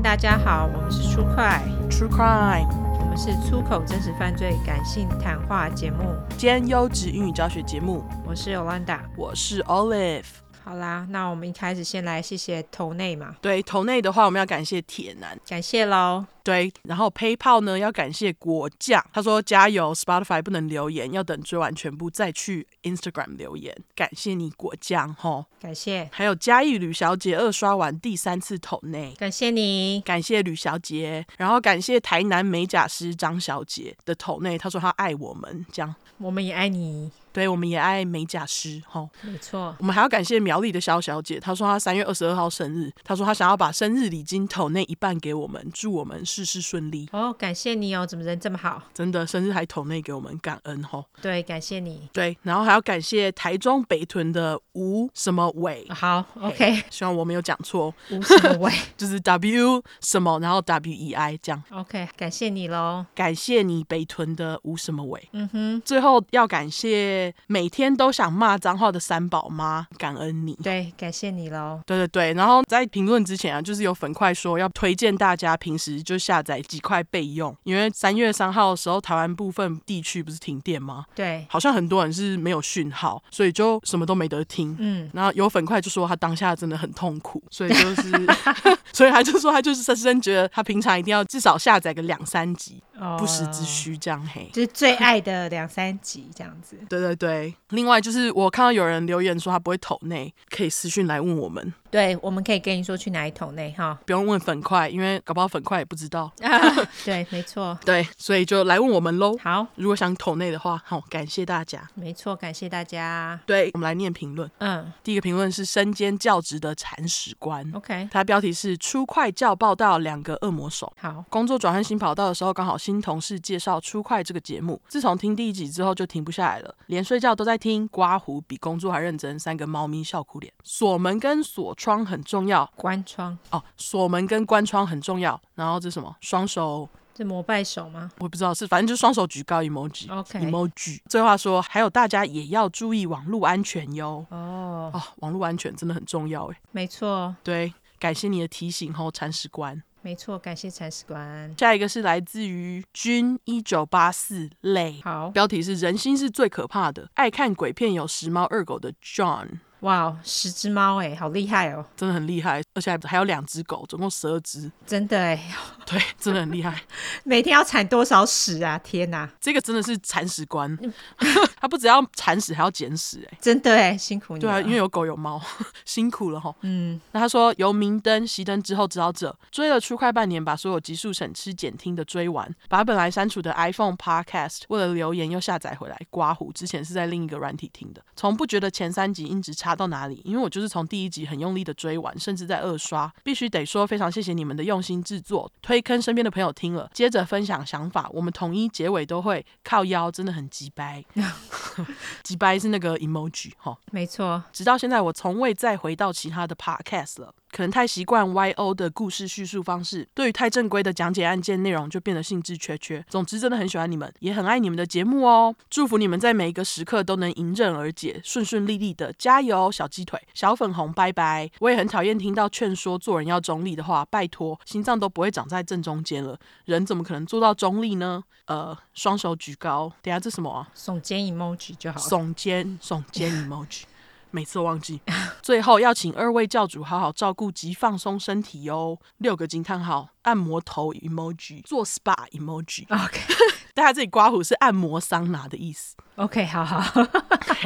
[0.00, 2.66] 安，大家好，我们是出快 True Crime，
[2.98, 8.02] 我们是出口真实犯罪感性谈话节目兼优质英语教学节目。
[8.26, 10.24] 我是 Yolanda，我是 Olive。
[10.64, 13.36] 好啦，那我们一开始先来谢谢头内嘛。
[13.42, 16.24] 对，头内的话，我们要感谢铁男，感谢喽。
[16.42, 23.76] 对，然后 PayPal 呢要感谢果酱，他说加油，Spotify 不能留言，要等追完全部再去 Instagram 留言。
[23.94, 26.08] 感谢你果酱吼，感谢。
[26.12, 37.10] 还有嘉义吕小姐二刷完第三次桶内，感谢你，感谢吕小姐，然后感谢台南美甲师张小姐的桶内，她说她爱我们，这样我们也爱你。
[37.32, 39.76] 对，我们也爱美甲师，哈，没错。
[39.78, 47.08] 我们还要感谢苗栗的萧小姐，她说她三月二十二号生日，她说她想要把生日礼金抖内一半给我们，祝我们事事顺利。
[47.12, 48.82] 哦，感谢你哦，怎么人这么好？
[48.94, 51.04] 真的，生日还投内给我们，感恩吼。
[51.20, 52.08] 对，感谢你。
[52.12, 55.86] 对，然后还要感谢台中北屯的吴什么伟。
[55.90, 57.92] 好，OK，希望我没有讲错。
[58.10, 61.62] 吴什么伟， 就是 W 什么，然后 W E I 这样。
[61.70, 65.28] OK，感谢你喽，感谢你北屯的吴什么伟。
[65.32, 67.90] 嗯哼，最后要感谢每天。
[68.00, 70.54] 都想骂脏话的三宝妈，感恩你。
[70.62, 71.80] 对，感谢你喽。
[71.84, 81.06] 对对对，然后在评论之前啊，就是有粉块说要推荐大家平时就下载几块备用，因为三月三号的时候，台湾部分地区不是停电吗？
[81.14, 84.76] 对，好像很多人是没有讯号，所以就什么都没得听。
[84.78, 88.26] 嗯，然后有粉块就说他当下真的很痛苦，所以就是
[88.92, 92.82] 所以他就说他就是深深觉得他平常一定要至少下载个两三集。
[93.18, 96.76] 不时之需，这样嘿，就是最爱的两三集这样子。
[96.86, 101.72] 对对对，另外就是我看到有人留言说他不会投内，可以私讯来问我们。
[101.90, 106.30] 对，我们可以跟你说去哪里投内哈，不用问粉块，因为搞不好粉块也不知道。
[106.42, 106.50] 啊、
[107.06, 107.78] 对，没错。
[107.84, 109.34] 对，所以就来问我们喽。
[109.38, 111.88] 好，如果想投内的话，好，感谢大家。
[111.94, 113.40] 没错，感谢大家。
[113.46, 114.50] 对，我们来念评论。
[114.58, 117.64] 嗯，第一个评论是身兼教职的铲屎官。
[117.74, 120.92] OK，他标题是出快教报道两个恶魔手。
[120.98, 127.86] 好，工作转换新跑道的时候，刚好新同事介绍出快这个节目，自从听第一集之后就停不下来了，连睡觉都在听。
[127.88, 130.52] 刮胡比工作还认真，三个猫咪笑哭脸。
[130.64, 132.68] 锁门跟锁窗很重要。
[132.74, 135.40] 关窗哦，锁门跟关窗很重要。
[135.54, 136.16] 然后这是什么？
[136.20, 138.10] 双手，是膜拜手吗？
[138.18, 140.10] 我不知道，是反正就是双手举高 emoji。
[140.10, 141.00] OK，emoji。
[141.08, 144.24] 这话说，还有大家也要注意网络安全哟。
[144.30, 146.56] 哦哦，网络安全真的很重要哎。
[146.72, 149.82] 没错，对，感谢你的提醒哦，铲屎官。
[150.02, 151.54] 没错，感谢铲屎官。
[151.58, 159.46] 下一个是来自于君一九八四类，好，标题是人心是最可怕的，爱看鬼片有时髦二狗的 John。
[159.80, 161.84] 哇，wow, 十只猫哎，好厉害哦！
[161.96, 164.70] 真的很厉害，而且还有两只狗，总共十二只。
[164.86, 165.52] 真的哎，
[165.86, 166.82] 对，真的很厉害。
[167.24, 168.78] 每天要铲多少屎啊？
[168.78, 170.78] 天哪，这个真的是铲屎官，
[171.60, 173.38] 他不只要铲屎，还要捡屎哎！
[173.40, 174.50] 真的哎，辛苦你了。
[174.50, 175.40] 对啊，因为有狗有猫，
[175.84, 176.54] 辛苦了哈。
[176.60, 185.98] 嗯，那他说由明灯熄灯之后，知道这追了出快半年，把所有集数省吃俭听的追完，把本来删除的 iPhone Podcast 为了留言又下载回来。
[186.10, 190.50] 刮胡之前是在另一个软体听的，从不觉得前三集音质差到哪里，因为我。
[190.50, 201.04] 就是从第一集很用力的追完，甚至在二刷，必须得说非常谢谢你们的用心制作，推坑身边的朋友听了，接着分享想法，我们统一结尾都会靠腰，真的很急掰，
[202.24, 207.32] 急掰是那个 emoji 哈，没错，直到现在我从未再回到其他的 podcast 了。
[207.52, 213.04] 可能太习惯 YO 的故事叙述方式，对于太正规的讲解案件内容就变得兴致缺缺。
[213.08, 215.52] 总之，真的很喜欢你们，也很爱你们的节目哦。
[215.68, 221.50] 祝福你们在每一个时刻都能迎刃而解，顺顺利利的，加油，小鸡腿，小粉红，拜拜。
[221.58, 228.22] 我也很讨厌听到劝说做人要中立的话，拜托，心脏都不会长在正中间了，人怎么可能做到中立呢？
[228.44, 230.68] 呃，双手举高，等下这什么啊？
[230.76, 232.06] 耸肩 emoji 就好了。
[232.06, 233.82] 耸肩，耸肩 emoji。
[234.32, 235.00] 每次都忘记，
[235.42, 238.96] 最后要请二位教主好好照顾及放松身体哟。
[239.18, 242.84] 六个惊叹号，按摩头 emoji，做 SPA emoji。
[242.88, 243.18] OK，
[243.74, 245.96] 大家这里刮胡是按摩桑拿的意思。
[246.20, 247.06] OK，好好。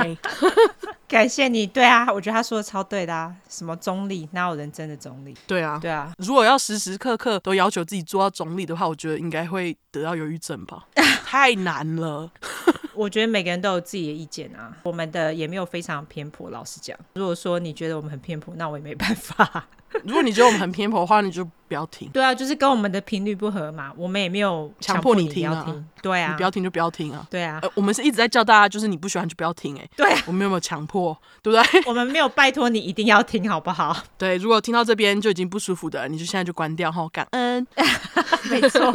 [1.09, 1.67] 感谢你。
[1.67, 3.35] 对啊，我觉得他说的超对的啊。
[3.49, 4.29] 什么中立？
[4.33, 5.37] 哪有人真的中立？
[5.47, 6.13] 对啊，对啊。
[6.19, 10.85] 如果要时时刻刻都要求自己做到中立的话，我觉得应该会得到忧郁症吧。
[11.27, 12.31] 太难了。
[12.95, 16.51] 我觉得每个人都有自己的意见啊，我们的也没有非常偏颇。
[16.51, 19.67] 老实讲，如果说你觉得我们很偏颇，那我也没办法。
[20.03, 22.09] 如果你觉得我们很偏颇的话，你就不要听。
[22.11, 25.85] 对啊，就是跟我们的频率不合嘛，我们也没有强迫你听啊。
[26.03, 27.27] 对啊，你不要听就不要听啊。
[27.31, 29.77] 对啊，呃，我们是一直在叫大家，就是你不喜欢就不要听。
[29.79, 31.17] 哎，对啊，我们有没有强迫？
[31.43, 31.83] 对不对？
[31.87, 33.97] 我们没有拜托你一定要听，好不好？
[34.19, 37.67] 对，如果听到这边就已经不舒服的，你就现在就关掉哈，感恩。
[38.51, 38.93] 没错。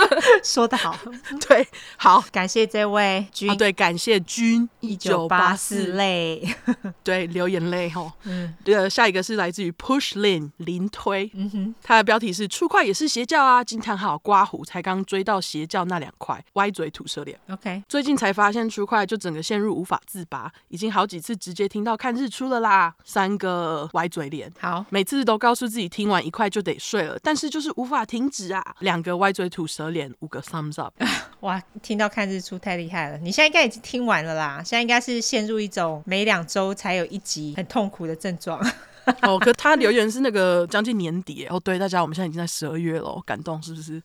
[0.42, 0.98] 说得好，
[1.48, 1.66] 对，
[1.96, 4.68] 好，感谢这位君、啊，对，感谢君。
[4.80, 5.94] 一九八四。
[5.94, 6.42] 泪，
[7.04, 8.12] 对，流眼泪哈。
[8.24, 17.38] 嗯，这个下一个是来自于 Push Lin 林推，嗯哼，他的标题是出快也是邪教啊，惊叹号刮胡才刚追到邪教那两块，歪嘴吐舌脸。
[17.50, 24.50] OK，最近才发现出快就整个陷入无法自拔，已经好几次直接听到看日出了啦，三个歪嘴脸。
[24.58, 30.92] 好，每次都告诉自己听完一块就得睡了，但是就是无法停止啊，两个歪嘴吐舌脸，五个 thumbs up。
[31.40, 33.18] 哇，听到看日出太厉害了！
[33.18, 38.60] 你现在应该已经听完了啦，现在应该是陷入一种每两周才有一集很痛苦的症状。
[39.22, 44.02] 哦，可他 留言是那个将近年底哦，对大家，我们现在已经在十二月了，感动是不是？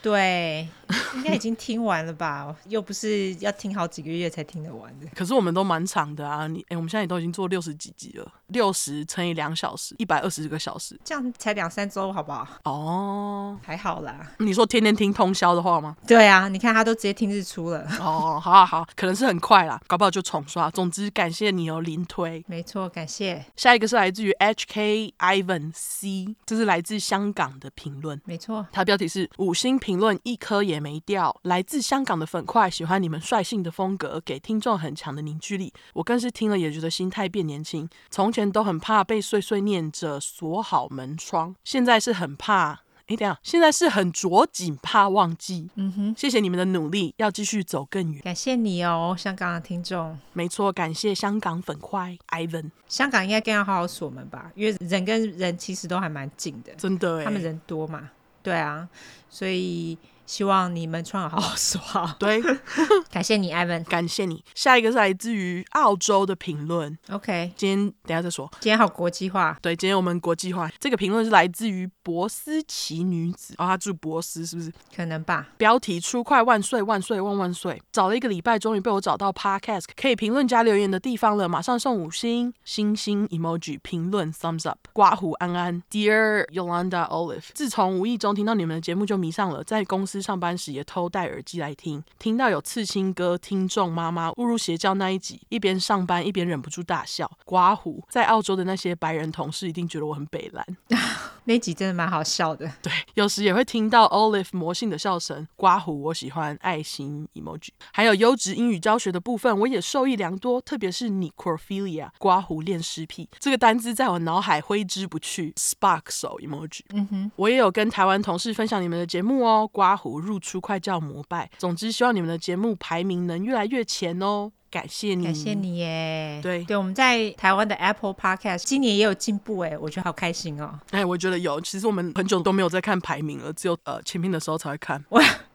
[0.00, 0.68] 对，
[1.16, 2.54] 应该已经听完了吧？
[2.68, 5.06] 又不是要听好几个月才听得完的。
[5.14, 12.46] 可是我们都蛮长的啊，你哎，我们现在也都已经做六十几集了，六十乘以两小时，一百二十个小时，这样才两三周，好不好？
[12.64, 14.32] 哦，还好啦。
[14.38, 15.96] 你说天天听通宵的话吗？
[16.06, 17.80] 对啊，你看他都直接听日出了。
[18.00, 20.70] 哦，好好好，可能是很快啦，搞不好就重刷。
[20.70, 22.44] 总之，感谢你哦，零推。
[22.46, 23.44] 没错，感谢。
[23.56, 28.20] 下一个是来自于 HK Ivan C，这是来自香港的评论。
[28.24, 35.72] 没错，他标题是五星评论一颗也没掉，来自香港的粉块，喜欢你们率性的风格，给听众很强的凝聚力。
[35.94, 45.70] 我更是听了也觉得心态变年轻，从前都很怕被碎碎念着锁好门窗，现在是很怕， 哎，等下，现在是很着紧怕忘记。
[45.76, 48.20] 嗯哼，谢谢你们的努力，要继续走更远。
[48.22, 50.18] 感谢你哦，香港的听众。
[50.34, 52.70] 没错，感谢香港粉块 Ivan。
[52.86, 58.10] 香港应该更要好好锁门吧，因为人跟人其实都还蛮近的，真的，他们人多嘛，
[58.42, 58.88] 对啊，
[59.30, 59.96] 所以。
[60.26, 62.14] 希望你们窗好好说好。
[62.18, 62.42] 对，
[63.10, 64.44] 感谢你，Ivan，感谢你。
[64.54, 66.98] 下一个是来自于澳洲的评论。
[67.10, 68.50] OK，今天等下再说。
[68.60, 69.56] 今天好国际化。
[69.62, 70.68] 对，今天我们国际化。
[70.80, 73.54] 这个评论是来自于博斯奇女子。
[73.58, 74.72] 哦，她住博斯是不是？
[74.94, 75.48] 可能吧。
[75.56, 77.80] 标题：出快万岁万岁万万岁！
[77.92, 81.48] 找了一个礼拜，终于被我找到 Podcast 可以评论加留言的地方了。
[81.48, 84.78] 马上送五星星星 emoji 评论 thumbs up。
[84.92, 90.15] 刮胡安安，Dear Yolanda Olive，自从无意中听到你们的节目就迷上了，在公司。
[90.20, 97.30] 上班时也偷戴耳机来听，听到有刺青哥听众妈妈误入邪教那一集，一边上班一边忍不住大笑。
[97.44, 100.66] 刮胡在澳洲的那些白人同事一定觉得我很北蓝，
[101.44, 102.70] 那集真的蛮好笑的。
[102.82, 105.46] 对，有时也会听到 Olive 魔性的笑声。
[105.56, 115.54] 刮胡我喜欢爱心 emoji，还有优质英语教学的部分我也受益良多，特别是 necrophilia 刮胡恋尸癖这个单字在我脑海挥之不去。
[115.56, 120.05] Spark 手 emoji，嗯哼，我也有跟台湾同事分享你们的节目哦，刮胡。
[120.18, 124.50] 入出快叫膜拜，总之希望你们的节目排名能越来越前哦。
[124.68, 126.40] 感谢你，感谢你耶！
[126.42, 130.78] 对对，我们在台湾的 Apple Podcast 今年也有进步哎，我觉得好开心哦。
[130.90, 131.58] 哎，我觉得有。
[131.60, 135.02] 其实我们很久都没有在看排名了，只有呃前面的时候才会看。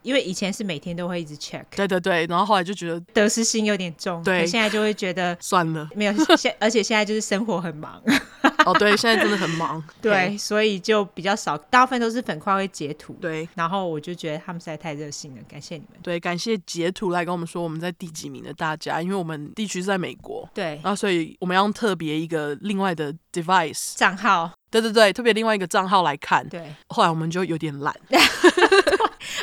[0.01, 1.63] 哇，因为以前是每天都会一直 check。
[1.75, 8.01] 对对对，然后后来就觉得得失心有点重，对，现在就会觉得 算了，没有现，而且现在就是生活很忙。
[8.65, 9.83] 哦，对，现在真的很忙。
[10.01, 13.13] 对，所以就比较少，大部分都是粉块会截图。
[13.19, 16.00] 对，然后我就觉得他们实在太热心了，感谢你们。
[16.03, 26.48] 对，感谢截图来跟我们说我们在第几名的大家，因为我们地区是在美国，对，然后所以我们要用特别一个另外的 device 账号，对对对，特别另外一个账号来看。
[26.48, 27.95] 对，后来我们就有点懒，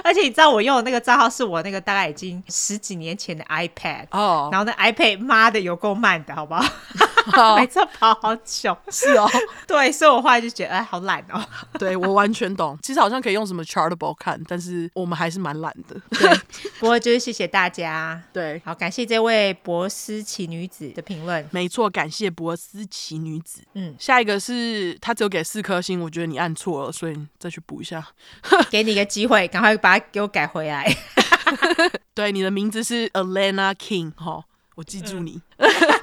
[0.04, 6.64] 而且你知道我用的那个账号是我那个大概已经十几年前的 iPad 哦，然后那 iPad 妈的有够慢的，好不好？
[7.32, 9.28] 好 每次跑好久，是哦，
[9.66, 11.44] 对，所以我后来就觉得哎，好懒哦。
[11.78, 16.00] 对，我完全懂，其实好像可以用什么 Chartable 看，但是我们还是蛮懒的。
[16.18, 16.34] 对，
[16.78, 18.22] 不过就是谢谢大家。
[18.32, 21.46] 对，好，感谢这位博斯奇女子的评论。
[21.50, 23.60] 没错，感谢博斯奇女子。
[23.74, 28.06] 嗯，下一个是他只有给四颗星，我觉得你按错了，所以再去补一下。
[28.70, 30.84] 给你一个机会，赶快把它给我改回来。
[32.14, 35.40] 对，你的名字是 Alana King 哈，我记住你。
[35.56, 35.70] 嗯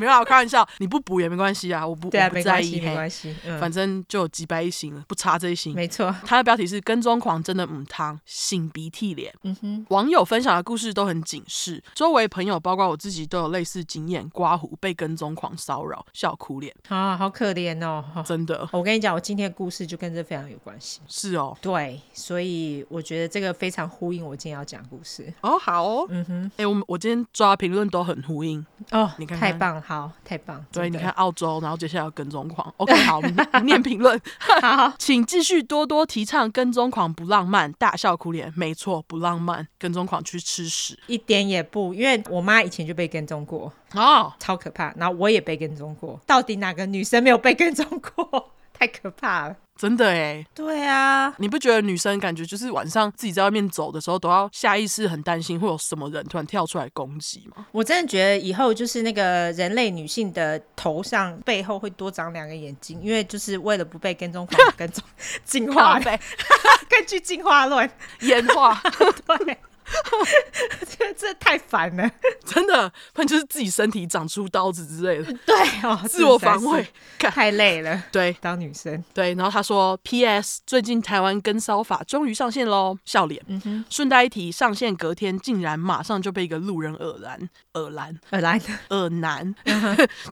[0.00, 5.74] 没有，我开玩笑，你不补也没关系啊，我不，对啊，我不在意，没关系，嗯、反正就有几百一星了，不差这一星。
[5.74, 9.32] 没错，他的标题是“跟踪狂真的母汤，擤鼻涕脸”。
[9.44, 18.66] 嗯哼，网友分享的故事都很警示，周围朋友包括我自己都有类似经验，刮胡被跟踪狂骚扰，笑哭脸啊，好可怜哦，真的。
[18.72, 21.00] 我跟你讲，我今天的故事就跟这非常有关系。
[21.08, 25.32] 是哦，对，所以我觉得这个非常呼应我今天要讲的故事。
[25.42, 30.64] 哦，好哦，嗯哼，哎、欸，我我今天抓评论都很呼应哦，你看，看，太棒了，好，太棒。
[30.70, 32.72] 对，你看澳洲，然后接下来要跟踪狂。
[32.78, 33.20] OK，好，
[33.62, 34.16] 念评论。
[34.62, 38.52] 好， 请继续多多提倡跟踪狂不浪漫，大笑苦脸。
[38.56, 41.92] 没错，不浪漫，跟踪狂去吃屎，一点也不。
[41.92, 44.94] 因为我妈以前就被跟踪过，哦，超可怕。
[44.96, 48.52] 然后我也被跟踪过，到底哪个女生没有被跟踪过？
[48.72, 49.56] 太可怕了。
[49.80, 50.44] 真的哎。
[50.54, 57.64] 对啊，你不觉得女生感觉就是晚上自己在外面走的时候，都要下意识很担心会有什么人突然跳出来攻击吗？
[57.72, 65.02] 我真的觉得以后就是那个人类女性的头上背后会多长两个眼睛，因为就是为了不被跟踪狂跟踪，
[65.44, 66.20] 进化呗，
[66.90, 68.78] 根据进化论演化，
[69.26, 69.56] 对。
[70.88, 72.10] 这这太烦了，
[72.44, 75.32] 真的，不然就是自己身体长出刀子之类的。
[75.44, 76.86] 对哦， 自我防卫
[77.18, 78.02] 太累了。
[78.12, 79.34] 对，当女生对。
[79.34, 80.60] 然后他说：“P.S.
[80.66, 83.42] 最近台湾跟骚法终于上线喽，笑脸。
[83.88, 89.54] 顺带一提，上线隔天竟然马上就被一个路人耳男、耳男、耳男、耳男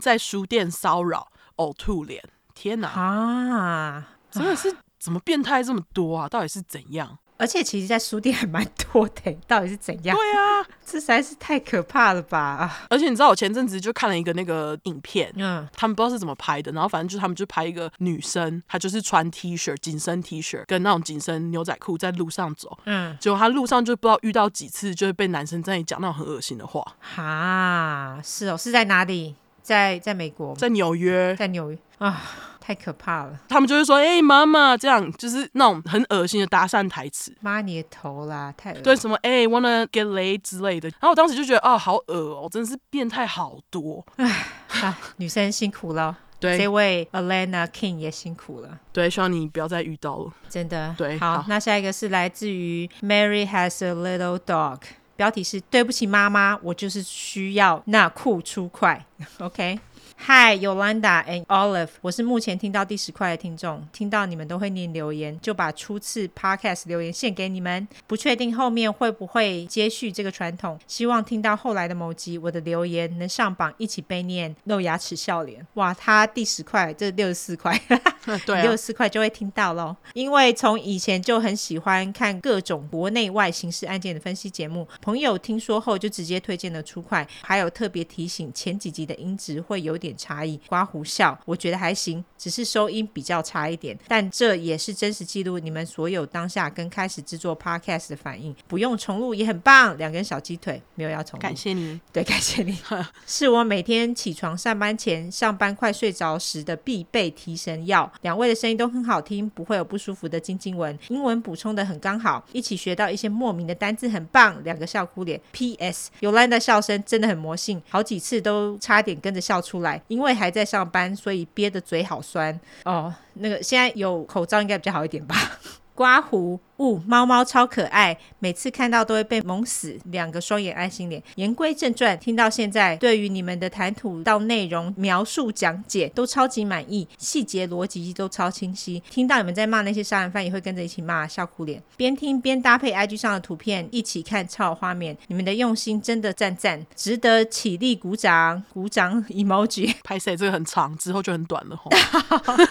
[0.00, 2.22] 在书店骚扰、呕吐脸。
[2.54, 4.08] 天哪啊！
[4.30, 6.28] 真的是怎么变态这么多啊？
[6.28, 10.16] 到底是怎样？”而且其实，在书店还蛮多的，到底是怎样？
[10.16, 12.86] 对啊，这实在是太可怕了吧！
[12.90, 26.84] 而且你知道，我前阵子就看了一个那个影片，嗯，他们不知道是怎么拍的，然后反正就是他们就拍一个女生，她就是穿 T 恤、紧身 T 恤跟那种紧身牛仔裤在路上走，嗯，结果她路上就不知道遇到几次，就会被男生在那里讲那种很恶心的话。
[26.98, 29.36] 哈，是哦，是在哪里？
[29.62, 30.56] 在在美国？
[30.56, 31.36] 在纽约？
[31.36, 32.20] 在纽约啊。
[32.68, 33.40] 太可怕了！
[33.48, 40.86] 他们就会说：“哎、欸，妈妈，这样就是那种很恶心的搭讪台词。”妈你的头啦，太恶对什么哎、欸、，wanna get laid 之类的。
[40.90, 44.04] 然后我当时就觉得，哦，好恶哦，真的是变态好多。
[44.16, 46.14] 唉，女生辛苦了。
[46.38, 48.78] 对，这位 Alana King 也辛苦了。
[48.92, 50.30] 对，希望你不要再遇到了。
[50.50, 50.94] 真的。
[50.98, 54.80] 对，好，好，那下一个是来自于 Mary has a little dog，
[55.16, 59.06] 标题是“对不起妈妈，我就是需要那酷出快”。
[59.40, 59.80] OK。
[60.20, 67.86] Hi Yolanda and Olive，我是目前听到第十块的听众，听到你们都会念留言，就把初次 Podcast 留言献给你们。
[68.06, 75.66] 不确定后面会不会接续这个传统，希望听到后来的某集我的留言能上榜，一起被念，露牙齿笑脸。
[75.74, 77.80] 哇，他第十块，这六十四块，
[78.44, 79.96] 对、啊，六十四块就会听到喽。
[80.12, 90.07] 因为从以前就很喜欢看各种国内外刑事案件的分析节目，朋友听说后就直接推荐了初块，还有特别提醒前几集的音质会有点。
[90.08, 99.96] 点差异，刮胡笑，我觉得还行，只是收音比较差一点，但这也是真实记录你们所有当下跟开始制作 podcast 的反应，不用重录也很棒。
[99.98, 102.78] 两根小鸡腿没有要重录，感谢你，对，感谢你，
[103.26, 108.10] 是我每天起床上班前、上班快睡着时的必备提神药。
[108.22, 114.62] 两位的声音都很好听，不会有不舒服的津津文，英文补充的很刚好，一起学到一些莫名的单字，很棒。
[114.64, 116.10] 两个笑哭脸，P.S.
[116.20, 119.97] 尤兰的笑声真的很魔性，好几次都差点跟着笑出来。
[120.06, 123.12] 因为还在上班，所以憋得嘴好酸哦。
[123.34, 125.34] 那个现在有口罩，应该比较好一点吧？
[125.94, 126.58] 刮胡。
[126.78, 129.98] 呜，猫猫超可爱，每次看到都会被萌死。
[130.04, 131.20] 两个双眼爱心脸。
[131.34, 139.02] 言归正传，听到现在，对于你们的谈吐到内容描述讲解都超级满意，细节逻辑都超清晰。
[139.10, 141.82] 听到你们在骂那些杀人犯，也会跟着一起骂，笑哭脸。
[141.96, 145.16] 边听边搭配 IG 上的图片一起看，超有画面。
[145.26, 149.96] 你们的用心真的赞赞，值得起立鼓掌，鼓掌 emoji。
[150.04, 151.90] 拍谁这个很长，之后就很短了吼。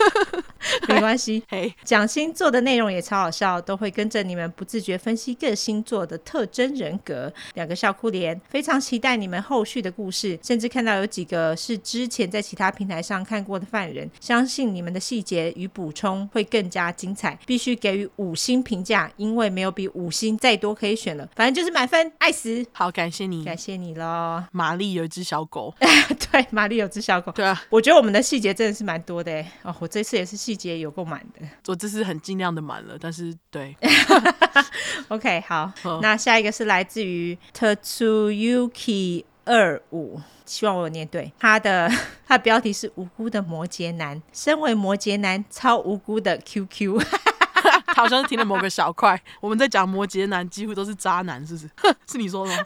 [0.87, 3.91] 没关系，嘿，讲星座的内容也超好笑，都会。
[3.97, 22.63] 跟着你们不自觉分析各星座的特征人格，两个笑哭脸，非常期待你们后续的故事，甚至看到有几个是之前在其他平台上看过的犯人，相信你们的细节与补充会更加精彩，必须给予五星评价，因为没有比五星再多可以选了，反正就是满分，爱死！
[22.71, 24.43] 好，感谢你，感谢你喽。
[24.51, 25.73] 玛丽有一只小狗，
[26.31, 33.75] 对，玛丽有只小狗，对啊，我觉得我们的细节真的是蛮多的哎，哦，我这次也是细节有够满的，我这次很尽量的满了，但是对。
[35.09, 41.31] OK，好，那下一个是来自于 Tatsuyuki 二五，希望我有念对。
[41.39, 41.89] 他的
[42.27, 46.99] 他的标题是无辜的摩羯男，身为摩羯男超无辜的 QQ，
[47.87, 49.21] 他好像是听了某个小块。
[49.39, 51.69] 我们在讲摩羯男几乎都是渣男，是不是？
[52.11, 52.59] 是你说的吗？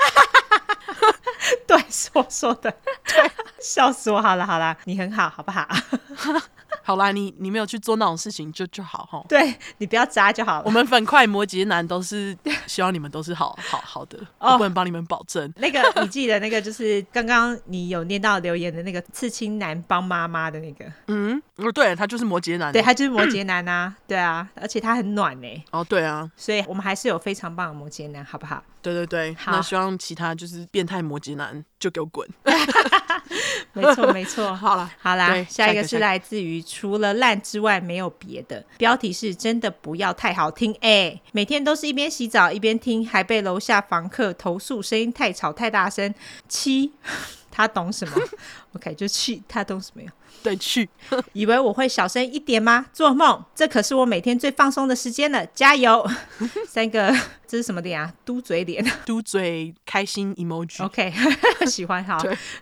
[1.67, 2.71] 对，是我说的。
[3.05, 4.21] 对，笑死我！
[4.21, 5.67] 好了好了，你很好，好不好？
[6.83, 9.23] 好啦，你你没有去做那种事情就就好哈。
[9.27, 10.63] 对，你不要渣就好了。
[10.65, 15.51] 我们粉块摩羯男都是希望你们都是好 好好的，我不能帮你们保证。
[15.57, 25.63] 那个你记得那个就是刚刚你有念到留言的那个刺青男帮妈妈的那个，嗯，哦对，他就是摩羯男，对他就是摩羯男啊， 对啊，而且他很暖呢。
[25.71, 28.63] 哦对啊，所以我们还是有非常棒的摩羯男，好不好？
[28.81, 32.27] 对对对，那希望其他就是变态摩羯男就给我滚。
[33.73, 40.73] 没 错没错，好了 好啦，下一个是来自于除了烂之外没有别的，标题是真的不要太好听。
[40.81, 46.13] 哎、欸，每天都是一边洗澡一边听，还被楼下房客投诉声音太吵太大声。
[46.49, 46.91] 七
[47.53, 48.15] 他懂什么
[48.73, 50.11] ？OK，就去，他懂什么呀？
[50.43, 50.89] 对，去。
[51.33, 52.85] 以为我会小声一点吗？
[52.93, 53.43] 做梦！
[53.53, 56.09] 这可是我每天最放松的时间了，加油！
[56.67, 57.15] 三个，
[57.47, 58.11] 这是什么脸啊？
[58.25, 60.83] 嘟嘴脸，嘟嘴开心 emoji。
[60.83, 61.13] OK，
[61.67, 62.17] 喜欢哈。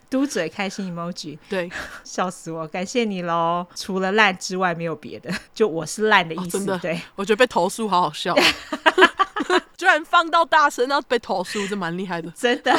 [0.10, 1.38] 嘟嘴开心 emoji。
[1.48, 1.72] 对，
[2.04, 2.68] 笑死我！
[2.68, 3.66] 感谢你喽。
[3.76, 6.58] 除了烂之外，没有别的，就我是烂的意思。
[6.58, 8.36] 哦、真的，对，我觉得被投诉好好笑。
[9.78, 12.78] 居然放到大声，然后被投诉，这蛮厉害的，真的，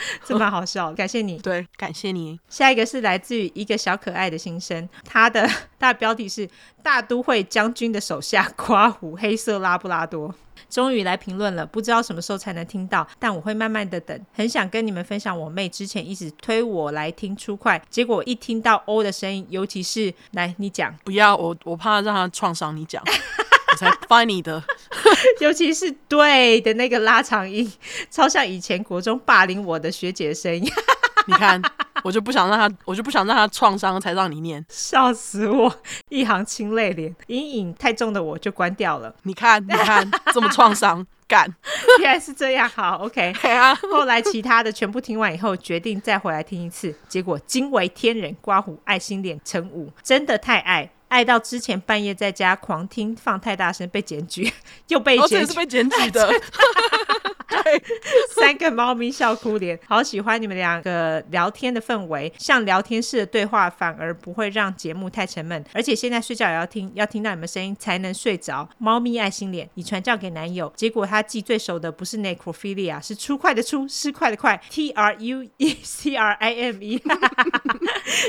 [0.24, 0.94] 这蛮好笑的。
[0.94, 2.38] 感谢你，对，感谢你。
[2.48, 6.48] 下一个是来自于一个小可爱的新生，他的 大标题是
[6.82, 10.34] “大都会将军的手下刮胡黑色拉布拉多”。
[10.68, 14.20] 终于来评论了，不知道什么时候才能听到，但我会慢慢的等。
[14.34, 23.02] 很想跟你们分享，我妹之前一直推我来听出快，结果一听到 O 的声音，尤其是来你讲，不要我，我怕让他创伤，你讲。
[23.76, 24.62] 才 funny 的，
[25.40, 27.70] 尤其是对的那个拉长音，
[28.10, 30.62] 超像以前国中霸凌我的学姐声音。
[31.26, 31.60] 你看，
[32.02, 35.70] 我就不想让他，我就不想让他创伤，才让你念，笑死我！
[36.08, 39.14] 一行清泪脸，阴影太重的我就关掉了。
[39.24, 41.46] 你看，你看，这么创伤， 干，
[42.00, 42.66] 原来是这样。
[42.66, 43.34] 好，OK。
[43.92, 50.90] 后来其他的全部听完以后，决定再回来听一次，结果惊为天人，刮胡爱心脸乘五，真的太爱。
[51.08, 54.50] 爱到之前半夜在家狂听放太大声被检举，
[54.88, 56.30] 又被检举，是被检举的。
[57.48, 57.82] 对，
[58.36, 65.64] 三个猫咪笑哭脸，好喜欢你们两个聊天的氛围，像聊天室的对话，反而不会让节目太沉闷。
[65.72, 68.68] 而且现在睡觉也要听，要听到你们声音才能睡着。
[68.76, 77.02] 猫咪爱心脸，你传教给男友，结果他记最熟的不是 necrophilia，是出快的出，失快的快，T R U E C R I M E。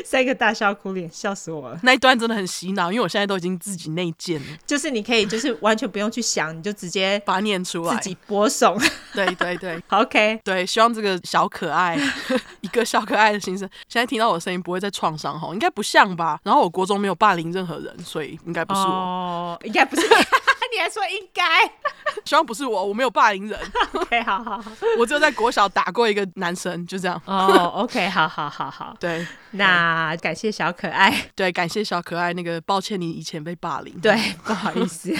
[0.05, 1.79] 三个大笑哭脸，笑死我了。
[1.83, 8.79] 那一段真的很洗脑，因为我现在都已经自己内建了，就是你可以，就是完全不用去想，你就直接把它念出来，自己播送。
[9.13, 11.97] 对对对， OK，对，希望这个小可爱，
[12.61, 16.39] 一个小可爱的心声，现在听到我的声音不会再创伤哈，应该不像吧？
[16.43, 20.07] 然后我国中没有霸凌任何人，所以应该不是我，哦，应该不是。
[20.79, 21.43] 你还说应该？
[22.23, 23.59] 希望不是我，我没有霸凌人。
[23.91, 27.21] OK，好好好， 我只有在国小打过一个男生，就这样。
[27.25, 28.95] 哦、oh,，OK，好好好好。
[28.97, 31.13] 对，那感谢小可爱。
[31.35, 32.31] 对，感谢小可爱。
[32.31, 33.99] 那个，抱歉你以前被霸凌。
[33.99, 34.15] 对，
[34.45, 35.13] 不好意思。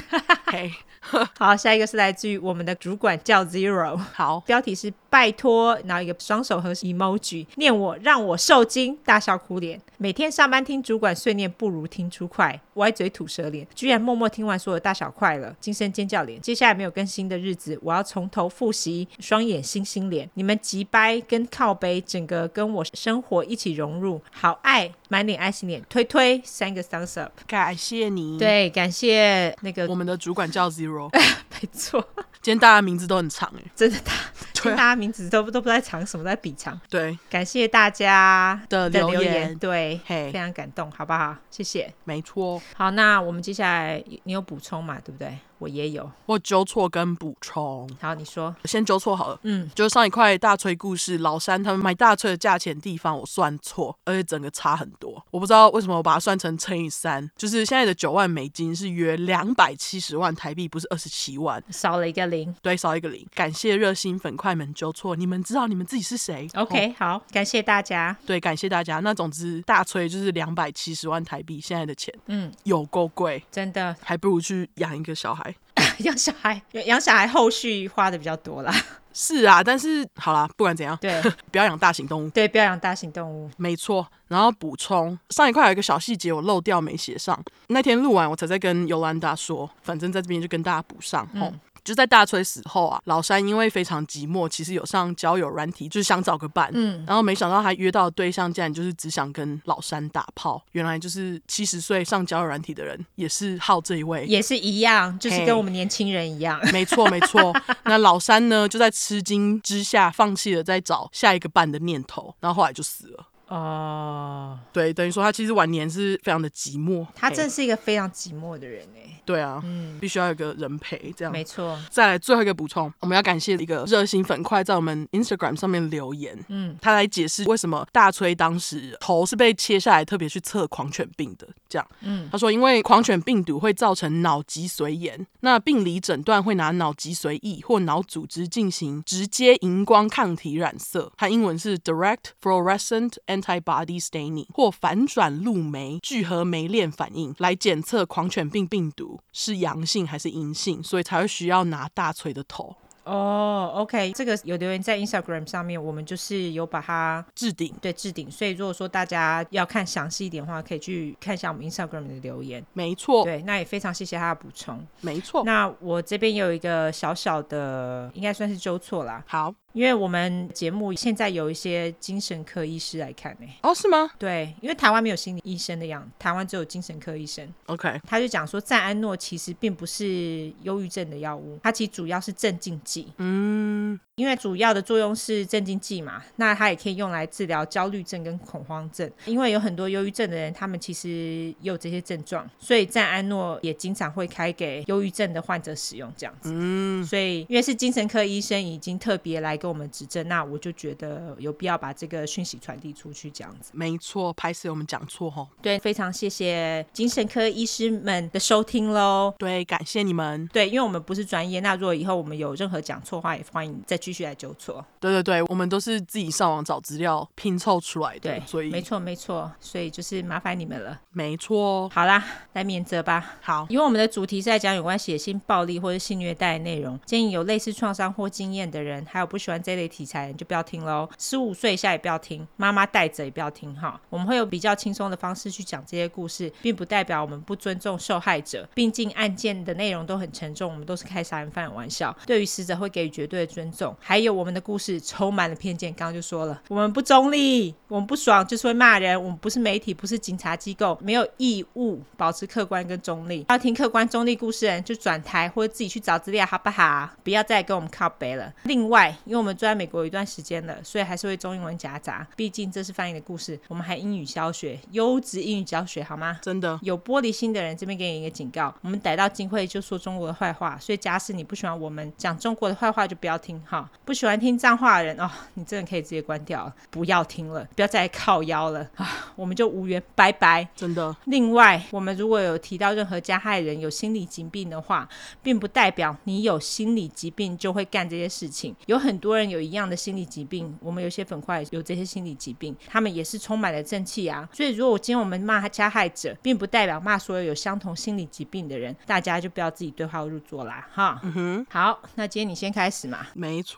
[0.46, 0.74] 嘿，
[1.38, 3.96] 好，下一个是来自于我们的主管叫 Zero。
[3.98, 9.82] 好，标题是拜托，然后一个双手合十 emoji，念我让我受惊，大笑哭脸。
[9.98, 16.40] 每天上班听主管碎念，不如听出快，歪嘴吐舌脸，居然默默听完所有大小快了，惊声尖叫脸。
[16.42, 20.30] 接下来没有更新的日子，我要从头复习，双眼星星脸。
[20.36, 28.38] 你们急掰跟靠背，整个跟我生活一起融入，好爱，满脸爱心脸，推推三个 thumbs up，感谢你。
[28.40, 31.10] 对，感谢那个我们的主管叫 Zero，
[31.62, 32.02] 没错。
[32.42, 34.14] 今天大家名字都很长哎，真的大，
[34.54, 36.80] 今天大家名字都都不知道在长什么，在比长。
[36.90, 41.36] 对，感谢大家的留言，留言对非常感动，好不好？
[41.52, 41.94] 谢谢。
[42.06, 42.62] 没错。
[42.76, 45.00] 好，那我们接下来你有补充嘛？
[45.04, 45.38] 对不对？
[45.60, 47.90] 我也有，我纠错跟补充。
[48.02, 49.40] 好，你说，先纠错好了。
[49.44, 55.24] 嗯，就是上一块大锤故事，老三他们买大锤的价钱地方我算错，而且整个差很多。
[55.30, 62.56] 我不知道为什么我把它算成乘以三，就是现在的九万美金是约两百七十万台币，不是二十七万，少了一个零。
[62.62, 63.28] 对，少一个零。
[63.36, 68.16] 感谢热心粉块们纠错，你们知道你们自己是谁？OK，、哦、好，感谢大家。
[68.26, 69.00] 对，感谢大家。
[69.02, 75.49] 那总之大锤就是两百七十万台币，现在的钱，嗯，有够贵，真的，还不如去养一个小孩。
[76.00, 78.74] 养小孩，养小孩后续花的比较多啦。
[79.12, 81.20] 是啊，但是好啦，不管怎样，对，
[81.52, 82.30] 不要养大型动物。
[82.30, 83.50] 对，不要养大型动物。
[83.58, 84.08] 没错。
[84.28, 87.38] 然后补充上一块有一个小细节我漏掉没写上，
[87.68, 91.28] 那天录完我才在跟尤兰达说，反正在这边就跟大家补上。
[91.34, 91.60] 嗯。
[91.90, 96.70] 就在大崔死后啊，老三因为非常寂寞，其实有上交友软体，就是想找个伴。
[96.72, 100.64] 嗯，然后没想到他约到的对象竟然就是只想跟老三打炮。
[100.74, 106.62] 原来就是七十岁上交友软体的人也是好这一位，也是一样，就是跟我们年轻人一样。
[106.72, 107.52] 没错，没错。
[107.86, 113.26] 那老三呢，就在吃惊之下放弃了再找下一个伴的念头，然后后来就死了。
[113.50, 117.06] 哦，对，等于说他其实晚年是非常的寂寞。
[117.16, 119.16] 他真是一个非常寂寞的人哎。
[119.26, 121.80] 对啊，嗯，必须要有个人陪，这样没错。
[121.92, 152.76] 再来最后一个补充，我们要感谢一个热心粉块在我们 Instagram 上面留言，嗯，他来解释为什么大崔当时头是被切下来，特别去测狂犬病的，这样，嗯，他说因为狂犬病毒会造成脑脊髓炎，那病理诊断会拿脑脊髓液或脑组织进行直接荧光抗体染色，它英文是 Direct Fluorescent Antibody Staining 或反转录酶聚合酶链反应来检测狂犬病病毒是阳性还是阴性，所以才会需要拿大锤的头。
[153.06, 158.30] 哦、oh,，OK，这个有留言在 Instagram 上面，我们就是有把它置顶，对，置顶。
[158.30, 162.64] 所以如果说大家要看详细一点的话，可以去看一下我们 Instagram 的留言。
[162.74, 164.86] 没错，对，那也非常谢谢他的补充。
[165.02, 169.24] 没错，那我这边有一个小小的，应该算是纠错啦。
[169.26, 169.56] 好。
[169.74, 173.48] 因为我们节目现在有一些精神科医师来看呢。
[173.62, 174.10] 哦，是吗？
[174.18, 177.48] 对，因为台湾没有心理医生的样，台湾只有精神科医生。
[177.68, 183.14] OK，他就讲说，赞安诺其实并不是忧郁症的药物，它其实主要是镇静剂。
[183.18, 184.00] 嗯。
[184.20, 189.10] 因为主要的作用是镇静剂嘛，那它也可以用来治疗焦虑症跟恐慌症。
[189.26, 196.52] 因为有很多忧郁症的人，他们其实也有这些症状，所以赞安诺也经常会开给忧郁症的患者使用这样子。
[196.54, 203.72] 嗯，所以因为是精神科医生已经特别来跟我们指正，那我就觉得有必要把这个讯息传递出去这样子。
[203.74, 205.48] 没错，拍摄我们讲错哈。
[205.62, 209.34] 对，非常谢谢精神科医师们的收听喽。
[209.38, 210.46] 对，感谢你们。
[210.52, 214.84] 对，因为我们不是专业，那如果以后我们有任何讲错话，也欢迎再继续来纠错。
[215.00, 221.00] 对对对，我们都是自己上网找资料拼凑出来的，对，所以没错没错，所以就是麻烦你们了。
[221.12, 223.36] 没错，好啦，来免责吧。
[223.42, 231.10] 好，因为我们的主题是在讲有关血腥暴力或者性虐待的内容，建议有类似创伤或经验的人，还有不喜欢这类题材的人就不要听喽。
[231.18, 234.00] 十五岁以下也不要听，妈妈带着也不要听哈。
[234.10, 238.68] 我们会有比较轻松的方式去讲这些故事，并不代表我们不尊重受害者。
[238.74, 243.96] 毕竟案件的内容都很沉重，我们都是开杀人犯的玩笑，对于死者会给予绝对的尊重。
[244.00, 253.46] 还有我们的故事充满了偏见，刚刚就说了，我们不中立，我们不爽就是会骂人，我们不是媒体，不是警察机构，没有义务保持客观跟中立。
[253.50, 257.10] 要听客观中立故事的人就转台或者自己去找资料，好不好？
[257.24, 258.54] 不要再跟我们靠北了。
[258.64, 263.60] 另外，因为我们住在美国有一段时间了，所以还是会中英文夹杂，毕竟这是翻译的故事。
[263.68, 266.40] 我们还英语教学，优质英语教学好吗？
[266.42, 273.89] 真的有玻璃心的人，这边给你一个警告：我们逮到机会就说中国的坏话，所以假使你不喜欢我们讲中国的坏话，就不要听哈。
[274.06, 279.32] 不喜欢听脏话的人哦，你真的可以直接关掉，不要听了，不要再靠腰了啊！
[279.36, 280.68] 我们就无缘，拜拜。
[280.76, 281.16] 真的。
[281.26, 285.08] 另外，我们如果有提到任何加害人有心理疾病的话，
[285.44, 288.76] 并不代表你有心理疾病就会干这些事情。
[288.88, 294.50] 有很多人有一样的心理疾病，我们有些粉块有这些心理疾病，他们也是充满了正气啊。
[294.52, 301.20] 所以，如果今天我们骂加害者，并不代表骂所有有相同心理疾病的人，大家就不要自己对号入座啦，哈。
[301.24, 301.66] 嗯哼。
[301.70, 303.28] 好，那今天你先开始嘛。
[303.34, 303.69] 没错。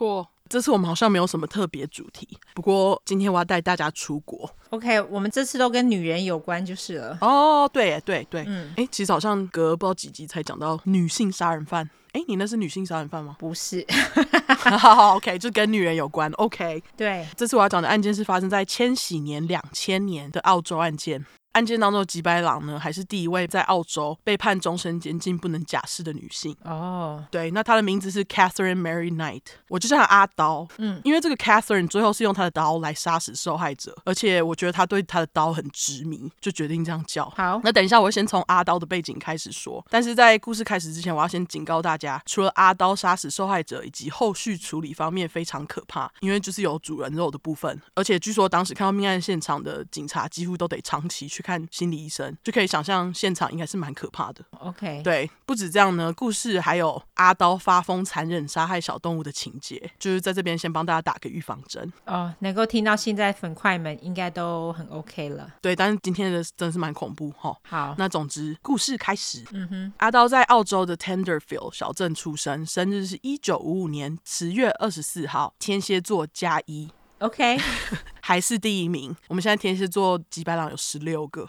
[0.49, 4.49] 这次我们好像没有什么特别主题，不过今天我要带大家出国。
[4.71, 7.17] OK，我们这次都跟女人有关就是了。
[7.21, 11.89] 哦，对对对，嗯，哎，其实好像隔不知道几集才讲到女性杀人犯。
[12.12, 13.38] 哎，你那是女性杀人犯吗？
[13.39, 13.86] 不是。
[14.77, 16.30] 好好，OK，就跟女人有关。
[16.34, 21.25] OK，对，这次我要讲的案件是发生在千禧年两千年的澳洲案件。
[21.54, 26.56] 案件当中的吉白朗呢，还是第一位在澳洲被判终身监禁不能假释的女性。
[26.64, 27.30] 哦，oh.
[27.32, 30.68] 对，那她的名字是 Catherine Mary Knight，我就叫她阿刀。
[30.78, 37.30] 嗯，因为这个 Catherine 最后是用她的刀来杀死受害者，而且我觉得她对她的刀很执迷，就决定这样叫。
[37.32, 54.43] 好，那等一下我会先从阿刀的背景开始说，但是在故事开始之前，我要先警告大家，除了阿刀杀死受害者以及后续处理方面非常可怕，因为就是有主人肉的部分，而且据说当时看到命案现场的警察几乎都得长期去看心理医生，就可以想象现场应该是蛮可怕的。
[54.60, 61.91] OK，对，不止这样呢，故事还有阿刀发疯残忍杀害小动物的情节，就是在这边先帮大家打个预防针。
[62.06, 65.51] 哦，oh, 能够听到现在粉块们应该都很 OK 了。
[65.62, 67.56] 对，但是今天的真的是蛮恐怖哈。
[67.63, 69.43] 好，那总之故事开始。
[69.51, 76.89] 嗯哼，阿刀在澳洲的 Tenderfield 小镇出生，生日是一九五五年十月二十四号，天蝎座加一。
[77.21, 77.55] OK，
[78.19, 79.15] 还是第一名。
[79.27, 81.47] 我们现在天蝎座几百朗有十六个，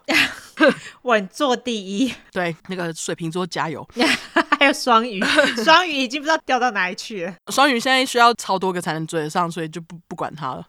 [1.02, 2.14] 稳坐第一。
[2.30, 3.86] 对，那个水瓶座加油。
[4.60, 5.20] 还有双鱼，
[5.64, 7.34] 双鱼已经不知道掉到哪里去了。
[7.48, 10.64] 双鱼现在需要超多个才能追得上，所以就不不管他了。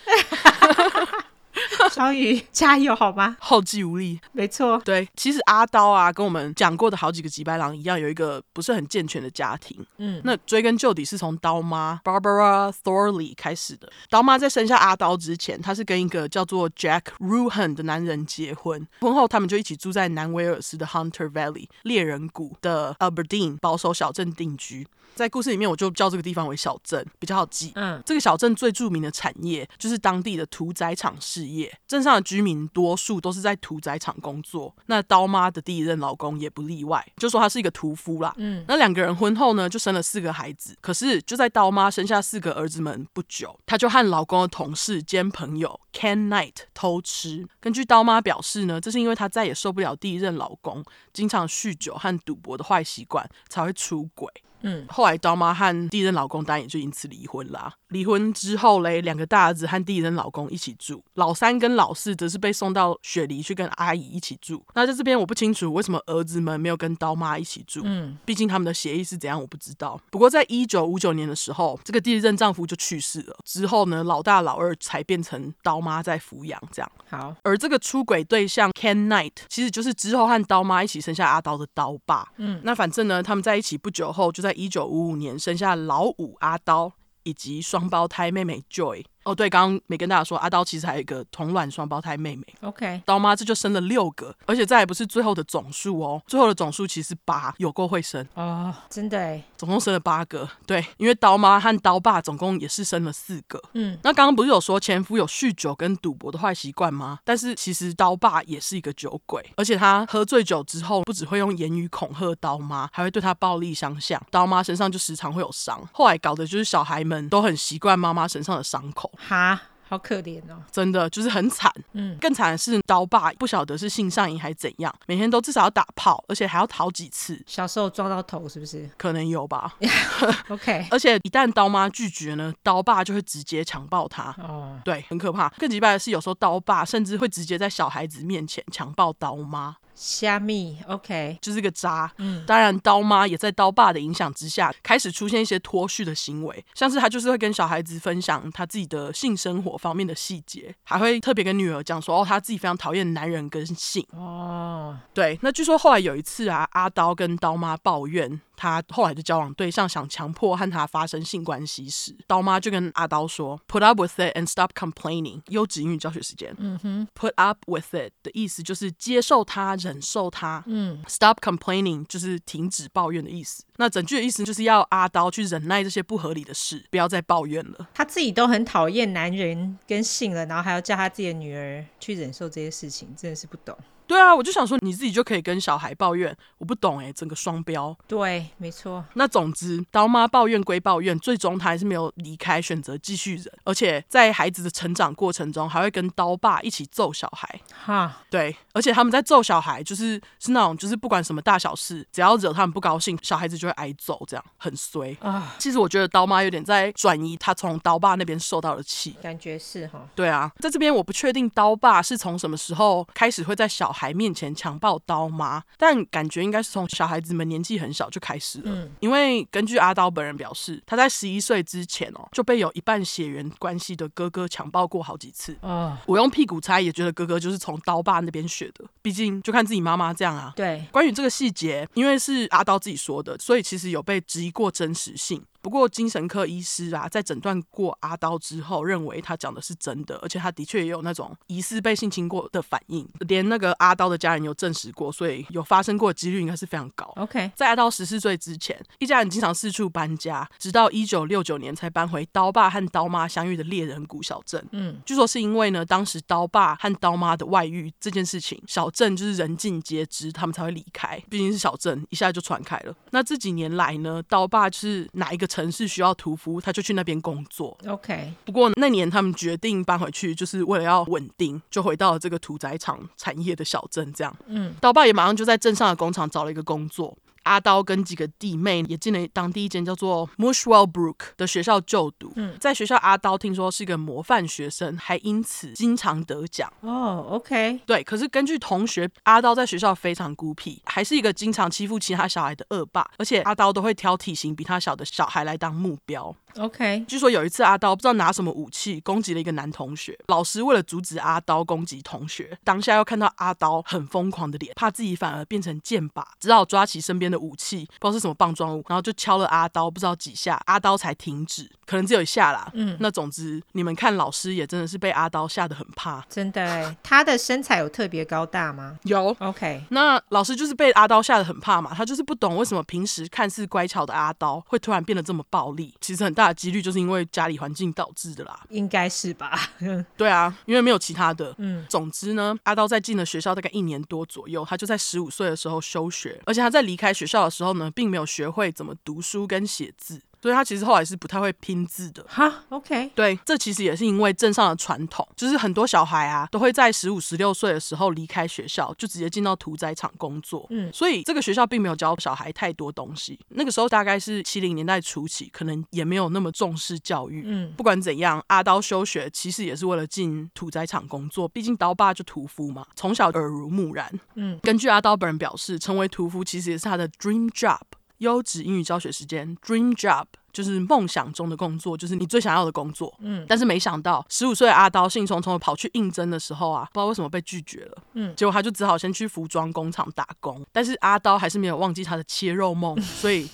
[1.92, 3.36] 双鱼加油好吗？
[3.40, 4.78] 后继无力，没错。
[4.80, 9.86] 对，其实阿刀啊，跟我们讲过的好几个吉白狼一样，有一个不是很健全的家庭。
[9.98, 13.92] 嗯，那追根究底是从刀妈 Barbara Thorley 开始的。
[14.10, 24.88] 刀妈在生下阿刀之前，她是跟一个叫做 Jack Ruhan 的男人结婚，婚后他们就一起住在南威尔斯的 Hunter Valley 猎人谷的 Aberdeen 保守小镇定居。
[25.16, 27.72] 在故事里面，我就叫这个地方为小镇，比较好记。
[27.76, 31.72] 嗯，这个小镇最著名的产业就是当地的屠宰场事业。
[31.88, 38.34] 镇上的居民多数都是在屠宰场工作，那刀妈的第一任老公也不例外，就说他是一个屠夫啦。
[38.38, 40.76] 嗯，那两个人婚后呢，就生了四个孩子。
[40.82, 47.48] 可是就在刀妈生下四个儿子们不久，她就和老公的同事兼朋友 Ken Knight 偷吃。
[47.60, 54.28] 根据刀妈表示呢，这是因为她再也受不了第一任老公经常酗酒和赌博的坏习惯，才会出轨。
[54.64, 57.74] 嗯，后来刀妈和第一任老公当然也就因此离婚啦。
[57.94, 64.62] 离婚之后嘞，两个大儿子和第一任老公一起住，老三跟老四则是被送到雪梨去跟阿姨一起住。
[64.74, 69.98] 那在这边我不清楚为什么儿子们没有跟刀妈一起住，嗯，毕竟他们的协议是怎样我不知道。
[70.12, 76.92] 不过在一九五九年的时候，这个第一任丈夫就去世了，之后呢，老大老二才变成刀妈在抚养这样。
[77.10, 82.28] 好，而这个出轨对象 Ken Knight 其实就是之后和刀妈一起生下阿刀的刀爸。
[82.38, 86.92] 嗯，那反正呢，他们在一起不久后，就在一九五五年生下老五阿刀
[87.24, 89.04] 以及双胞胎妹妹 Joy。
[89.24, 92.46] 哦，对，刚刚没跟大家说，阿刀其实还有一个同卵双胞胎妹妹。
[92.62, 100.50] OK，刀妈这就生了六个，而且这还不是最后的总数哦，最后的总数其实八，有够会生哦，真的哎，总共生了八个。
[100.66, 103.62] 对，因为刀妈和刀爸总共也是生了四个。
[103.74, 107.20] 嗯，那刚刚不是有说前夫有酗酒跟赌博的坏习惯吗？
[107.24, 115.82] 但是其实刀爸也是一个酒鬼，而且他喝醉酒之后，不只会用言语恐吓刀妈，还会对他暴力相向，刀妈身上就时常会有伤。
[115.94, 119.12] 后来搞的就是小孩们都很习惯妈妈身上的伤口。
[119.18, 119.62] 哈。
[119.86, 121.72] 好可怜哦，真的就是很惨。
[121.92, 127.40] 嗯，更惨的是刀爸不晓得是性上瘾还是怎样，每天都至少要打炮，而且还要好几次。
[127.46, 128.90] 小时候撞到头是不是？
[128.98, 129.76] 可能有吧。
[130.50, 134.34] OK， 而且一旦刀妈拒绝呢，刀爸就会直接强暴她。
[134.40, 135.48] 哦，对，很可怕。
[135.60, 139.76] 更奇怪的是，有时候刀爸甚至会直接在小孩子面前强暴刀妈。
[139.96, 142.12] 虾米，OK，就是个渣。
[142.18, 154.06] 嗯，当然，刀妈也在刀爸的影响之下，开始出现一些脱序的行为，像是他就是会跟小孩子分享他自己的性生活方面的细节，还会特别跟女儿讲说，哦，他自己非常讨厌男人跟性。
[154.12, 158.42] 哦，对，那据说后来有一次啊，阿刀跟刀妈抱怨。
[158.64, 166.56] 他后来的交往对象想强迫和他发生性关系时，刀妈就跟阿刀说：“Put up with it and stop complaining。”优质英语教学时间。
[166.58, 170.64] 嗯哼，Put up with it 的意思就是接受他、忍受他。
[170.66, 173.66] 嗯，Stop complaining 就是停止抱怨的意思。
[173.76, 177.90] 那整句的意思就是要阿刀去忍耐这些不合理的事，不要再抱怨了。
[177.94, 183.78] 他自己都很讨厌男人跟性了，然后还要叫他自己的女儿去忍受这些事情，真的是不懂。
[184.14, 187.98] 对啊，我就想说你自己就可以跟小孩抱怨，我不懂哎，整个双标。
[188.08, 189.04] 对，没错。
[189.14, 197.60] 那总之，刀妈抱怨归抱怨，最终她还是没有离开，选择继续忍，而且在孩子的成长过程中，还会跟刀爸一起揍小孩。
[197.86, 205.56] 哈，对，而且他们在揍小孩，就是是那种，就是不管什么大小事，只要惹他们不高兴，小孩子就会挨揍，这样很衰啊。
[205.58, 210.08] 其实我觉得刀妈有点在转移他从刀爸那边受到的气，感觉是哈。
[210.14, 218.64] 对啊，在这边我不确定刀爸是从什么时候开始会在小孩面前强暴刀妈，但感觉应该是从小孩子们年纪很小就开始了。
[218.66, 225.56] 嗯，因为根据阿刀本人表示，他在十一岁之前哦就被有一半血缘关系的哥哥强暴过好几次。
[225.62, 230.52] 哦，我用屁股猜也觉得哥哥就是从刀爸那边学的，毕竟就看自己妈妈这样啊。
[230.56, 235.44] 对，关于这个细节，因为是阿刀自己说的，所以其实有被质疑过真实性。
[235.64, 247.06] 不过精神科医师啊，在诊断过阿刀之后，认为他讲的是真的，而且他的确也有那种疑似被性侵过的反应，连那个阿刀的家人有证实过，所以有发生过的几率应该是非常高。
[247.16, 254.62] OK，在阿刀十四岁之前，一家人经常四处搬家，直到一九六九年才搬回刀爸和刀妈相遇的猎人谷小镇。
[254.74, 261.18] 嗯，据说是因为呢，当时刀爸和刀妈的外遇这件事情，小镇就是人尽皆知，他们才会离开。
[261.30, 262.94] 毕竟是小镇，一下就传开了。
[263.12, 267.78] 那这几年来呢，刀爸就是哪一个城市需要屠夫，他就去那边工作。
[267.86, 274.12] OK，不过那年他们决定搬回去，就是为了要稳定，就回到了这个屠宰场产业的小镇。
[274.14, 277.16] 这样，嗯，刀爸也马上就在镇上的工厂找了一个工作。
[277.44, 282.34] 阿刀跟几个弟妹也进了当地一间叫做 Mushwell Brook 的学校就读。
[282.36, 286.72] 嗯，在学校，阿刀听说是一个模范学生，还因此经常得奖。
[286.82, 288.04] 哦，OK，对。
[288.04, 296.36] 可是根据同学，阿刀在学校非常孤僻，还是一个经常欺负其他小孩的恶霸，而且阿刀都会挑体型比他小的小孩来当目标。
[296.58, 312.70] OK，据说有一次阿刀不知道拿什么武器攻击了一个男同学，老师为了阻止阿刀攻击同学，当下又看到阿刀很疯狂的脸，怕自己反而变成箭靶，只好抓起身边的武器，不知道是什么棒状物，然后就敲了阿刀不知道几下，阿刀才停止，可能只有一下啦。
[312.74, 318.98] 嗯，那总之你们看老师也真的是被阿刀吓得很怕，真的哎，他的身材有特别高大吗？
[319.04, 319.36] 有。
[319.40, 329.70] OK，那老师就是被阿刀吓得很怕嘛，他就是不懂为什么平时看似乖巧的阿刀会突然变得这么暴力，其实很大的几率就是因为家里环境导致的啦，应该是吧？
[330.18, 331.54] 对啊，因为没有其他的。
[331.58, 340.22] 嗯，总之呢，阿刀在进了学校大概一年多左右，他就在十五岁的时候休学，而且他在离开学校的时候呢，并没有学会怎么读书跟写字。
[340.44, 342.22] 所以他其实后来是不太会拼字的。
[342.28, 350.68] 哈，OK，对，这其实也是因为镇上的传统，就是很多小孩啊都会在十五、十六岁的时候离开学校，就直接进到屠宰场工作。
[350.70, 353.40] 嗯，所以这个学校并没有教小孩太多东西。
[353.52, 357.44] 那个时候大概是七零年代初期，可能也没有那么重视教育。
[357.46, 364.12] 嗯，不管怎样，阿刀休学其实也是为了进屠宰场工作，毕竟刀爸就屠夫嘛，从小耳濡目染。
[364.36, 367.80] 嗯，根据阿刀本人表示，成为屠夫其实也是他的 dream job。
[368.20, 373.14] 优质英语教学时间，dream job 就是梦想中的工作，就是你最想要的工作。
[373.20, 377.98] 嗯，但是没想到，十五岁的阿刀兴冲冲的跑去应征的时候啊，不知道为什么被拒绝了。
[378.14, 380.66] 嗯，结果他就只好先去服装工厂打工。
[380.72, 383.50] 但是阿刀还是没有忘记他的切肉梦，所以。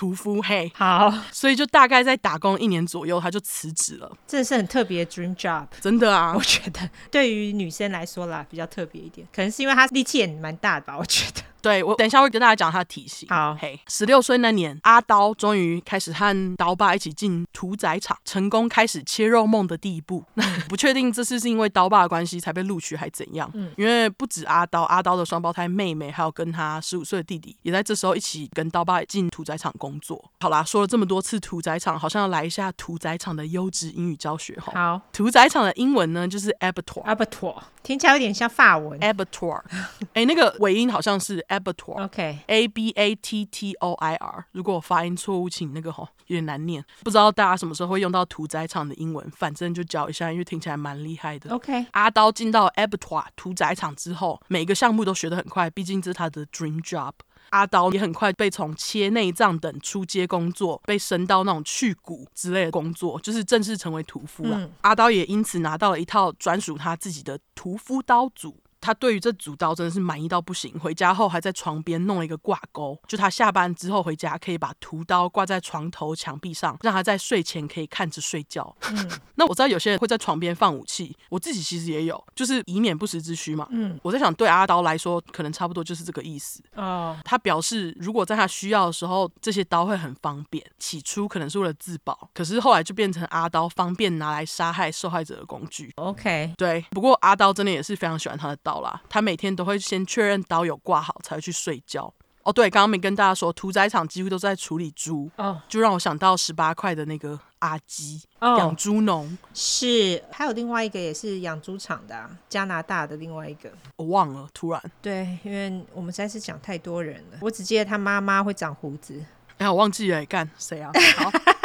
[0.00, 4.10] 屠夫嘿，好，所以就大概在打工一年左右，他就辞职了。
[4.26, 11.42] 这是很特别的 dream job，真的啊， 我觉得对于女生来说啦，比较特别一点，可能是因为他力气也蛮大的吧，我觉得。
[11.62, 13.28] 对，我等一下会跟大家讲他的体型。
[13.28, 20.24] 好，嘿，十六岁那年，阿刀终于开始和刀爸一起进屠宰场，成功开始切肉梦的第一步。
[20.70, 23.50] 不确定这次是因为刀爸的关系才被录取，还怎样？
[23.52, 30.30] 嗯，因为不止阿刀，阿刀的双胞胎妹妹，还有跟他十五岁的弟弟，也在这时候一起跟刀爸进屠宰场工作。
[30.40, 34.72] 好啦，说了这么多次屠宰场，好像要来一下屠宰场的优质英语教学哈。
[34.74, 39.00] 好，屠宰场的英文呢就是 abattoir，abattoir，听起来有点像法文。
[39.00, 39.62] abattoir，
[40.14, 42.04] 哎，那个尾音好像是 abattoir。
[42.04, 44.44] OK，A B A T T O I R。
[44.52, 51.50] 如果我发音错误，请那个吼有点难念，不知道大家什么时候会用到屠宰场的英文，反正就教一下，因为听起来蛮厉害的。
[51.50, 57.12] OK，阿刀进到 abattoir 屠宰场之后，每个项目都学得很快，毕竟这是他的 dream job。
[57.50, 64.58] 阿刀也很快被从切内脏等出街工作，被升到那种去骨之类的工作，就是正式成为屠夫了。
[64.60, 68.56] 嗯、阿刀也因此拿到了一套专属他自己的屠夫刀组。
[68.80, 78.74] 他对于这组刀真的是满意到不行，回家后还在床边弄了一个挂钩，就他下班之后回家可以把屠刀挂在床头墙壁上，让他在睡前可以看着睡觉。
[78.90, 83.66] 嗯， 那我知道有些人会在床边放武器，我自己其实也有，就是以免不时之需嘛。
[83.70, 86.62] 嗯，我在想对阿刀来说，可能差不多就是这个意思。
[86.74, 90.64] 哦，他表示如果在他需要的时候，这些刀会很方便。
[90.78, 95.92] 起初可能是为了自保，可是后来就变成阿刀方便拿来杀害受害者的工具。
[95.96, 98.69] OK，对，不过阿刀真的也是非常喜欢他的刀。
[99.08, 102.12] 他每天都会先确认刀有挂好，才会去睡觉。
[102.42, 109.36] 哦，对，刚刚没跟大家说，屠宰场几乎都在处理猪，哦，就让我想到十八块的那个阿基养猪农。
[109.52, 114.82] 是，还有另外一个也是养猪场的啊，加拿大的另外一个，我忘了，突然。
[115.02, 119.22] 对，因为我们实在是讲太多人了，我只记得他妈妈会长胡子。
[119.58, 120.90] 哎，我忘记了，干谁啊？
[121.18, 121.30] 好，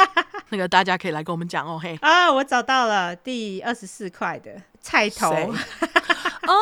[0.50, 1.98] 那个大家可以来跟我们讲哦，嘿。
[2.02, 5.30] 啊，我找到了第二十四块的菜头。
[6.46, 6.54] 哦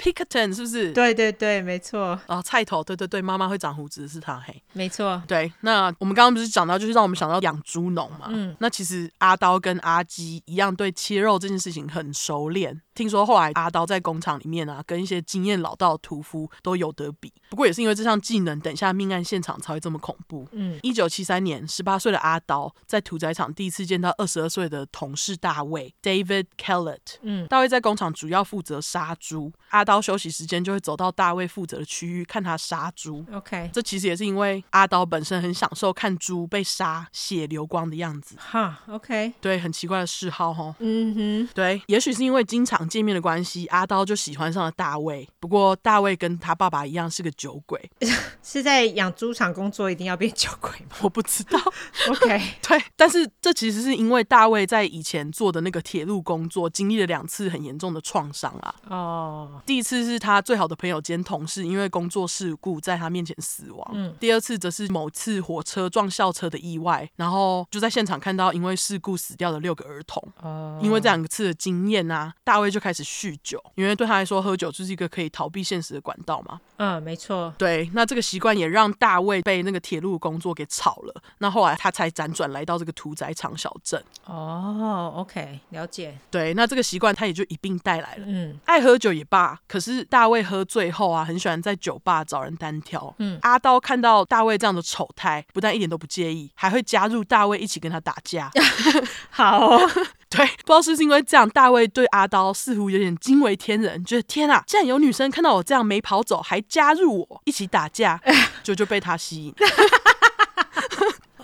[0.00, 0.92] ，Pinkerton 是不是？
[0.92, 2.18] 对对对，没错。
[2.26, 5.22] 啊，菜头，对对对，妈妈会长胡子是他，嘿，没错。
[5.28, 8.28] 对，那我们刚刚不是讲到，就是让我们想到养猪农嘛。
[8.28, 8.56] 嗯。
[8.58, 12.80] 那其实阿刀跟阿基一样，对切肉这件事情很熟练。
[12.94, 17.32] 听说后来阿刀在工厂里面啊，跟一些经验老道的屠夫都有得比。
[17.48, 20.46] 不过也是因为这项技能，等一下命案现场才会这么恐怖。
[20.52, 20.78] 嗯。
[20.82, 26.98] 一九七三年，十八岁的阿刀在屠宰场第一次见到二十二岁的同事大卫 （David Kellett）。
[27.22, 27.46] 嗯。
[27.46, 33.24] 大卫在工厂主要负责杀猪，阿刀休息时间就会走到大卫负责的区域看他杀猪。
[33.32, 33.70] OK。
[33.72, 38.36] 这其实也是因为阿刀本身很享受看猪被杀血流光的样子。
[38.38, 38.80] 哈。
[38.88, 39.32] OK。
[39.40, 40.74] 对，很奇怪的嗜好哈。
[40.78, 41.48] 嗯哼。
[41.54, 42.88] 对，也许是因为经常。
[42.90, 45.28] 见面的关系，阿刀就喜欢上了大卫。
[45.38, 47.90] 不过大卫跟他爸爸一样是个酒鬼，
[48.42, 50.96] 是在养猪场工作一定要变酒鬼吗？
[51.02, 51.56] 我不知道。
[52.10, 58.74] OK， 对，但是这其实是因为大卫在以前做的那个铁路工作，经历了两次很严重的创伤啊。
[58.88, 59.62] 哦，oh.
[59.64, 63.90] 第一次是他最好的朋友兼同事因为工作事故在他面前死亡。
[63.94, 70.20] 嗯，第二次则是某次火车撞校车的意外，然后就在现场看到因为事故死掉的六个儿童。
[70.42, 70.84] 哦，oh.
[70.84, 72.80] 因为这两次的经验啊，大卫就。
[72.80, 76.58] 开始酗酒，因为对他来说，喝酒就是一个可以逃避现实的管道嘛。
[76.78, 77.52] 嗯，没错。
[77.58, 81.22] 对，那这个习惯也让大卫被那个铁路工作给炒了。
[81.40, 84.02] 那后来他才辗转来到这个屠宰场小镇。
[84.24, 86.16] 哦，OK，了解。
[86.30, 88.24] 对，那这个习惯他也就一并带来了。
[88.26, 93.14] 嗯，爱喝酒也罢，可是大卫喝醉后啊，很喜欢在酒吧找人单挑。
[93.18, 98.50] 嗯，阿刀看到大卫这样的丑态，不但一点都不介意，还会加入大卫一起跟他打架。
[99.30, 99.90] 好哦。
[100.28, 108.20] 对，不知道是不是因为这样，大卫对阿刀似乎有点惊为天人，觉得天啊，竟然有女生看到我这样没跑走，还加入我一起打架，
[108.62, 109.54] 就就被他吸引。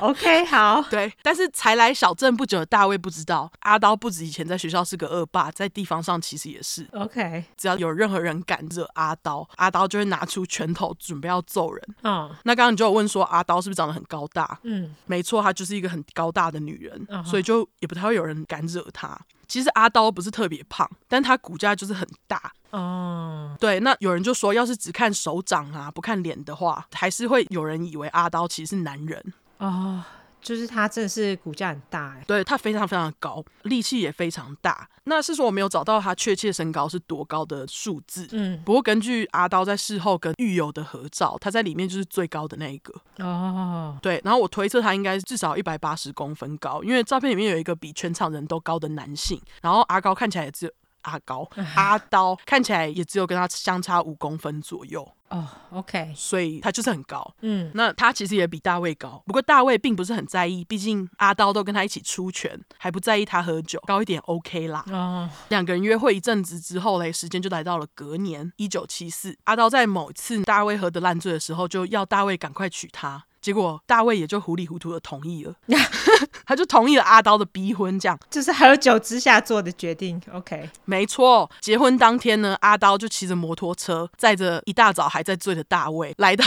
[0.01, 0.83] OK，好。
[0.91, 6.87] 对，但是才来小镇不久的大卫不知道，阿刀不止以前在学校是个恶霸，在地方上其实也是。
[6.93, 11.83] OK，只要有任何人敢惹阿刀，阿刀就会拿出拳头准备要揍人。
[12.03, 14.59] 嗯，那刚刚你就有问说阿刀是不是长得很高大？
[14.63, 19.19] 嗯，没错，她就是一个很高大的女人，嗯所以就也不太会有人敢惹她。
[19.49, 22.53] 其实阿刀不是特别胖，但她骨架就是很大。
[22.71, 29.33] 哦，对，那有人就说，要是只看手掌啊，不看脸的话，还是会有人以为阿刀其实是男人。
[29.59, 30.03] 哦，
[30.41, 32.25] 就是他真的是骨架很大哎。
[32.27, 34.89] 对，他非常非常的高，力气也非常大。
[35.09, 38.27] 那是说我没有找到他确切身高是多高的数字。
[38.33, 42.93] 嗯，不过根据阿刀在事后跟狱友的合照，他在里面就是最高的那一个。
[43.25, 50.73] 哦，对，然后我推测他应该至少一百八十公分高，因为照片里面有一个比全场人都高的男性，然后阿高看起来也只有
[51.07, 55.07] 阿高， 阿刀看起来也只有跟他相差五公分左右。
[55.29, 57.35] 哦，OK，所以他就是很高。
[57.41, 64.85] 嗯，那他其实也比大卫高，不过大卫并不是很在意，毕竟阿刀都跟他一起出拳，还不在意他喝酒，高一点 OK 啦。
[64.89, 73.25] 哦，两个人约会一阵子之后嘞，时间就来到了隔年一九七四，阿刀在某一次大卫喝得烂醉的时候，就要大卫赶快娶她。
[73.47, 75.55] 结果大卫也就糊里糊涂的同意了，
[76.45, 80.21] 他就同意了阿刀的逼婚，这样就是喝酒之下做的决定。
[80.33, 81.49] OK，没错。
[81.61, 86.45] 结婚当天呢，阿刀就骑着摩托车，载着一大早还在醉的大卫，来到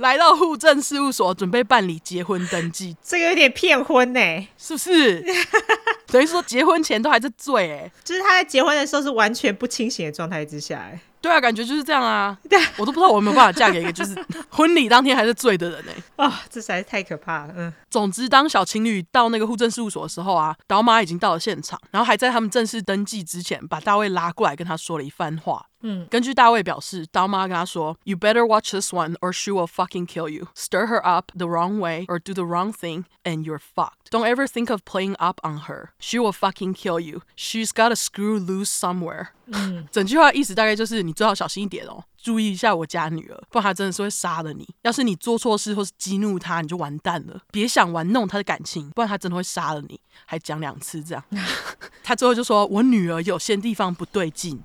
[0.00, 5.24] 来到户政事务所，准备办理结婚登记， 这个有点骗婚呢，是不是？
[6.08, 11.00] 等于说结婚前都还在醉，哎，就是他在结婚的时候是完全不清醒的状态之下，哎。
[11.22, 12.38] 对啊，感觉就是这样啊。
[12.78, 14.16] 我都不知道我有没有办法嫁给一个就是
[14.48, 16.02] 婚礼当天还是醉的人呢、欸。
[16.16, 17.52] 哦，这实在是太可怕了。
[17.54, 25.66] 嗯，总之，当小情侣到那个户政事务所的时候啊，刀妈已经到了现场，然后还在他们正式登记之前，把大卫拉过来跟他说了一番话。
[25.82, 30.48] 嗯，根据大卫表示，刀妈跟他说：“You better watch this one, or she will fucking kill you.
[30.54, 34.10] Stir her up the wrong way, or do the wrong thing, and you're fucked.
[34.10, 35.90] Don't ever think of playing up on her.
[35.98, 37.22] She will fucking kill you.
[37.36, 44.68] She's got a screw loose somewhere.” 嗯，整句话意思大概就是你最好小心一点哦，注意一下我家女儿，不然她真的是会杀了你。
[44.82, 47.40] 要是你做错事或是激怒她，你就完蛋了。
[47.50, 50.00] 别想玩弄她的感情，不然她真的会杀了你。
[50.24, 51.24] 还讲两次这样，
[52.04, 54.60] 他最后就说：“我女儿有些地方不对劲。”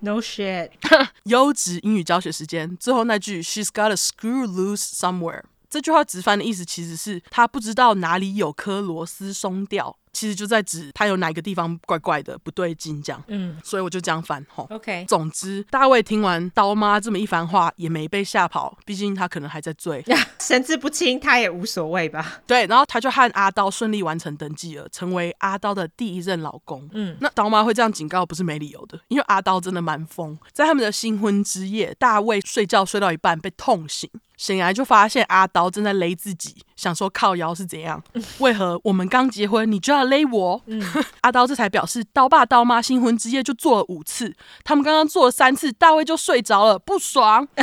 [0.00, 0.70] No shit，
[1.24, 9.96] 优质英语教学时间，最后那句 She's got a screw loose somewhere，这句话直翻的意思其实是她不知道哪里有颗螺丝松掉。
[10.12, 13.22] 其实就在指他有哪个地方怪怪的不对劲，这样。
[13.28, 14.66] 嗯，所以我就这样翻吼。
[14.70, 20.04] OK，总之，大卫听完刀妈这么一番话，也没被吓跑，毕竟他可能还在醉，
[20.38, 22.40] 神志不清，他也无所谓吧。
[22.46, 26.88] 对，然后他就和阿刀顺利完成登记了，成为阿刀的第一任老公。
[26.92, 34.10] 嗯，那刀妈会这样警告不是没理由的，因为阿刀真的蛮疯，在他们的新婚之夜，大卫睡觉睡到一半被痛醒。
[34.40, 38.02] 醒来就发现阿刀正在勒自己，想说靠腰是怎样？
[38.38, 40.62] 为何我们刚结婚你就要勒我？
[40.64, 40.82] 嗯、
[41.20, 44.34] 阿刀这才表示，刀爸刀妈新婚之夜就做了五次，
[44.64, 47.46] 他们刚刚做了三次，大卫就睡着了，不爽。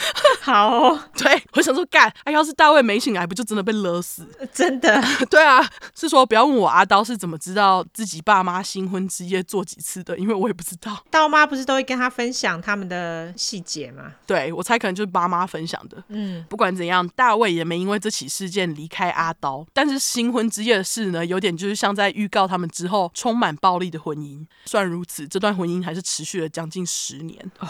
[0.42, 4.26] 好、哦，对，我想说干，哎，要是大卫没醒来，不就真的被勒死？
[4.52, 5.02] 真的？
[5.28, 11.04] 对啊，是说不要问我阿刀是怎么知道自己爸妈新婚之夜做几次的，因为我也不知道。
[11.10, 14.12] 刀妈不是都会跟他分享他们的细节吗？
[14.26, 16.02] 对，我猜可能就是爸妈分享的。
[16.08, 19.66] 嗯，不管怎样，大卫也没因为这起事件离开阿刀。
[19.72, 24.44] 但是新婚之夜的事呢，有点就是像在预告他们之后充满暴力的婚姻。
[24.64, 27.50] 虽然如此，这段婚姻还是持续了将近十年。
[27.58, 27.68] 哦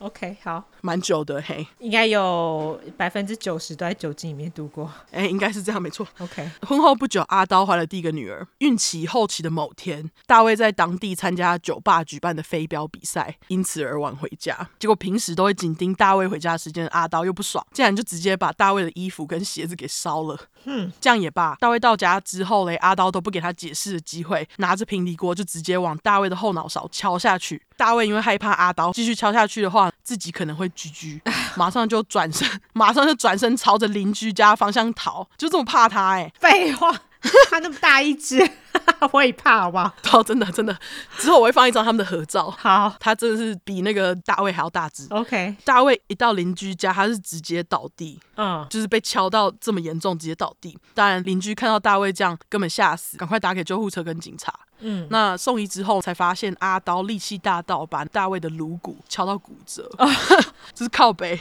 [0.00, 4.90] OK，好，蛮久的嘿，应该有百分之九十都在酒精里面度过。
[5.10, 6.06] 哎，应该是这样，没错。
[6.18, 8.46] OK，婚后不久，阿刀怀了第一个女儿。
[8.58, 14.70] 孕期后期的某天，大卫在当地参加酒吧举办的飞镖比赛，因此而晚回家。
[14.78, 20.38] 结果平时都会紧盯大卫回家的时间的，阿刀又不爽，竟然就直接把大卫的衣服跟鞋子给烧了。
[20.64, 21.54] 嗯，这样也罢。
[21.60, 27.62] 大卫到家之后嘞，阿刀都不给他解释的机会，拿着平底锅就直接往大卫的后脑勺敲下去。
[27.76, 31.20] 大卫因为害怕阿刀继续敲下去的话，自己可能会居居
[31.56, 36.92] 马上就转身， 马上就转身朝着邻居家方向逃，就这么怕他哎、废话，
[37.50, 38.38] 他那么大一只，
[39.12, 39.92] 我也怕好不好？
[40.12, 40.76] 哦，真的真的，
[41.18, 42.50] 之后我会放一张他们的合照。
[42.50, 45.06] 好，他真的是比那个大卫还要大只。
[45.10, 50.78] OK，大卫一到邻居家，他是直接倒地，嗯，就是被敲到这么严重，直接倒地。
[50.94, 54.52] 当然，邻居看到大卫这样，根本吓死，赶快打给救护车跟警察。
[54.82, 60.10] 嗯，那送医之后才发现阿刀力气大到把大卫的颅骨敲到骨折，这、哦、
[60.74, 61.38] 是靠背，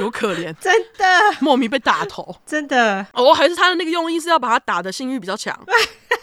[0.00, 1.06] 有可怜，真的。
[1.40, 3.06] 莫名被打头，真的。
[3.12, 5.58] 哦，还是他的那个用意是要把他打的性欲比较强，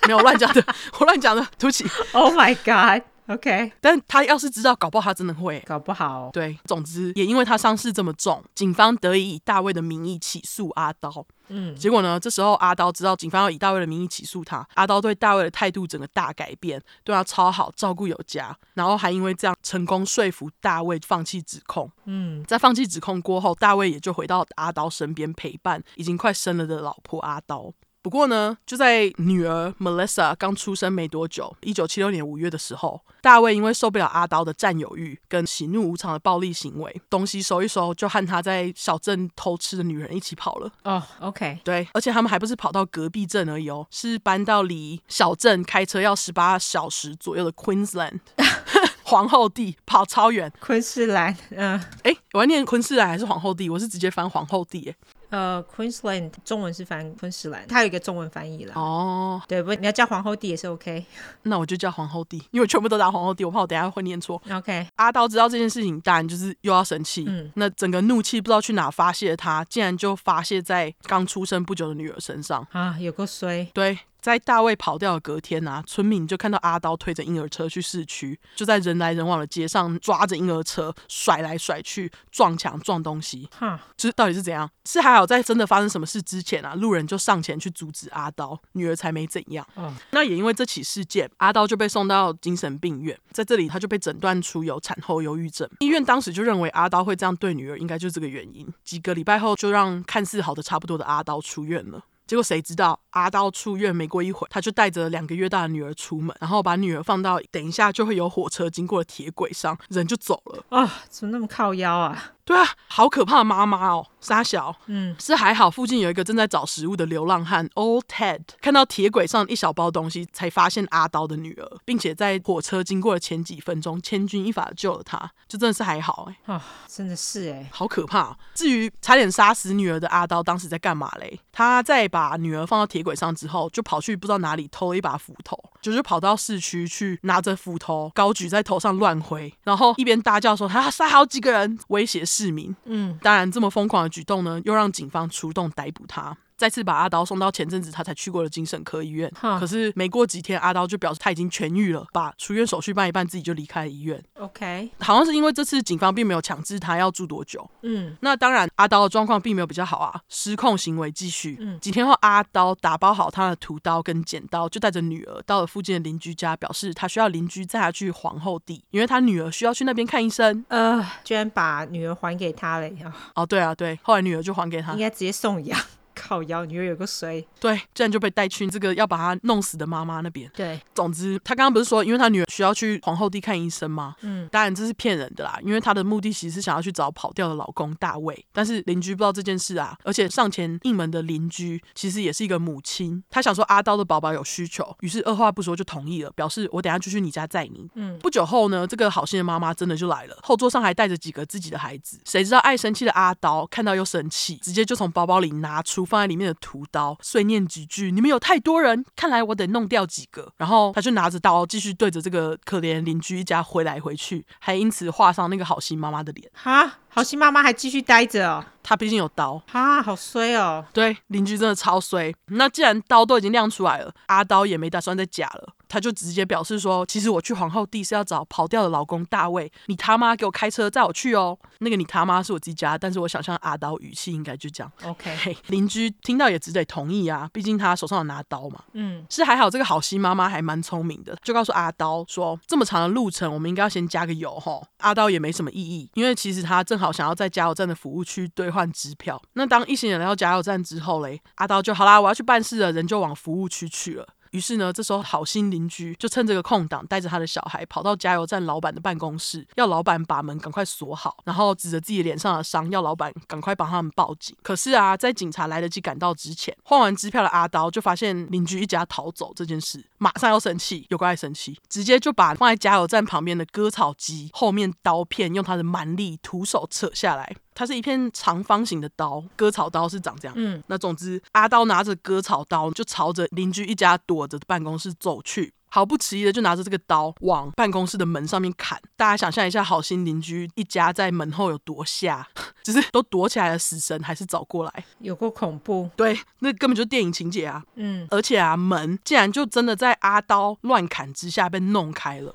[0.07, 0.65] 没有乱讲的，
[0.99, 1.85] 我乱讲的，对不起。
[2.13, 5.63] Oh my god！OK，但他要是知道，搞不好他真的会。
[5.67, 6.31] 搞不好。
[6.33, 11.23] 对，总之也因为他伤势这么重，警方得以以大卫的名义起诉阿刀。
[11.49, 21.91] 嗯，结果呢，这时候阿刀知道警方要以大卫的名义起诉他，阿刀对大卫的态度整个大改变，对他超好，照顾有加，然后还因为这样成功说服大卫放弃指控。
[22.05, 27.71] 嗯，在放弃指控过后，大卫也就回到阿刀身边陪伴已经快生了的老婆阿刀。
[28.01, 40.71] 不过呢，就在女儿 Melissa 刚出生没多久，一九七六年五月的时候，大卫因为受不了阿刀的占有欲跟喜怒无常的暴力行为，东西收一收，就和他在小镇偷吃的女人一起跑了。
[40.83, 48.19] 哦，OK，对，而且他们还不是跑到隔壁镇而已哦，是搬到离小镇开车要十八小时左右的 Queensland
[49.03, 50.49] 皇后地，跑超远。
[50.61, 53.69] 昆士兰，嗯、呃，哎，我要念昆士兰还是皇后地？
[53.69, 54.95] 我是直接翻皇后地，哎。
[55.29, 58.73] 呃，Queensland 中文是翻昆士兰，它有一个中文翻译啦。
[58.75, 61.05] 哦，对，不，你要叫皇后帝也是 OK。
[61.43, 64.41] 那我就叫皇后帝，因为全部都打皇后帝，我怕我等下会念错。
[64.51, 64.87] OK。
[64.95, 67.25] 阿刀知道这件事情，当然就是又要生气。
[67.27, 67.51] 嗯。
[67.55, 72.65] 那整个怒气不知道去哪发泄，他竟然就发泄在刚出生不久的女儿身上。
[72.71, 73.63] 啊，有够衰。
[73.73, 73.97] 对。
[74.21, 83.49] 在大卫跑掉的隔天啊，村民就看到阿刀推着婴儿车去市区，就在人来人往的街上抓着婴儿车甩来甩去，撞墙撞东西。
[83.57, 84.69] 哈，这到底是怎样？
[84.85, 89.65] 是还好在真的发生什么事之前啊，路人就上前去阻止阿刀，女儿才没怎样。
[89.75, 95.69] 嗯，那也因为这起事件，阿刀就被送到精神病院，在这里他就被诊断出有产后忧郁症。
[95.79, 98.67] 医院当时就认为阿刀会这样对女儿，应该就是这个原因。
[98.83, 102.03] 几个礼拜后，就让看似好的差不多的阿刀出院了。
[102.29, 110.63] 结果谁知道阿刀出院没过一会，他就带着两个月大的女儿出门，然后把女儿放到等一下就会有火车经过的铁轨上，人就走了。
[110.69, 112.33] 啊、怎么那么靠腰啊？
[112.49, 114.75] 对啊，好可怕的妈妈哦，杀小。
[114.87, 126.51] 嗯，是还好，附近有一个正在找食物的流浪汉 Old Ted，看到铁轨上一小包东西，才发现阿刀的女儿，并且在火车经过的前几分钟，千钧一发的救了她，就真的是还好哎。
[126.51, 128.35] 啊、哦，真的是哎，好可怕。
[128.55, 131.39] 至于差点杀死女儿的阿刀，当时在干嘛嘞？
[131.51, 142.73] 他在把女儿放到铁轨上之后，就跑去不知道哪里偷了一把斧头，就是跑到市区去拿着斧头高举在头上乱挥，然后一边大叫说他要杀好几个人，威胁市民。
[142.85, 146.37] 嗯，当然，这么疯狂的举动呢，又让警方出动逮捕他。
[146.59, 154.21] 再次把阿刀送到前阵子他才去过的精神科医院，可是没过几天，阿刀就表示他已经痊愈了，把出院手续办一办，自己就离开了医院。
[154.33, 157.65] OK，好像是因为这次警方并没有强制他要住多久。
[157.83, 161.55] 嗯，那当然，阿刀的状况并没有比较好啊，失控行为继续。
[161.61, 170.65] 嗯，几天后，阿刀打包好他的屠刀跟剪刀，就带着女儿到了附近的邻居家，表示他需要邻居载他去皇后地，因为他女儿需要去那边看医生。
[170.67, 173.13] 呃，居然把女儿还给他了呀？
[173.35, 175.79] 哦，对啊，对，后来女儿就还给他，应该直接送养。
[176.19, 177.47] 靠腰，女儿有个谁？
[177.59, 180.51] 对，这样就被带去这个要把他弄死的妈妈那边。
[180.53, 184.15] 对，总之他刚刚不是说，因为他女儿需要去皇后地看医生吗？
[184.21, 188.45] 嗯，当然这是骗人的啦，因为他的目的其实是想要去找跑掉的老公大卫。
[188.51, 197.89] 但是邻居不知道这件事啊，而且上前应门的邻居其实也是一个母亲，她想说阿刀的宝宝有需求，于是二话不说就同意了，表示我等下就去你家载你。
[197.95, 202.19] 嗯，不久后呢，这个好心的妈妈真的就来了，后座上还带着几个自己的孩子。
[202.25, 206.79] 谁知道爱生气的阿刀看到又生气，直接就从包包里拿出放在里面的屠。
[206.91, 210.51] 刀碎念几句，你们有太多人，看来我得弄掉几个。
[210.57, 216.49] 然后他就拿着刀继续对着这个可怜邻居一家回来回去，还因此画上那个好心妈妈的脸。
[216.53, 218.65] 哈，好心妈妈还继续待着哦。
[218.89, 219.61] 他毕竟有刀。
[219.67, 220.83] 哈，好衰哦。
[220.91, 222.33] 对，邻居真的超衰。
[222.47, 225.75] 那既然刀都已经亮出来了，阿刀也没打算再假了。
[225.87, 234.91] 他就直接表示说：“其实我去皇后地是要找跑掉的老公大卫，你他妈给我开车载我去哦。”那个你他妈是我自己家，但是我想象阿刀语气应该就这样。
[235.03, 238.83] OK，邻居听到也只得同意啊，毕竟他手上有拿刀嘛。
[238.93, 249.41] 嗯，是还好，这个好心妈妈还蛮聪明的，就告诉阿刀说：“这么长的路程，我们应该要先加个油吼。”阿刀也没什么异议，因为其实他正好想要在加油站的服务区兑换换支票。
[249.53, 254.25] 那当一行人来到加油站之后嘞，阿刀就好啦，我要去办事了，人就往服务区去了。
[254.51, 264.57] 于是呢，这时候好心邻居就趁这个空档，带着他的小孩跑到加油站老板的办公室，要老板把门赶快锁好，然后指着自己脸上的伤，要老板赶快帮他们报警。
[264.63, 277.55] 可是啊，在警察来得及赶到之前，换完支票的阿刀就发现邻居一家逃走这件事，马上要生气，有够爱生气，直接就把放在加油站旁边的割草机后面刀片用他的蛮力徒手扯下来。
[277.79, 280.53] 它是一片长方形的刀，割草刀是长这样。
[280.57, 289.01] 嗯，那总之，阿刀拿着割草刀就朝着邻居一家躲着的办公室走去，毫不迟疑的就拿着这个刀往办公室的门上面砍。
[289.15, 292.45] 大家想象一下，好心邻居一家在门后有多吓，
[292.83, 296.09] 只是都躲起来的死神还是找过来，有过恐怖。
[296.17, 297.81] 对，那根本就是电影情节啊。
[297.95, 302.53] 嗯，而且啊，门竟然就真的在阿刀乱砍之下被弄开了。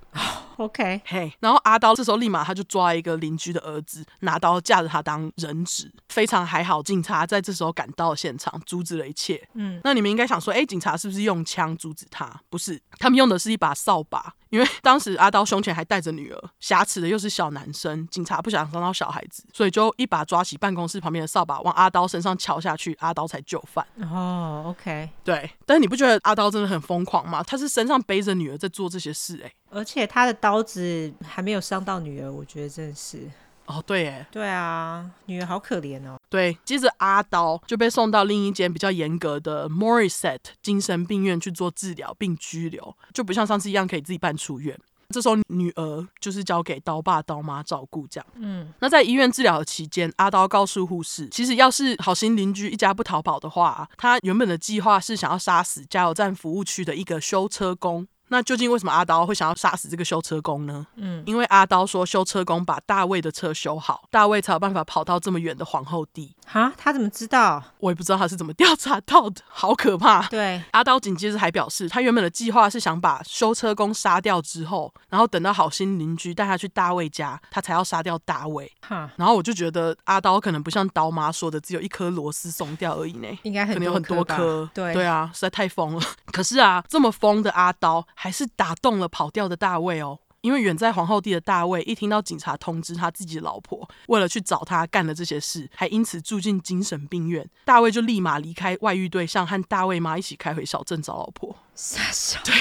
[0.57, 5.93] OK，嘿，然后阿刀这时候立马他就抓一个邻居的儿子，拿刀架着他当人质。
[6.09, 9.47] 非常还好，警察在这时候赶到现场，阻止了一切。
[9.55, 12.41] 嗯，那你们应该想说，哎，警察是不是用枪阻止他？
[12.49, 14.35] 不是，他们用的是一把扫把。
[14.51, 23.85] 因为当时阿刀胸前还带着女儿，挟持的又是小男生，警察不想伤到小孩子，所以就一把抓起办公室旁边的扫把，往阿刀身上敲下去，阿刀才就范。
[23.97, 25.51] 哦，OK，对。
[25.67, 27.43] 但是你不觉得阿刀真的很疯狂吗？
[27.43, 33.29] 他是身上背着女儿在做这些事，欸，哎，而且他的刀子还没有伤到女儿，我觉得真的是。
[33.67, 36.21] 哦，对，哎，对啊，女儿好可怜哦。
[36.29, 44.79] 对，接着阿刀就被送到另一间比较严格的 Morisset 精神病院去做治疗并拘留，就不像上次一样可以自己办出院。
[45.11, 48.27] 这时候女儿就是交给刀爸刀妈照顾，这样。
[48.37, 58.07] 嗯，那在医院治疗的期间，阿刀告诉护士，其实要是好心邻居一家不逃跑的话，他原本的计划是想要杀死加油站服务区的一个修车工。
[58.29, 60.87] 那究竟为什么阿刀会想要杀死这个修车工呢？
[60.97, 66.35] 嗯，因为阿刀说修车工把大卫的车修好，大卫才有办法跑到这么远的皇后地。
[66.47, 67.63] 哈，他怎么知道？
[67.79, 70.27] 我也不知道他是怎么调查到的，好可怕。
[70.29, 78.71] 对，阿刀紧接着还表示，他原本的计划是想把修车工杀掉之后，然后等到好心邻居带他去大卫家，他才要杀掉大卫。
[78.81, 84.69] 哈，然后我就觉得阿刀可能不像刀妈说的只有一颗螺丝松掉而已呢，应该可能有很多颗。
[84.75, 86.03] 对，对啊，实在太疯了。
[86.33, 88.05] 可是啊，这么疯的阿刀。
[88.15, 101.57] 还是打动了跑掉的大卫哦，因为远在皇后地的大卫一听到警察通知他自己的老婆为了去找他干了这些事，还因此住进精神病院，大卫就立马离开外遇对象，和大卫妈一起开回小镇找老婆。
[101.75, 102.55] 傻小，对，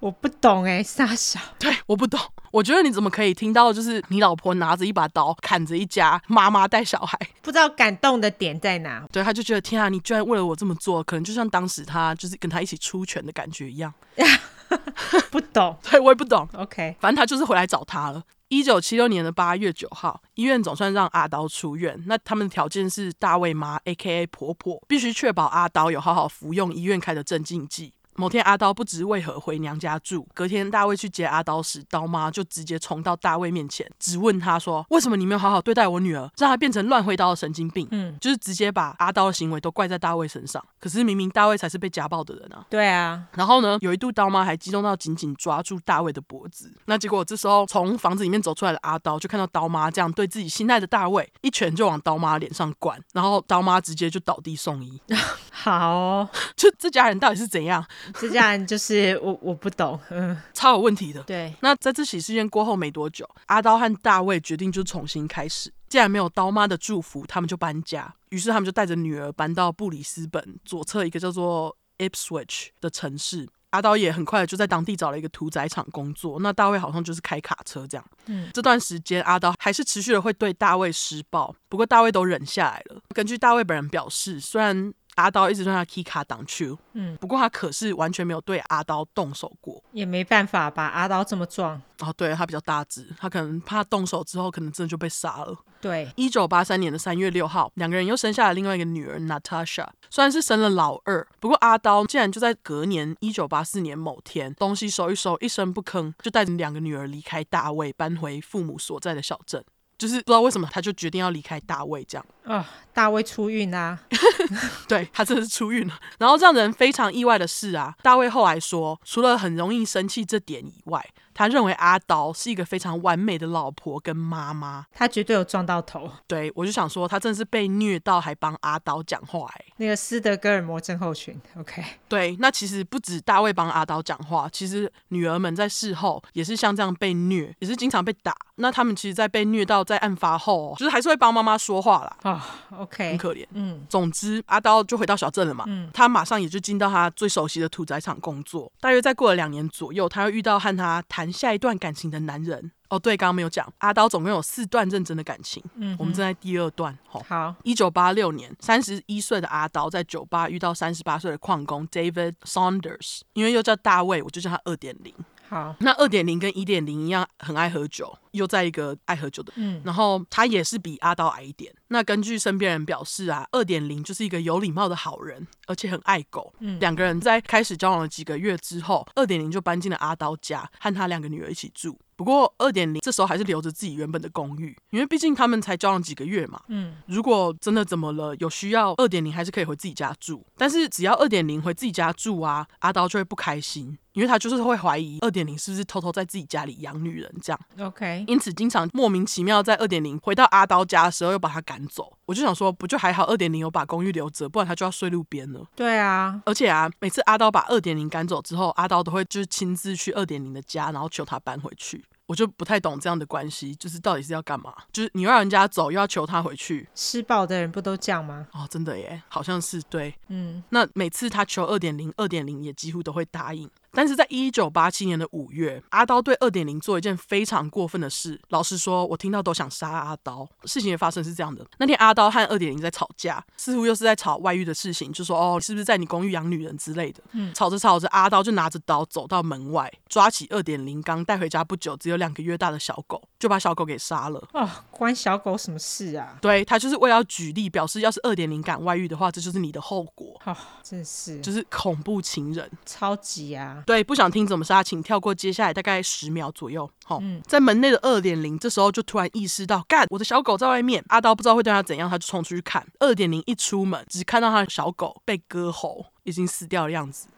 [0.00, 2.18] 我不懂哎，傻小，对，我不懂。
[2.50, 9.04] 我觉得你怎么可以听到就是你老婆拿着一把刀砍着一家妈妈带小孩，不知道感动的点在哪？
[9.12, 13.92] 对，他就觉得天啊，你居然为了我这么做，可能就像当时他就是跟他一起出拳的感觉一样。
[15.30, 16.48] 不懂， 对，我也不懂。
[16.54, 18.22] OK，反正他就是回来找他了。
[18.48, 22.00] 一九七六年的八月九号，医院总算让阿刀出院。
[22.06, 24.26] 那他们的条件是大卫妈 （A.K.A.
[24.26, 27.94] 婆婆）必须确保阿刀有好好服用医院开的镇静剂。
[28.16, 30.26] 某天，阿刀不知为何回娘家住。
[30.34, 40.64] 隔天，大卫去接阿刀时，刀妈就直接冲到大卫面前，质问他说：“为什么你没有好好对待我女儿，让她变成乱挥刀的神经病？”嗯，就是直接把阿刀的行为都怪在大卫身上。
[40.80, 42.64] 可是明明大卫才是被家暴的人啊！
[42.70, 43.24] 对啊。
[43.32, 46.72] 然后呢，有一度刀妈还激动到紧紧抓住大卫的脖子。
[46.86, 55.00] 那结果这时候从房子里面走出来的阿刀，就看到刀妈这样对自己心爱的大卫，一拳就往刀妈脸上灌，然后刀妈直接就倒地送医。
[55.50, 57.84] 好哦， 就这家人到底是怎样？
[58.18, 61.22] 这家人就是我，我不懂，嗯，超有问题的。
[61.22, 65.72] 对，那在这起事件过后没多久，阿刀和大卫决定就重新开始。
[65.88, 68.12] 既然没有刀妈的祝福，他们就搬家。
[68.30, 73.48] 于是他们就带着女儿搬到布里斯本左侧一个叫做 Ipswich 的城市。
[73.70, 76.38] 阿刀也很快就在当地找了一个屠宰场工作。
[76.38, 78.04] 那大卫好像就是开卡车这样。
[78.26, 83.00] 嗯，这段时间阿刀还是持续的会对大卫施暴，不过大卫都忍下来了。
[83.08, 90.86] 根据大卫本人表示，虽然阿刀一直对他 K 卡挡去，嗯，不过他可是完全没有对阿刀动手过，也没办法吧？
[90.86, 95.56] 阿刀这么壮，哦，对，他比较大只，他可能怕动手之后，可能真的就被杀了。
[95.80, 109.62] 对，一九八三年的三月六号，两个人又生下了另外一个女儿 Natasha，虽然是生了老二，不过阿刀竟然就在隔年一九八四年某天，东西收一收，一声不吭，就带着两个女儿离开大卫，搬回父母所在的小镇。
[109.96, 112.26] 就是不知道为什么，他就决定要离开大卫这样。
[112.44, 113.98] 啊、哦，大卫出运啊！
[114.88, 115.94] 对，他真的是出运了。
[116.18, 126.08] 然后让人非常意外的是啊，大卫后来说，除了很容易生气这点以外，他认为阿刀是一个非常完美的老婆跟妈妈，他绝对有撞到头。
[126.28, 129.64] 对，我就想说，他真的是被虐到还帮阿刀讲话哎。
[129.78, 131.82] 那个斯德哥尔摩症候群，OK。
[132.08, 138.32] 对，那其实不止大卫帮阿刀讲话，其实女儿们在事后也是像这样被虐，也是经常被打。
[138.56, 142.16] 那他们其实，在被虐到在案发后，就是还是会帮妈妈说话啦。
[142.22, 143.46] 啊、oh，OK，很可怜。
[143.52, 145.64] 嗯，总之阿刀就回到小镇了嘛。
[145.66, 148.70] 嗯，他马上也就进到他最熟悉的屠宰场工作。
[148.80, 156.96] 大约再过了两年左右，他又遇到和他谈下一段感情的男人哦，对，刚刚没有讲，阿刀总共有四段认真的感情，嗯，我们正在第二段。
[157.10, 165.12] 哦、好，一九八六年，三十一岁的阿刀在酒吧遇到三十八岁的矿工 David Saunders，因为又叫大卫，我就叫他二点零。
[165.54, 171.72] 好，那二点零跟一点零一样，很爱喝酒，又在一个爱喝酒的，嗯，然后他也是比阿刀矮一点。
[171.86, 176.52] 那根据身边人表示啊，二点零就是一个有礼貌的好人，而且很爱狗。
[176.58, 181.96] 嗯，两个人在开始交往了几个月之后，二点零就搬进了阿刀家，和他两个女儿一起住。
[182.16, 186.60] 不过二点零这时候还是留着自己原本的公寓，因为毕竟他们才交往几个月嘛。
[186.66, 190.44] 嗯，如果真的怎么了，有需要，二点零还是可以回自己家住。
[190.56, 193.96] 但是只要二点零回自己家住啊，阿刀就会不开心。
[194.14, 202.16] 因为他就是会怀疑二点零是不是偷偷在自己家里养女人这样，OK，因此经常莫名其妙在二点零回到阿刀家的时候又把他赶走。
[202.26, 205.66] 我就想说，不就还好二点零有把公寓留着，不然他就要睡路边了。
[205.74, 212.02] 对啊，而且啊，每次阿刀把二点零赶走之后，阿刀都会就是亲自去二点零的家，然后求他搬回去。
[212.26, 214.72] 我就不太懂这样的关系，就是到底是要干嘛？
[214.90, 216.88] 就是你要让人家走，又要求他回去。
[216.94, 218.46] 施暴的人不都这样吗？
[218.52, 220.14] 哦，真的耶，好像是对。
[220.28, 223.68] 嗯，那每次他求二点零，二点零也几乎都会答应。
[223.94, 228.40] 但是在一九八七年的五月，阿刀对二点零做一件非常过分的事。
[228.48, 230.46] 老实说，我听到都想杀阿刀。
[230.64, 244.42] 事情的发生是这样的：那天阿刀和二点零在吵架，似乎又是在吵外遇的事情，就说：“哦，是不是在你公寓养女人之类的？”嗯，吵着吵着，阿刀就拿着刀走到门外，抓起二点零刚带回家不久、只有两个月大的小狗，就把小狗给杀了。
[244.52, 246.36] 哦，关小狗什么事啊？
[246.40, 250.40] 对，他就是为了要举例，表示要是二点零敢外遇的话，这就是你的后果。
[250.44, 253.82] 哦，真是，就是恐怖情人，超级啊！
[253.86, 256.90] 对，不想听怎么杀，请跳过接下来大概十秒左右。
[257.04, 261.04] 好，嗯、在门内的二点零这时候就突然意识到，干，我的小狗在外面。
[261.08, 262.86] 阿刀不知道会对他怎样，他就冲出去看。
[263.00, 267.28] 二点零一出门，只看到他的小狗被割喉，已经死掉的样子，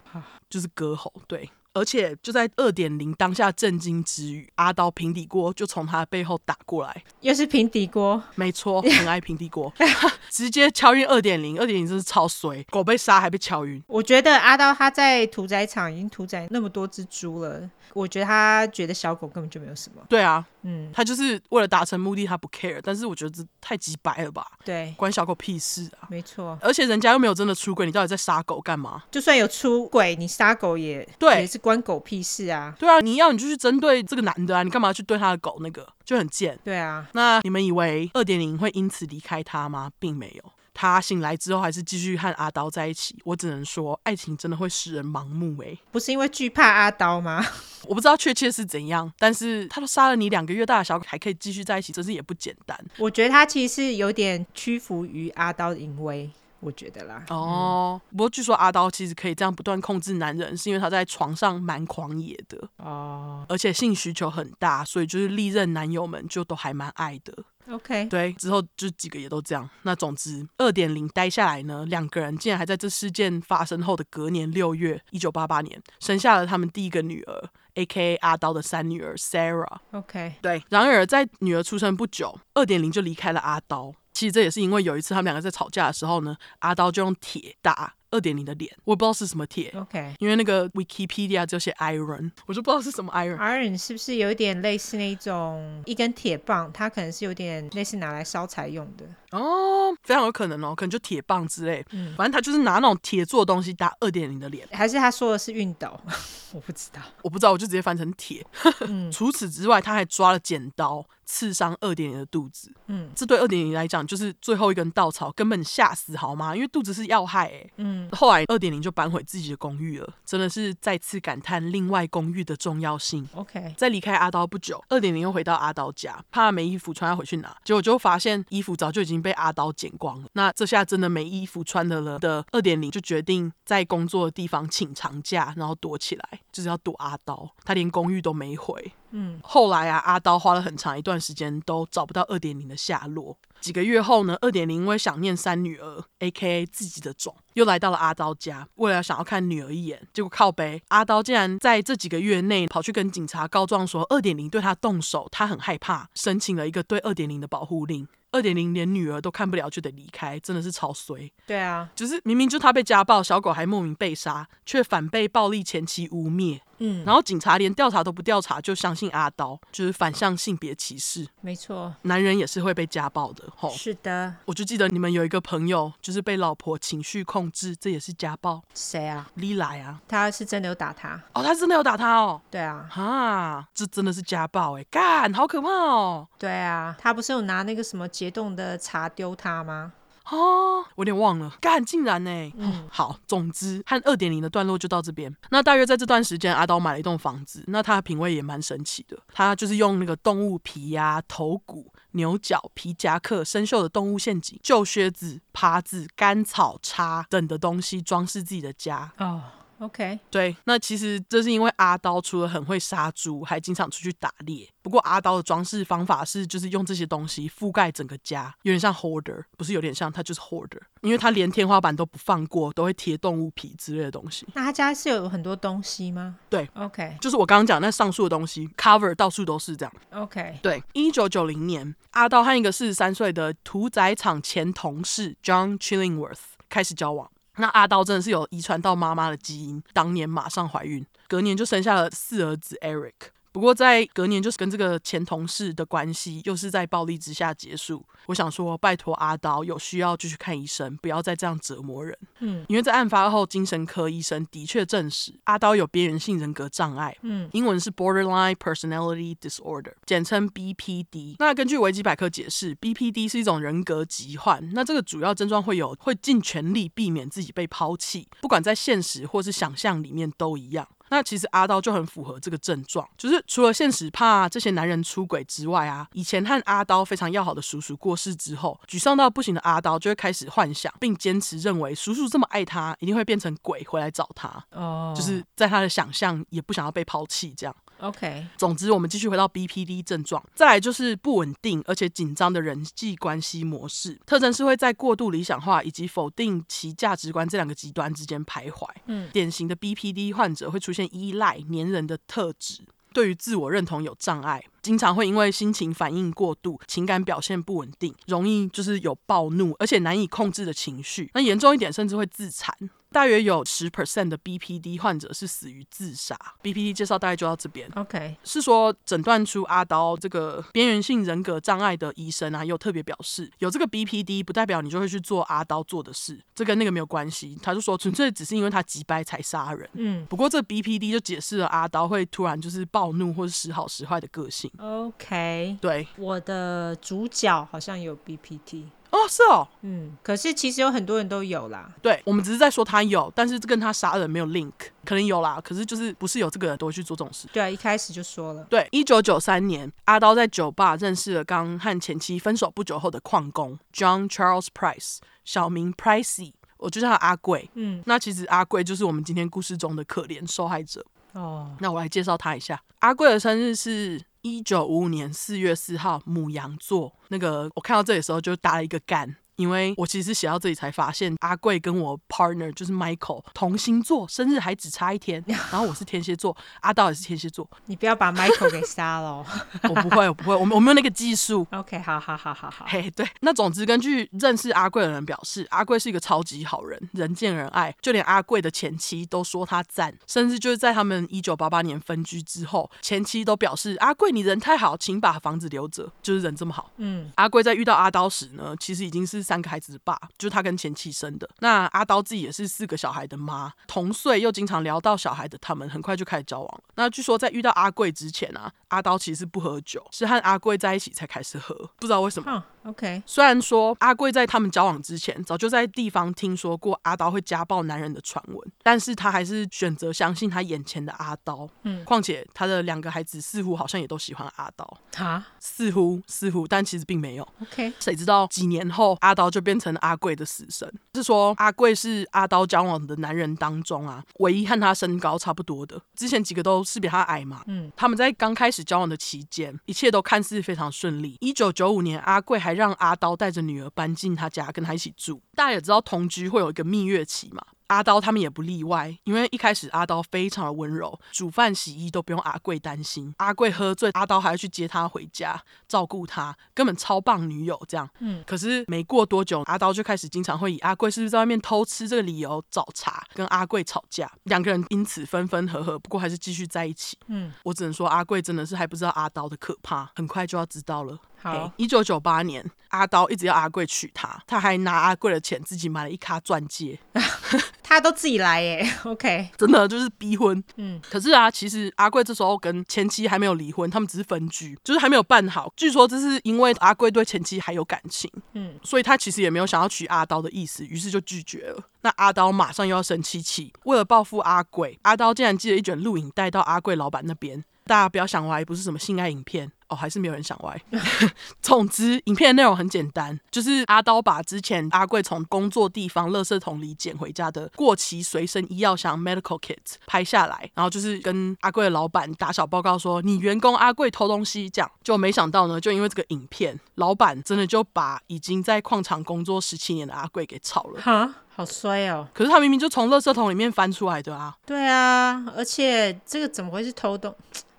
[0.48, 1.12] 就是割喉。
[1.26, 1.50] 对。
[1.76, 9.70] 而且就在二点零当下震惊之余，阿刀平底锅就从他的背后打过来，又是平底锅，没错，很爱平底锅，
[10.30, 13.82] 直接敲晕二点零，二点零真是超衰，狗被杀还被敲晕。
[13.86, 20.02] 我觉得阿刀他在屠宰场已经屠宰那么多只猪了，我觉得他觉得小狗根本就没有什么。
[20.08, 24.46] 对啊，嗯，他就是为了达成目的，他不 care，但是我觉得这太鸡白了吧？
[24.64, 26.08] 对，关小狗屁事啊！
[26.08, 29.02] 没错，而且人家又没有真的出轨，你到底在杀狗干嘛？
[29.10, 32.46] 就算有出轨，你杀狗也对，也是关狗屁事。
[32.46, 36.56] 啊，对啊，你要你就去针对这个男的啊，你干嘛去对他的狗那个就很贱。
[36.62, 39.90] 对啊，那你们以为二点零会因此离开他吗？
[39.98, 43.18] 并没有，他醒来之后还是继续和阿刀在一起。
[43.24, 45.76] 我只能说，爱情真的会使人盲目哎。
[45.90, 47.44] 不是因为惧怕阿刀吗？
[47.88, 52.78] 我不知道确切是怎样，但是他都杀了你两个月大的小狗，还可以继续在一起，真是也不简单。
[52.96, 56.30] 我觉得他其实是有点屈服于阿刀的淫威。
[56.66, 67.32] 我觉得啦，哦，嗯、不过据说阿刀其实可以这样不断控制男人，是因为他在床上蛮狂野的哦，而且性需求很大，所以就是历任男友们就都还蛮爱的。
[67.70, 69.68] OK，对，之后就几个也都这样。
[69.82, 78.16] 那总之，二点零待下来呢，两个人竟然还在这事件发生后的隔年六月，一九八八年，生下了他们第一个女儿，A.K.A.
[78.16, 79.78] 阿刀的三女儿 Sarah。
[79.92, 80.62] OK，对。
[80.68, 83.92] 然而在女儿出生不久，二点零就离开了阿刀。
[84.16, 89.70] 其实这也是因为有一次他们两个在吵架的时候呢，阿刀就用铁打二点零的脸，我也不知道是什么铁。
[89.76, 93.36] OK，因为那个 Wikipedia 就写 iron，我就不知道是什么 iron。
[93.36, 96.72] iron 是不是有一点类似那种一根铁棒？
[96.72, 99.04] 它可能是有点类似拿来烧柴用的。
[99.32, 101.84] 哦，非常有可能哦，可能就铁棒之类。
[101.90, 106.00] 嗯，反正他就是拿那种铁做的东西打二点零的脸，还是他说的是熨斗？
[106.54, 108.46] 我不知道，我不知道，我就直接翻成铁。
[108.80, 112.72] 嗯，除此之外，他还抓了剪刀刺伤二点零的肚子。
[112.86, 116.54] 嗯，这对二点零来讲就是最后一根稻草，根本吓死好吗？
[116.54, 117.70] 因为肚子是要害哎。
[117.76, 123.28] 嗯，后来二点零就搬回自己的公寓了，真的是再次感叹另外公寓的重要性。
[123.34, 130.28] OK，在离开阿刀不久，二点零又回到阿刀家，怕没衣服穿要回去拿，结果就发现衣服早就已经被阿刀剪光了。
[130.34, 136.40] 那这下真的没衣服穿的了的二点零就决定在工作的地方请长假，然后躲起来。
[136.52, 138.92] 就是要躲阿刀，他连公寓都没回。
[139.18, 143.34] 嗯，后来啊，阿刀花了很长一段时间都找不到二点零的下落。
[143.62, 146.66] 几个月后呢，二点零因为想念三女儿，A.K.A.
[146.66, 150.06] 自己的种，又来到了阿刀家，为了想要看女儿一眼。
[150.12, 158.06] 结果靠背，阿刀竟然在这几个月内跑去跟警察告状说二点零对他动手，他很害怕，申请了一个对二点零的保护令。
[158.32, 161.32] 二点零连女儿都看不了就得离开，真的是超衰。
[161.46, 166.60] 对啊，就是明明就他被家暴，小狗还莫名被杀，却反被暴力前妻污蔑。
[166.78, 171.26] 嗯，然后警察连调查都不调查，就相信阿刀，就是反向性别歧视。
[171.40, 173.44] 没错，男人也是会被家暴的。
[173.56, 178.62] 吼，是的，我就记得你们有一个朋友，就是被老婆情绪控制，这也是家暴。
[178.74, 179.30] 谁啊？
[179.34, 181.20] 李来啊，他是真的有打他。
[181.32, 182.40] 哦，他真的有打他哦。
[182.50, 186.28] 对啊，哈，这真的是家暴哎，干，好可怕哦。
[186.38, 189.92] 对啊，他不是有拿那个什么解冻的茶丢他吗？
[190.30, 192.52] 哦，我有点忘了，干竟然呢。
[192.56, 195.34] 嗯，好，总之和二点零的段落就到这边。
[195.50, 197.62] 那大约在这段时间，阿刀买了一栋房子。
[197.68, 209.12] 那他的品味也蛮神奇的，他就是用那个动物皮呀、啊、头骨、牛角、皮夹克、生锈的动物陷阱、旧靴子、耙子、干草叉等的东西装饰自己的家。
[209.18, 209.42] 哦。
[209.78, 214.66] OK，对，那其实这是因为阿刀除了很会杀猪，还经常出去打猎。
[214.80, 224.46] 不过阿刀的装饰方法是，就是用这些东西覆盖整个家，有点像 hoarder，不是有点像，他就是 hoarder，因为他连天花板都不放过，都会贴动物皮之类的东西。
[224.54, 226.36] 那他家是有很多东西吗？
[226.48, 229.92] 对，OK，就是我刚刚讲那上述的东西，cover 到处都是这样。
[230.12, 237.30] OK，对，一九九零年，阿刀和一个四十三岁的屠宰场前同事 John Chillingworth 开始交往。
[237.56, 243.12] 那阿刀真的是有遗传到妈妈的基因，当年马上怀孕，隔年就生下了四儿子 Eric。
[243.56, 248.04] 不过在隔年，就是跟这个前同事的关系又是在暴力之下结束。
[248.26, 252.14] 我想说，拜托阿刀有需要就去看医生，不要再这样折磨人。
[252.40, 257.16] 嗯，因为在案发后，精神科医生的确证实阿刀有边缘性人格障碍。
[257.22, 261.36] 嗯，英文是 Borderline Personality Disorder，简称 BPD。
[261.38, 264.68] 那根据维基百科解释，BPD 是一种人格疾患。
[264.74, 270.86] 那这个主要症状会有会尽全力避免自己被抛弃，不管在现实或是想象里面都一样。
[271.08, 284.48] 那其实阿刀就很符合这个症状，就是除了现实怕这些男人出轨之外啊，以前和阿刀非常要好的叔叔过世之后，沮丧到不行的阿刀就会开始幻想，并坚持认为叔叔这么爱他，一定会变成鬼回来找他。
[284.70, 285.16] 哦，oh.
[285.16, 287.74] 就是在他的想象也不想要被抛弃这样。
[288.00, 298.86] OK，总之我们继续回到 BPD 症状，再来就是不稳定而且紧张的人际关系模式，特征是会在过度理想化以及否定其价值观这两个极端之间徘徊。
[299.06, 302.82] 嗯，典型的 BPD 患者会出现依赖、粘人的特质，
[303.12, 312.72] 对于自我认同有障碍，经常会因为心情反应过度、情感表现不稳定，容易就是有暴怒而且难以控制的情绪，那严重一点甚至会自残。
[313.12, 316.36] 大约有十 percent 的 BPD 患者是死于自杀。
[316.62, 317.88] BPD 介绍大概就到这边。
[317.94, 327.56] OK，是说诊断出阿刀这个边缘性人格障碍的医生啊，又特别表示，有这个 BPD 不代表你就会去做阿刀做的事，这跟那个没有关系。
[327.62, 329.88] 他就说纯粹只是因为他急掰才杀人。
[329.94, 334.70] 嗯，不过这 BPD 就解释了阿刀会突然就是暴怒或是时好时坏的个性。
[334.78, 338.84] OK，对，我的主角好像有 BPT。
[339.10, 341.90] 哦，是哦，嗯，可是其实有很多人都有啦。
[342.02, 344.72] 对，我们只是在说他有，但是跟他杀人没有 link，
[345.04, 347.48] 可能有啦，可是就是不是有这个人都会去做这种事。
[347.52, 348.64] 对，一开始就说了。
[348.64, 357.70] 对，一九九三年，阿刀在酒吧认识了刚和前妻分手不久后的矿工 John Charles Price，小名 Pricey，我就叫他阿贵。
[357.74, 361.02] 嗯，那其实阿贵就是我们今天故事中的可怜受害者。
[361.32, 364.20] 哦，那我来介绍他一下，阿贵的生日是。
[364.46, 367.12] 一九五五年四月四号，母羊座。
[367.28, 369.34] 那个我看到这里的时候就打了一个干。
[369.56, 375.42] 因为我其实写到这里才发现，阿贵跟我 partner 就是 Michael 同星座，生日还只差一天。
[375.48, 377.68] 然后我是天蝎座，阿刀也是天蝎座。
[377.86, 379.44] 你不要把 Michael 给杀了。
[379.88, 381.66] 我不会，我不会，我我没有那个技术。
[381.72, 382.84] OK，好好好好好。
[382.88, 383.26] 嘿，hey, 对。
[383.40, 390.14] 那总之，根据认识阿贵的人表示，阿贵是一个超级好人，人见人爱，就连阿贵的前妻都说他赞。
[390.26, 396.90] 甚至就是在他们一九八八年分居之后，前妻都表示阿贵你人太好，请把房子留着，就是人这么好。
[396.98, 397.30] 嗯。
[397.36, 400.18] 阿贵在遇到阿刀时呢，其实已经是三个孩子的爸。
[400.36, 401.48] 就是他跟前妻生的。
[401.60, 406.82] 那阿刀自己也是四个小孩的妈，同岁又经常聊到小孩的他们，很快就开始交往。
[406.96, 412.64] 那据说在遇到阿贵之前啊，阿刀其实不喝酒，是和阿贵在一起才开始喝，不知道为什么。
[412.86, 421.68] OK，虽然说阿贵在他们交往之前，早就在地方听说过阿刀会家暴男人的传闻，但是他还是选择相信他眼前的阿刀。
[421.82, 424.98] 嗯，况且他的两个孩子似乎好像也都喜欢阿刀。
[425.16, 427.48] 哈，似乎似乎，但其实并没有。
[427.60, 430.88] OK，谁知道几年后阿刀就变成了阿贵的死神。
[431.14, 436.00] 是说阿贵是阿刀交往的男人当中啊，唯一和他身高差不多的。
[436.14, 437.62] 之前几个都是比他矮嘛。
[437.66, 441.36] 嗯，他们在刚开始交往的期间，一切都看似非常顺利。
[441.40, 445.42] 一九九五年，阿贵还让阿刀带着女儿搬进他家，跟他一起住。
[445.54, 447.64] 大家也知道同居会有一个蜜月期嘛。
[447.88, 453.32] 阿刀他们也不例外，因为一开始阿刀非常的温柔，煮饭洗衣都不用阿贵担心。
[453.38, 458.10] 阿贵喝醉，阿刀还要去接他回家，照顾他，根本超棒女友这样。
[458.18, 467.16] 嗯，可是没过多久，阿刀就开始经常会以阿贵是不是在外面偷吃这个理由找茬，跟阿贵吵架，两个人因此分分合合，不过还是继续在一起。
[467.28, 471.16] 嗯，我只能说阿贵真的是还不知道阿刀的可怕，很快就要知道了。
[471.38, 476.98] 好，一九九八年，阿刀一直要阿贵娶她，他还拿阿贵的钱自己买了一卡钻戒。
[477.88, 480.62] 他都自己来耶，OK，真的就是逼婚。
[480.74, 485.72] 嗯，可是啊，其实阿贵这时候跟前妻还没有离婚，他们只是分居，就是还没有办好。
[485.76, 491.80] 据说这是因为阿贵对前妻还有感情，嗯，所以他其实也没有想要娶阿刀的意思，于是就拒绝了。
[492.00, 497.64] 那阿刀马上又要生气气，为了报复阿贵，阿刀竟然寄了一卷录影带到阿贵老板那边。
[497.86, 500.82] 大家不要想歪，不是什么性爱影片哦，还是没有人想歪。
[501.62, 521.00] 总之，影片的内容很简单，就是阿刀把之前阿贵从工作地方垃圾桶里捡回家的过期随身医药箱 （medical kits） 拍下来，然后就是跟阿贵的老板打小报告说，你员工阿贵偷东西，这样就没想到呢，就因为这个影片，老板真的就把已经在矿场工作十七年的阿贵给炒了。
[521.00, 522.26] 哈，好衰哦！
[522.34, 524.56] 可是他明明就从垃圾桶里面翻出来的啊。
[524.66, 527.32] 对啊，而且这个怎么会是偷东？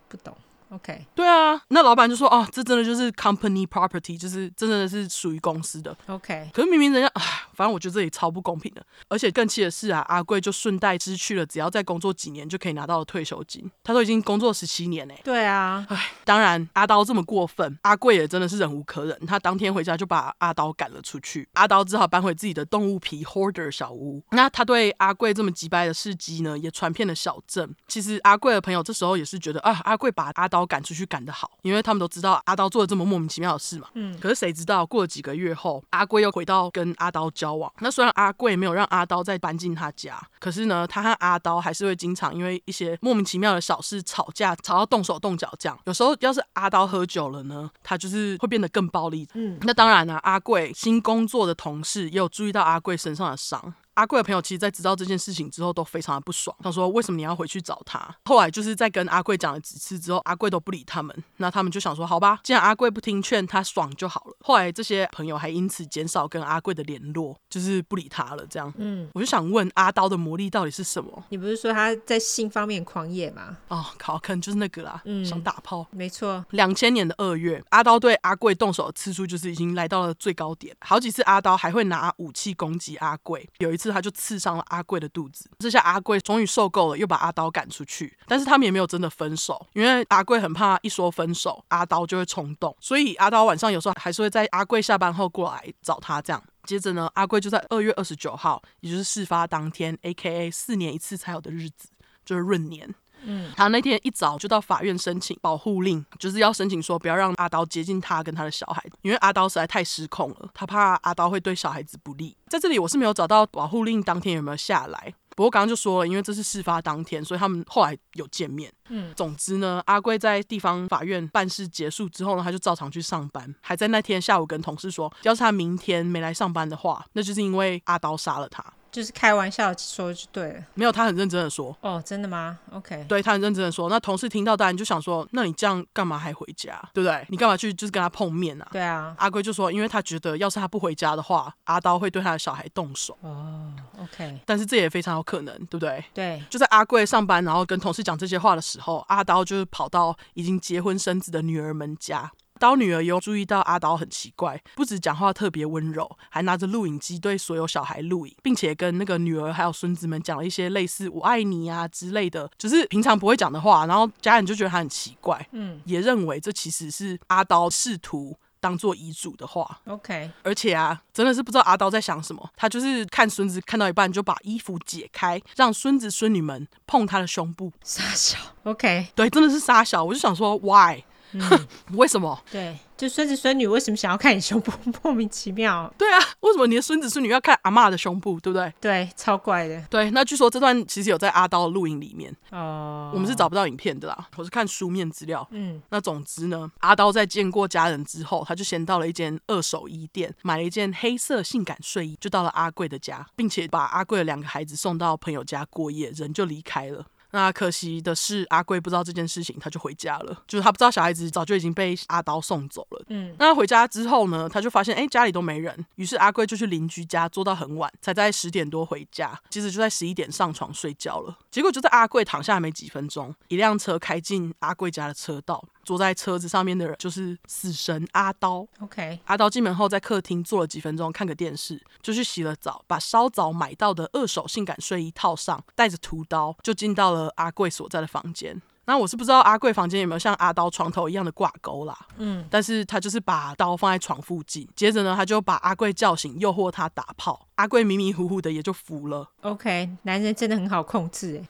[0.07, 0.35] 不懂
[0.69, 1.05] ，OK？
[1.15, 6.49] 对啊，那老板就说：“哦，这真的就是 company property，就是真的是属于公司的，OK？
[6.53, 7.21] 可是明明人家，唉，
[7.53, 8.85] 反正我觉得这里超不公平的。
[9.09, 13.69] 而且更气的是啊，阿贵就顺带失去了只要再工作几年就可以拿到的退休金。
[13.83, 15.19] 他都已经工作十七年嘞。
[15.23, 19.17] 对啊，唉，当然阿刀这么过分，阿贵也真的是忍无可忍。
[19.25, 24.23] 他当天回家就把阿刀赶了出去，阿刀只好搬回自己的动物皮 hoarder 小屋。
[24.31, 27.73] 那他对阿贵这么急掰的事迹呢，也传遍了小镇。
[27.87, 33.87] 其实阿贵的朋友这时候也是觉得啊，阿贵把阿刀赶出去赶得好，因为他们都知道阿刀做了这么莫名其妙的事嘛。
[33.93, 34.17] 嗯。
[34.19, 37.71] 可是谁知道过了几个月后，阿贵又回到跟阿刀交往。
[37.79, 45.77] 那虽然阿贵没有让阿刀再搬进他家，可是呢，他和阿刀还是会经常因为一些莫名其妙的小事吵架，吵到动手动脚这样。
[45.85, 49.27] 有时候要是阿刀喝酒了呢，他就是会变得更暴力。
[49.33, 49.57] 嗯。
[49.61, 53.73] 那当然呢，阿贵新工作的同事也有注意到阿贵身上的伤。
[53.97, 56.55] 阿贵的朋友其实，在知道这件事情之后，都非常的不爽。
[56.61, 61.23] 他说：“为什么你要回去找他？”后来就是在跟阿贵讲了几次之后，阿贵都不理他们。
[61.37, 68.45] 那他们就想说：“好吧，既然阿贵不听劝，他爽就好了。”后来这些朋友还因此减少跟阿贵的联络，就是不理他了。
[68.47, 71.23] 这样，嗯，我就想问阿刀的魔力到底是什么？
[71.29, 73.57] 你不是说他在性方面狂野吗？
[73.69, 75.87] 哦，好，可能就是那个啦，嗯，想打炮。
[75.89, 83.49] 没错，两千年的二月，阿刀对阿贵动手的次数就是已经来到了最高点，好几次阿刀还会拿武器攻击阿贵。
[83.57, 84.63] 有一次他就刺伤了。
[84.67, 88.17] 阿贵的肚子，这下阿贵终于受够了，又把阿刀赶出去。
[88.27, 96.21] 但是他们也没有真的分手，因为阿贵很怕一说分手，阿刀就会冲动，所以阿刀晚上有时候还是会在阿贵下班后过来找他。
[96.21, 101.89] 这样，接着呢，阿贵就在二月二十九号，也就是事发当天，AKA 四年一次才有的日子，
[102.25, 102.93] 就是闰年。
[103.27, 112.35] 嗯，他那天一早就到法院申请保护令，就是要申请说不要让阿刀接近他跟他的小孩，因为阿刀实在太失控了，他怕阿刀会对小孩子不利。
[112.47, 118.71] 在这里我是没有找到保护令当天有没有下来，不过刚刚就说了，因为这是事发当天，所以他们后来有见面。
[118.89, 128.63] 嗯，总之呢，阿贵在地方法院办事结束之后呢，他就照常去上班，还在那天下午跟同事说，要是他明天没来上班的话，那就是因为阿刀杀了他。
[128.91, 131.75] 就是开玩笑说就对了，没有，他很认真的说。
[131.81, 133.89] 哦，真的吗？OK，对，他很认真的说。
[133.89, 137.25] 那同事听到当然就想说，那你这样干嘛还回家，对不对？
[137.29, 138.67] 你干嘛去就是跟他碰面啊？
[138.71, 139.15] 对啊。
[139.17, 143.17] 阿贵就说，因为他觉得要是他不回家的话，阿刀会对他的小孩动手。
[143.21, 144.39] 哦，OK。
[144.45, 146.03] 但是这也非常有可能，对不对？
[146.13, 146.43] 对。
[146.49, 152.31] 就在阿贵上班，然后跟同事讲这些话的时候，阿刀就是跑到已经结婚生子的女儿们家。
[152.57, 163.85] 刀女儿有注意到阿刀很奇怪，不止讲话特别温柔，还拿着录影机对所有小孩录影，并且跟那个女儿还有孙子们讲了一些类似“我爱你”啊之类的，就是平常不会讲的话。
[163.85, 169.79] 然后家人就觉得他很奇怪，嗯，也认为这其实是阿刀试图当做遗嘱的话。
[169.85, 177.71] OK，而且啊，真的是不知道阿刀在想什么，他就是看孙子看到一半就把衣服解开，让孙子孙女们碰他的胸部。
[177.83, 180.03] 傻小，OK，对，真的是傻小。
[180.03, 181.03] 我就想说，Why？
[181.31, 182.41] 嗯， 为什么？
[182.51, 184.71] 对，就孙子孙女为什么想要看你胸部？
[185.03, 185.93] 莫名其妙。
[185.97, 188.39] 对啊，为什么你的孙子孙女要看阿嬷的胸部？
[188.39, 188.73] 对不对？
[188.79, 189.81] 对，超怪的。
[189.89, 195.47] 对，那据说这段其实有在阿刀的录影里面哦，我们是找不到影片的啦，我是看书面资料。
[195.51, 207.05] 嗯，那总之呢，阿刀在见过家人之后，他就先到了一间二手衣店，买了一件黑色性感睡衣，就到了阿贵的家，并且把阿贵的两个孩子送到朋友家过夜，人就离开了。
[207.37, 210.43] 那可惜的是，阿贵不知道这件事情，他就回家了。
[210.47, 213.05] 就是他不知道小孩子早就已经被阿刀送走了。
[213.09, 215.85] 嗯，那他回家之后呢，他就发现哎，家里都没人。
[215.97, 219.39] 于是阿贵就去邻居家坐到很晚，才在十点多回家。
[219.51, 221.37] 其实就在十一点上床睡觉了。
[221.51, 225.63] 结果就在阿贵躺下没几分钟，一辆车开进阿贵家的车道。
[225.87, 228.67] 坐在车子上面的人就是死神阿刀。
[228.81, 238.61] OK，阿刀进门后在客厅坐了几分钟，看个电视，就去洗了澡，把稍早买到的二手性感睡衣套上，带着屠刀就进到了阿贵所在的房间。
[238.83, 241.97] 那我是不知道阿贵房间有没有像阿刀床头一样的挂钩啦。
[242.17, 247.46] 嗯，但是他就是把刀放在床附近，接着呢，他就把阿贵叫醒，诱惑他打炮。
[247.57, 249.29] 阿贵迷迷糊糊的也就服了。
[249.41, 251.43] OK，男人真的很好控制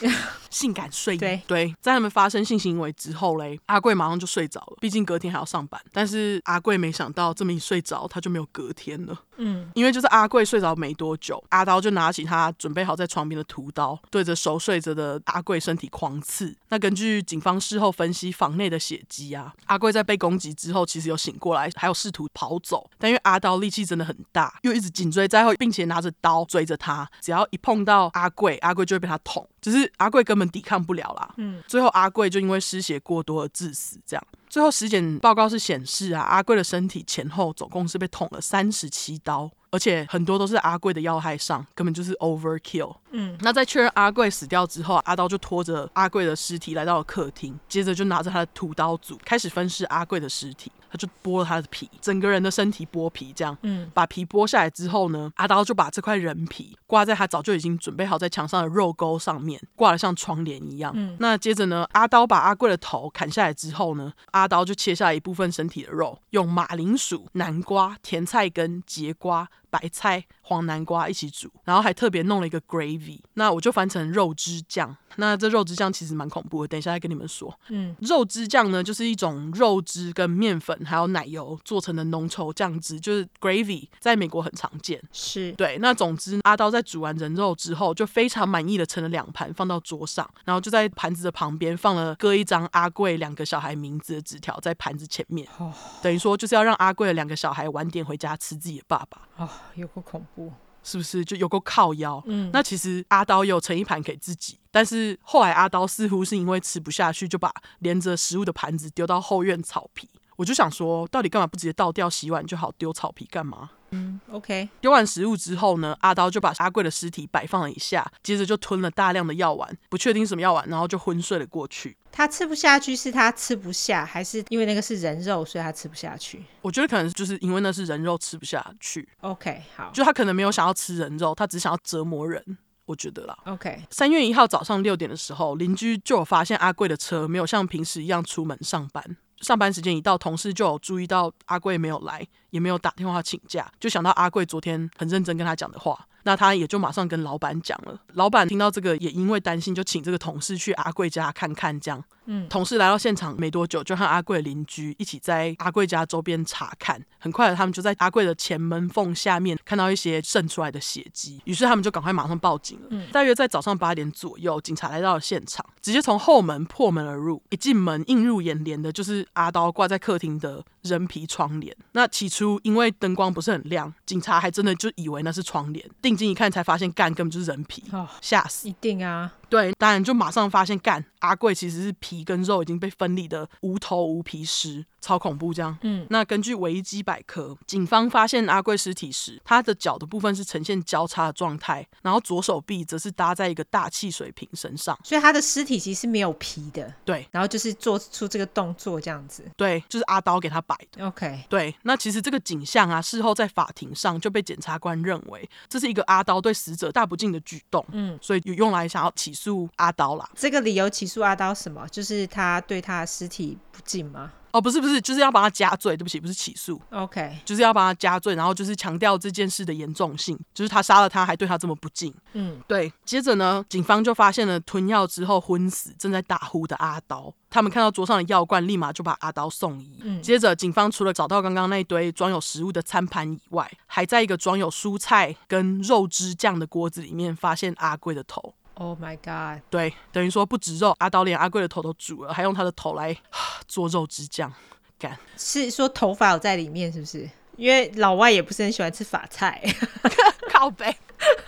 [0.00, 0.10] 哎，
[0.50, 1.18] 性感睡衣。
[1.18, 5.80] 对对，在他们发生性行为之后嘞，阿贵马上就睡着了，毕竟隔天还要上班。
[5.92, 9.16] 但是阿贵没想到这么一睡着，他就没有隔天了。
[9.36, 16.54] 嗯，因为就是阿贵睡着没多久，阿刀就拿起他准备好在床边的屠刀，对着熟睡着的阿贵身体狂刺。
[16.68, 31.34] 那根据警方事后分析，房内的血迹啊，阿贵在被攻击之后其实有醒过来，还有试图跑走，但因为阿刀力气真的很大，又一直紧追在后，并且拿着刀追着他，只要一碰到阿贵，阿贵就会被他捅，只是阿贵根本抵抗不了啦。
[31.36, 34.26] 嗯，最后阿贵就因为失血过多而致死，这样。
[34.48, 42.94] 最后尸检报告是显示啊，阿贵的身体前后总共是被捅了三十七刀，而且很多都是阿贵的要害上，根本就是 overkill。
[43.10, 50.70] 嗯，那在确认阿贵死掉之后，阿刀就拖着阿贵的尸体来到了客厅，接着就拿着他的屠刀组开始分尸阿贵的尸体。
[50.94, 60.92] 他就剥了他的皮，整个人的身体剥皮，这样，嗯，把皮剥下来之后呢，阿刀就把这块人皮挂在他早就已经准备好在墙上的肉钩上面，挂得像窗帘一样。
[60.94, 69.48] 嗯，那接着呢，阿刀把阿贵的头砍下来之后呢，阿刀就切下一部分身体的肉，用马铃薯、南瓜、甜菜根、节瓜。
[69.74, 74.96] 白菜、黄南瓜一起煮，然后还特别弄了一个 gravy，那我就翻成肉汁酱。
[75.16, 77.56] 那这肉汁酱其实蛮恐怖的，等一下再跟你们说。
[77.68, 85.00] 嗯，肉汁酱呢，就是一种肉汁跟面粉还有奶油做成的浓稠酱汁，就是 gravy，在美国很常见。
[85.12, 85.78] 是对。
[85.80, 95.72] 那总之，阿刀在煮完人肉之后，就非常满意的盛了两盘放到桌上，然后就在盘子的旁边放了各一张阿贵两个小孩名字的纸条在盘子前面，哦、
[96.02, 99.28] 等于说就是要让阿贵的两个小孩晚点回家吃自己的爸爸。
[99.36, 100.52] 哦有够恐怖，
[100.82, 102.22] 是不是就有够靠腰？
[102.26, 110.08] 嗯，那其实阿刀有盛一盘给自己，但是后来阿刀似乎是因为吃不下去，就把连着食物的盘子丢到后院草皮。
[110.36, 113.70] 我就想说，到底干嘛不直接倒掉洗碗就好，丢草皮干嘛？
[113.90, 114.68] 嗯，OK。
[114.80, 121.96] 丢完食物之后呢，阿刀就把阿贵的尸体摆放了一下，接着就吞了大量的药丸，不确定什么药丸，然后就昏睡了过去。
[122.10, 126.42] 他吃不下去，是他吃不下，还是因为那个是人肉，所以他吃不下去？
[126.62, 129.08] 我觉得可能就是因为那是人肉，吃不下去。
[129.20, 132.42] OK，好，就他可能没有想要吃人肉，他只想要折磨人，
[132.86, 133.38] 我觉得啦。
[133.44, 133.80] OK。
[133.90, 139.16] 三月一号早上六点的时候，邻居就有发现阿贵的车没有像平时一样出门上班。
[139.44, 146.08] 上班时间一到，同事就有注意到阿贵没有来，也没有打电话请假，就想到阿贵昨天很认真跟他讲的话。
[146.24, 151.78] 那他也就马上跟老板讲了，老板听到这个也因为担心，就请这个同事去阿贵家看看。
[151.78, 157.00] 这样，嗯，同事来到现场没多久，就和阿贵邻居一起在阿贵家周边查看。
[157.18, 162.86] 很快的，他们就在阿贵的前门缝下面看到一些渗出来的血迹，于是他们就赶快马上报警了。
[162.90, 167.42] 嗯，大约在早上八点左右，警察来到了现场，直接从后门破门而入。
[167.50, 171.74] 一进门，映入眼帘的就是阿刀挂在客厅的人皮窗帘。
[171.92, 175.84] 那起初因为灯光不是很亮，警察还真的就以为那是窗帘。
[176.00, 177.82] 定睛一看，才发现干根本就是人皮，
[178.20, 178.68] 吓死！
[178.68, 185.76] 一定啊，对，当然就马上发现干阿贵其实是皮跟肉已经被分离的无头无皮尸，超恐怖这样。
[185.82, 196.94] 嗯，那根据维基百科，警方发现阿贵尸体时，他的脚的部分是呈现交叉的状态，然后左手臂则是搭在一个大汽水瓶身上，所以他的尸体其实是没有皮的。
[197.04, 199.44] 对，然后就是做出这个动作这样子。
[199.56, 201.04] 对，就是阿刀给他摆的。
[201.06, 206.40] OK，对，那其实这个景象啊，事后在法庭上就被检察官认为这是一个阿刀。
[206.44, 210.30] 对死者大不敬的举动，嗯，所以有用来想要起诉阿刀啦。
[210.36, 211.86] 这个理由起诉阿刀什么？
[211.88, 214.32] 就是他对他的尸体不敬吗？
[214.52, 215.96] 哦，不是不是，就是要帮他加罪。
[215.96, 216.80] 对不起，不是起诉。
[216.90, 222.14] OK，就是要帮他加罪，然后就是强调这件事的严重性，就是他杀了他，还对他这么不敬。
[222.34, 222.92] 嗯，对。
[223.04, 227.34] 接着呢，警方就发现了吞药之后昏死、正在打呼的阿刀。
[227.50, 229.98] 他们看到桌上的药罐，立马就把阿刀送医。
[230.04, 238.54] 嗯，接着警方除了找到刚刚那一堆装有食物的餐盘以外，还在一个装有蔬菜跟肉汁酱的锅子里面发现阿贵的头。
[238.74, 239.62] Oh my god！
[239.70, 243.16] 对，等于说不止肉，阿刀连阿贵的头都煮了，还用他的头来
[243.68, 244.52] 做肉汁酱。
[244.98, 247.28] 干，是说头发有在里面是不是？
[247.56, 249.62] 因为老外也不是很喜欢吃法菜。
[250.50, 250.86] 靠北，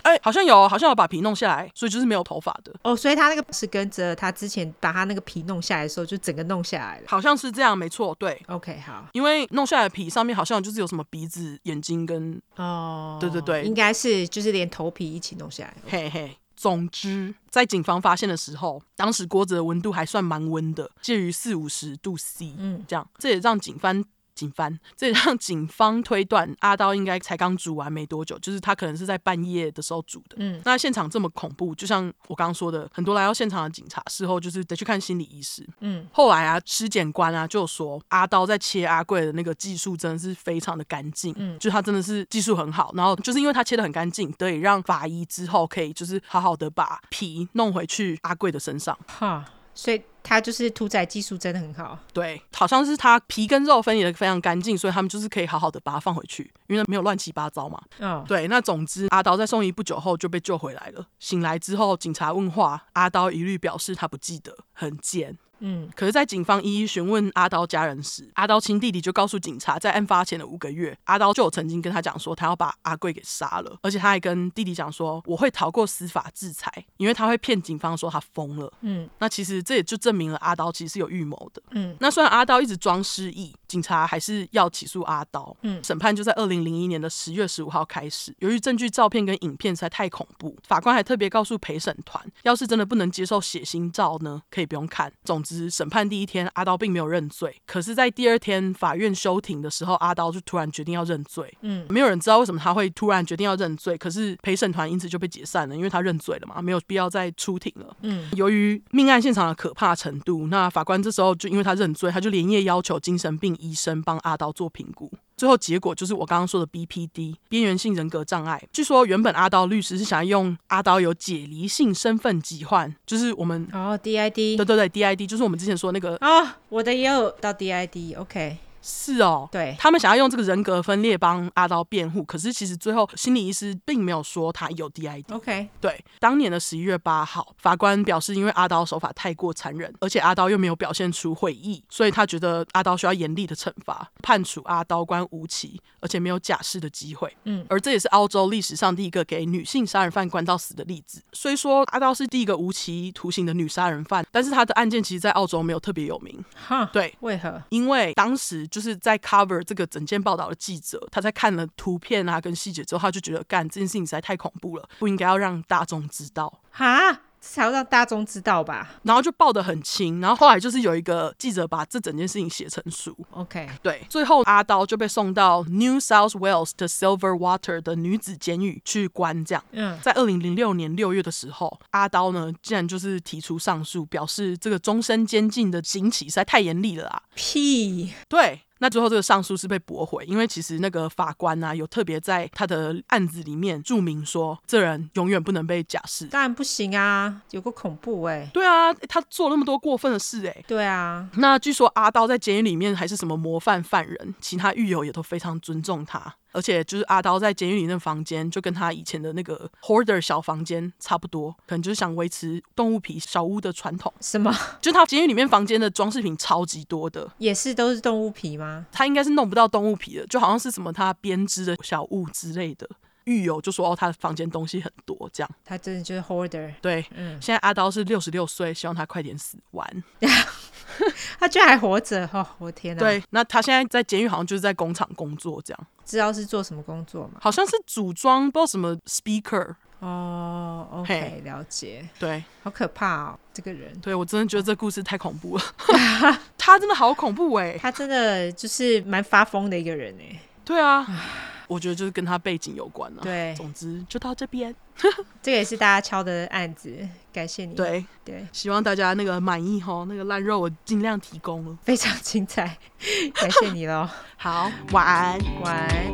[0.03, 2.73] 哎、欸，好像有，好像有把皮弄下来，所以就是没有头发的。
[2.83, 7.03] 哦，所以他那个是跟着他之前把他那个皮弄下来的时候，就整个弄下来了。
[7.07, 8.41] 好像是这样，没错，对。
[8.47, 9.05] OK，好。
[9.13, 15.73] 因为弄下来的皮上面好像就是有什么鼻子、眼睛跟哦，对对对，应该是就是连头皮一起弄下来。
[15.87, 16.37] 嘿嘿。
[16.57, 24.03] 总之，在警方发现的时候，当时锅子的温度还算蛮温的，介于四五十度 C，嗯，这样，这也让警方
[24.37, 30.35] 警方， 这也让警方推断阿刀应该才刚煮完没多久，就是他可能是在半夜的时候煮的。
[30.37, 35.67] 嗯，那现场这么恐怖，就像我刚刚说的，很多来到现场的警察事后就是得去看心理医师。
[35.79, 48.97] 嗯，后来啊，尸检官啊就说阿刀在切阿贵的那个技术真的是非常的干净，嗯，就他真的是技术很好，然后就是因为他切的很干净，得以让法医之后可以就是好好的把皮弄回去阿贵的身上。
[49.07, 49.43] 哈。
[49.77, 57.79] 所以他就是屠宰技术真的很好，对，好像是他皮跟肉分离的非常干净，所以他们就是可以好好的把它放回去，因为没有乱七八糟嘛。
[57.99, 61.05] 嗯、oh.，对，那总之阿刀在送医不久后就被救回来了。
[61.19, 65.37] 醒来之后，警察问话，阿刀一律表示他不记得，很贱。
[65.59, 78.71] 嗯，可是，在警方一一询问阿刀家人时，阿刀亲弟弟就告诉警察，在案发前的五个月，阿刀就有曾经跟他讲说，他要把阿贵给杀了，而且他还跟弟弟讲说，我会逃过司法制裁，因为他会骗警方说他疯了。
[78.81, 81.61] 嗯，那其实这也就证明了阿刀其实是有预谋的。
[81.71, 85.55] 嗯，那虽然阿刀一直装失忆，警察还是要起诉阿刀。
[85.61, 88.35] 嗯，审判就在二零零一年的十月十五号开始。
[88.39, 95.11] 由于证据、照片跟影片实在太恐怖，法官还特别告诉陪审团，要是真的不能接受血腥照呢，可以不用看。
[95.23, 95.87] 总之审。
[95.87, 97.55] 审判第一天，阿刀并没有认罪。
[97.65, 101.57] 可是，在第二天法院休庭的时候，阿刀就突然决定要认罪。
[101.61, 103.97] 嗯，没有人知道为什么他会突然决定要认罪。
[103.97, 107.95] 可是陪审团因此就被解散了，因为他认罪了嘛，没有必要再出庭了。
[108.01, 115.09] 嗯，由于命案现场的可怕程度，那法官这时候就因为他认罪，他就连夜要求精神病医生帮阿刀做评估。
[115.37, 118.61] 最后结果就是我刚刚说的 BPD 边缘性人格障碍。
[118.73, 128.57] 据说原本阿刀律师是想要用阿刀有解离性身份疾患，就是我们哦 DID，对对对 DID 就是我们之前说那个啊、哦，我的也有到 DID，OK。
[128.81, 135.25] 是哦，对，他们想要用这个人格分裂帮阿刀辩护，可是其实最后心理医师并没有说他有 DID。
[135.33, 147.35] OK，对，当年的十一月八号，法官表示，因为阿刀手法太过残忍，而且阿刀又没有表现出悔意，所以他觉得阿刀需要严厉的惩罚，判处阿刀关无期，而且没有假释的机会。
[147.43, 151.21] 嗯，而这也是澳洲历史上第一个给女性杀人犯关到死的例子。
[151.33, 156.43] 虽说阿刀是第一个无期徒刑的女杀人犯，但是他的案件其实，在澳洲没有特别有名。
[156.55, 157.61] 哈，对，为何？
[157.69, 158.66] 因为当时。
[158.67, 166.61] 就是在 cover 这个整件报道的记者，他在看了图片啊跟细节之后，他就觉得干这件事情实在太恐怖了，不应该要让大众知道。
[166.71, 167.21] 哈。
[167.39, 173.15] 才要让大众知道吧，然后就报得很轻，然后后来就是有一个记者把这整件事情写成书。
[173.31, 179.43] OK，对，最后阿刀就被送到 New South Wales 的 Silverwater 的女子监狱去关。
[179.45, 187.21] 这样，嗯，在二零零六年六月的时候，阿刀呢竟然就是提出上诉，表示这个终身监禁的刑期实在太严厉了啊！
[187.35, 188.61] 屁，对。
[188.79, 196.25] 那最后这个上诉是被驳回，因为其实那个法官啊有特别在他的案子里面注明说，这人永远不能被假释。
[196.27, 198.49] 当然不行啊，有个恐怖哎、欸。
[198.53, 200.65] 对啊，他做那么多过分的事哎、欸。
[200.67, 201.27] 对啊。
[201.35, 206.35] 那据说阿刀在监狱里面还是什么模范犯人，其他狱友也都非常尊重他。
[206.51, 214.11] 而且就是阿刀在监狱里那房间，就跟他以前的那个 hoarder 小房间差不多，可能就是想维持动物皮小屋的传统。
[214.21, 214.55] 什么？
[214.81, 218.85] 就他监狱里面房间的装饰品超级多的，也是都是动物皮吗？
[218.91, 222.89] 他应该是弄不到动物皮的，就好像是什么他编织的小物之类的。
[223.27, 225.49] 狱友就说哦，他的房间东西很多，这样。
[225.63, 226.73] 他真的就是 hoarder。
[226.81, 227.39] 对，嗯。
[227.41, 230.03] 现在阿刀是六十六岁，希望他快点死完。
[231.37, 232.99] 他居然还活着，哦，我天哪！
[232.99, 235.87] 对，那他现在在监狱，好像就是在工厂工作，这样。
[236.05, 237.33] 知道是做什么工作吗？
[237.41, 239.75] 好像是组装，不知道什么 speaker。
[239.99, 242.07] 哦，OK，了解。
[242.17, 243.93] 对，好可怕哦，这个人。
[243.99, 245.63] 对，我真的觉得这故事太恐怖了。
[246.57, 247.77] 他真的好恐怖哎！
[247.79, 250.39] 他真的就是蛮发疯的一个人哎。
[250.63, 251.05] 对啊。
[251.67, 253.21] 我觉得就是跟他背景有关了。
[253.21, 254.73] 对，总之就到这边。
[255.43, 256.91] 这个也是大家敲的案子，
[257.31, 257.75] 感谢你。
[257.75, 262.77] 对对，希望大家那个满意哈，那个烂肉我尽量提供了，非常精彩，
[263.35, 264.09] 感谢你喽。
[264.37, 266.13] 好，晚安，晚安。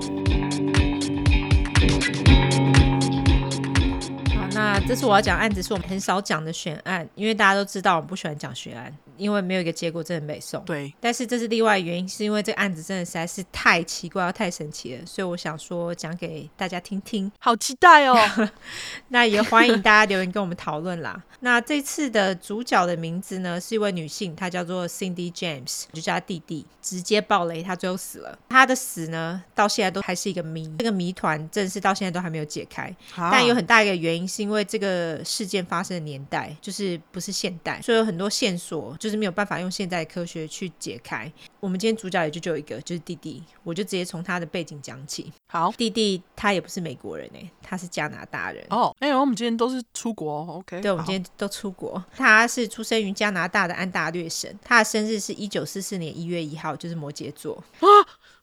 [4.36, 8.94] 好，那这次我要讲案子是我们很少讲的悬案，因为大家都知道我们不喜欢讲悬案。
[9.18, 10.64] 因为没有一个结果，真的没送。
[10.66, 17.32] 对，但是这是例外原因，是因为这个案子真的实在是太奇怪、太神奇了，所以我想说讲给大家听听。
[17.40, 18.18] 好期待哦！
[19.10, 21.22] 那也欢迎大家留言跟我们讨论啦。
[21.40, 26.66] 那这次的主角的名字呢，是一位女性，她叫做 Cindy James，就叫她弟弟。
[26.82, 28.38] 直接爆雷，她最后死了。
[28.50, 32.94] 她的死呢，到现在都还是一个谜，这个谜团正是到现在都还没有解开。
[33.16, 38.96] 但有很大一个原因，是因为这个事件发生的年代就是不是现代，所以有很多线索。
[39.04, 41.30] 就是没有办法用现代科学去解开。
[41.60, 43.44] 我们今天主角也就只有一个，就是弟弟。
[43.62, 45.30] 我就直接从他的背景讲起。
[45.48, 48.66] 好，弟弟他也不是美国人哎，他是加拿大人。
[48.70, 50.80] 哦，哎，我们今天都是出国，OK？
[50.80, 52.02] 对，我们今天都出国。
[52.16, 57.62] 他是出生于加拿大的安大略省，他的生日是一九四四年一月一号，就是摩羯座。
[57.82, 57.88] 啊，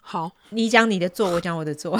[0.02, 1.98] 好，你讲你的座，我讲我的座。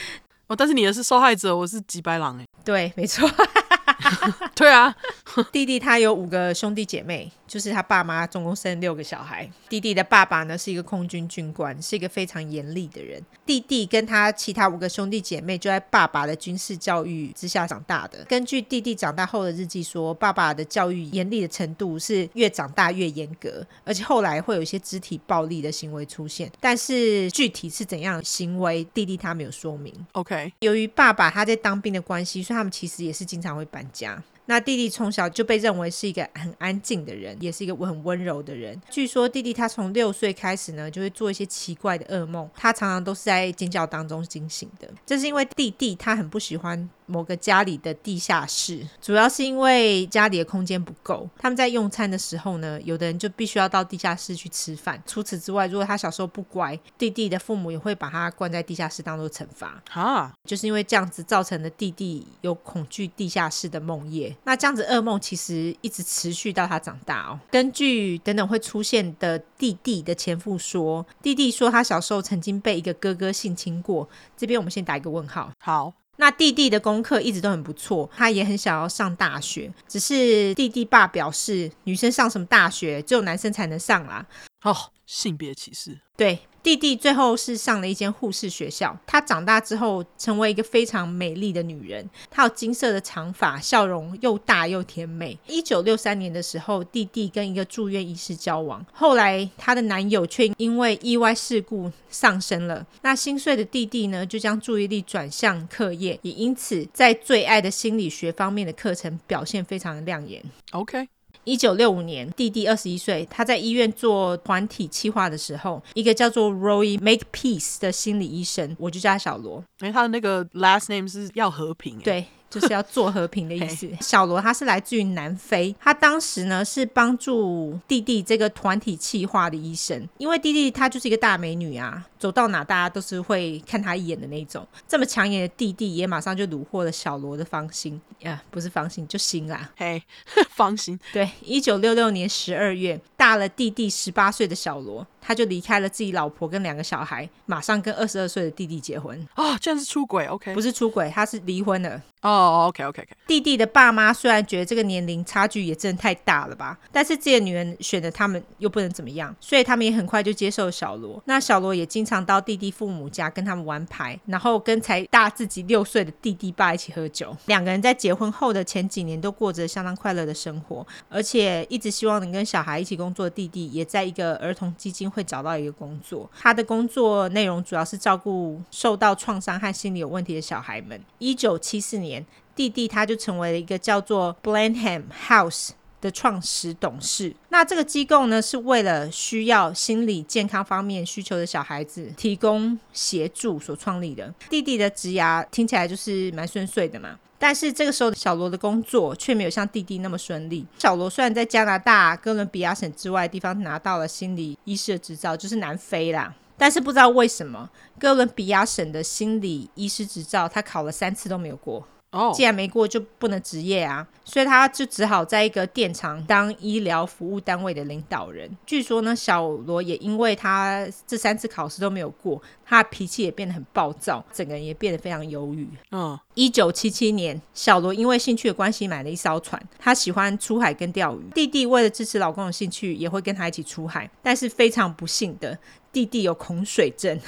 [0.48, 2.44] 哦，但是你的是受害者，我是吉白狼哎。
[2.62, 3.26] 对，没错。
[4.54, 4.94] 对啊，
[5.50, 9.46] 弟弟他有五个兄弟姐妹，就是他爸妈总共生六个小孩。
[9.68, 13.22] 弟弟的爸爸呢是一个空军军官，是一个非常严厉的人。
[13.44, 18.24] 弟弟跟他其他五个兄弟姐妹就在爸爸的军事教育之下长大的。
[18.24, 26.50] 根据弟弟长大后的日记说，爸爸的教育严厉的程度是越长大越严格，而且后来会有一些肢体暴力的行为出现。
[26.58, 29.92] 但是具体是怎样行为，弟弟他没有说明。
[30.12, 34.22] OK，由于爸爸他在当兵的关系，所以他们其实也是经常会搬家。
[34.46, 38.80] 那弟弟从小就被认为是一个很安静的人，也是一个很温柔的人。
[38.90, 44.88] 据说弟弟他从六岁开始呢，就会做一些奇怪的噩梦，他常常都是在尖叫当中惊醒的。
[45.06, 51.28] 这是因为弟弟他很不喜欢某个家里的地下室，主要是因为家里的空间不够。
[51.38, 55.00] 他们在用餐的时候呢，有的人就必须要到地下室去吃饭。
[55.06, 59.82] 除此之外，如果他小时候不乖，弟弟的父母也会把他关在地下室当做惩罚。
[59.90, 64.34] 哈，就是因为这样子造成的弟弟有恐惧地下室的梦魇。
[64.44, 67.38] 那这样子噩梦其实一直持续到他长大哦。
[67.50, 74.08] 根据等等会出现的弟弟的前夫说，弟弟说他小时候曾经被一个哥哥性侵过。
[74.36, 75.50] 这边我们先打一个问号。
[75.58, 75.92] 好。
[76.16, 84.26] 那弟弟的功课一直都很不错，他也很想要上大学，只是弟弟爸表示，女生上什么大学，只有男生才能上啦。
[84.62, 84.76] 哦，
[85.06, 85.98] 性别歧视。
[86.16, 86.38] 对。
[86.62, 88.96] 弟弟最后是上了一间护士学校。
[89.06, 92.08] 他长大之后成为一个非常美丽的女人。
[92.30, 95.36] 她有金色的长发，笑容又大又甜美。
[95.46, 98.84] 一九六三年的时候，弟弟跟一个住院医师交往。
[98.92, 102.86] 后来，她的男友却因为意外事故丧生了。
[103.02, 110.42] 那心碎的弟弟呢，就将注意力转向课业，也因此在最爱的心理学方面的课程表现非常的亮眼。
[110.70, 111.08] OK。
[111.44, 119.62] 一九六五年，弟弟二十一岁，他在医院做团体企划的时候，一个叫做 Roy Makepeace 的心理医生，我就叫他小罗。
[119.80, 121.98] 哎，他的那个 last name 是要和平。
[121.98, 122.26] 对。
[122.52, 123.88] 就是要做和平的意思。
[124.02, 134.66] 小罗他是来自于南非，他当时呢是帮助弟弟这个团体企划的医生，因为弟弟他就是一个大美女啊，走到哪大家都是会看他一眼的那种。
[134.86, 139.70] 这么抢眼的弟弟也马上就虏获了小罗的芳心呀，不是芳心就心啦。
[139.76, 140.02] 嘿，
[140.54, 141.00] 芳心。
[141.12, 149.16] 对，一九六六年十二月，大了弟弟十八岁的小罗，他就离开了自己老婆跟两个小孩，马上跟二十二岁的弟弟结婚。
[149.36, 152.02] 哦，这样是出轨？OK，不是出轨，他是离婚了。
[152.22, 153.08] 哦、oh，OK，OK，OK。
[153.26, 161.20] 弟弟的爸妈虽然觉得这个年龄差距也真的太大了吧，但是这些女人选的他们又不能怎么样，所以他们也很快就接受小罗。
[161.26, 167.36] 那小罗也经常到弟弟父母家跟他们玩牌，然后跟才大自己六岁的弟弟爸一起喝酒。
[167.46, 176.30] 两个人在结婚后的前几年都过着相当快乐的生活，而且一直希望能跟小孩一起工做弟弟，也在一个儿童基金会找到一个工作。
[176.38, 181.00] 他的工作内容主要是照顾受到创伤和心理有问题的小孩们。
[181.18, 182.24] 一九七四年。
[182.54, 185.70] 弟弟他就成为了一个叫做 Blenheim House
[186.02, 187.34] 的创始董事。
[187.48, 194.34] 那这个机构呢，是为了需要心理健康方面需求的小孩子提供协助所创立的。
[194.50, 200.66] 弟弟的职涯听起来就是蛮顺遂的嘛，但是这个时候小罗的工作却没有像弟弟那么顺利。
[200.78, 206.34] 小罗虽然在加拿大哥伦比亚省之外的地方拿到了心理医师的执照，就是南非啦。
[206.58, 207.68] 但是不知道为什么，
[207.98, 211.86] 哥伦比亚省的心理医师执照，他考了三次都没有过。
[212.12, 218.54] 哦，既然没过，就不能执业啊，所以他就只好在一个电厂当医疗服务单位的领导人。
[218.66, 225.66] 据说呢，小罗也因为他这三次考试都没有过，他的脾气也变得很暴躁，整个人也变得非常忧郁。
[225.90, 231.22] 嗯，一九七七年，小罗因为兴趣的关系买了一艘船，他喜欢出海跟钓鱼。
[231.34, 235.58] 弟弟为了支持老公的兴趣，也会跟他一起出海，但是非常不幸的，
[235.90, 237.18] 弟弟有恐水症。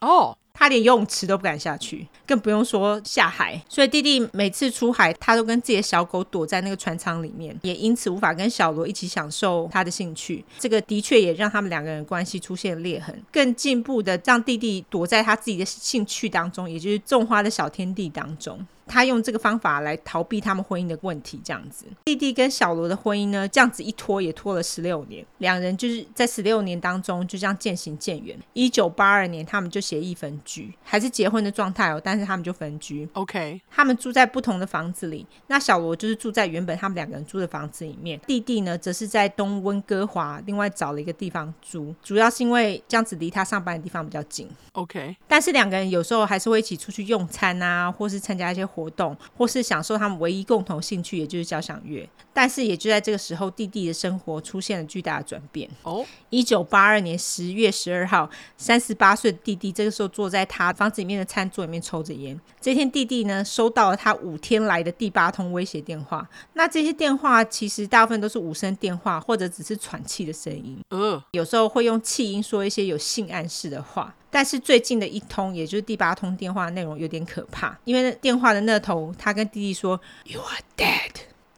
[0.00, 0.36] 哦。
[0.54, 3.60] 他连游泳池都不敢下去，更不用说下海。
[3.68, 10.44] 所以弟弟每次出海，他都跟自己的小狗躲在那个船舱里面，也因此无法跟小罗一起享受他的兴趣。
[10.58, 13.20] 这个的确也让他们两个人关系出现裂痕。
[13.30, 18.64] 更进步的，让弟弟躲在他自己的兴趣当中，也就是种花的小天地当中。
[18.86, 21.86] 他用这个方法来逃避他们婚姻的问题，这样子。
[22.04, 28.38] 弟弟跟小罗的婚姻呢，这样子一拖也拖了十六年，两人就是在十六年当中就这样渐行渐远。
[28.52, 33.08] 一九八二年，他们就协议分居，还是结婚的状态哦，但是他们就分居。
[33.14, 35.26] OK，他们住在不同的房子里。
[35.46, 44.48] 那小罗就是住在原本他们两个人住的房子里面，弟弟呢则是在东温哥华另外找了一个地方住，主要是因为这样子离他上班的地方比较近。
[44.72, 52.08] OK，但是两个人有时候还是会一起出去用餐啊，或是参加一些活动，或是享受他们唯一共同兴趣，也就是交响乐。
[52.32, 55.70] 但是也就在这个时候，弟弟的生活出现了巨大的转变。
[55.84, 62.40] 哦，一九八二年十月十二号，三十八岁的弟弟这个时候坐在他房子里面的餐桌里面抽着烟。
[62.58, 66.26] 这天，弟弟呢收到了他五天来的第八通威胁电话。
[66.54, 70.78] 那这些电话其实大部分都是无声电话，或者只是喘气的声音。
[70.92, 74.14] 嗯，有时候会用气音说一些有性暗示的话。
[74.30, 81.12] 但是最近的一通，也就是第八通电话内容有点可怕，因为电话的那头，他跟弟弟说：“You are dead。”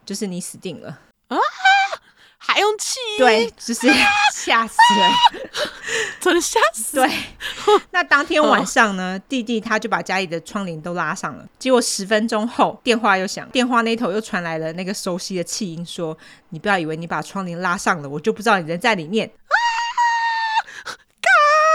[0.05, 0.89] 就是你死定了
[1.29, 1.37] 啊！
[2.47, 2.95] 还用气？
[3.17, 3.87] 对，就是
[4.33, 5.11] 吓死了，
[6.21, 6.95] 真的吓死。
[6.95, 7.11] 对，
[7.91, 11.45] 那当天晚上呢，弟弟他就把家里的窗帘都拉上了。
[11.59, 16.17] 结果十分钟后，电话又响，电话那头又传来了那个熟悉的气音，说
[16.49, 19.53] ：“你不要以为你把窗帘拉上了，我就不知道你人在里面。”啊！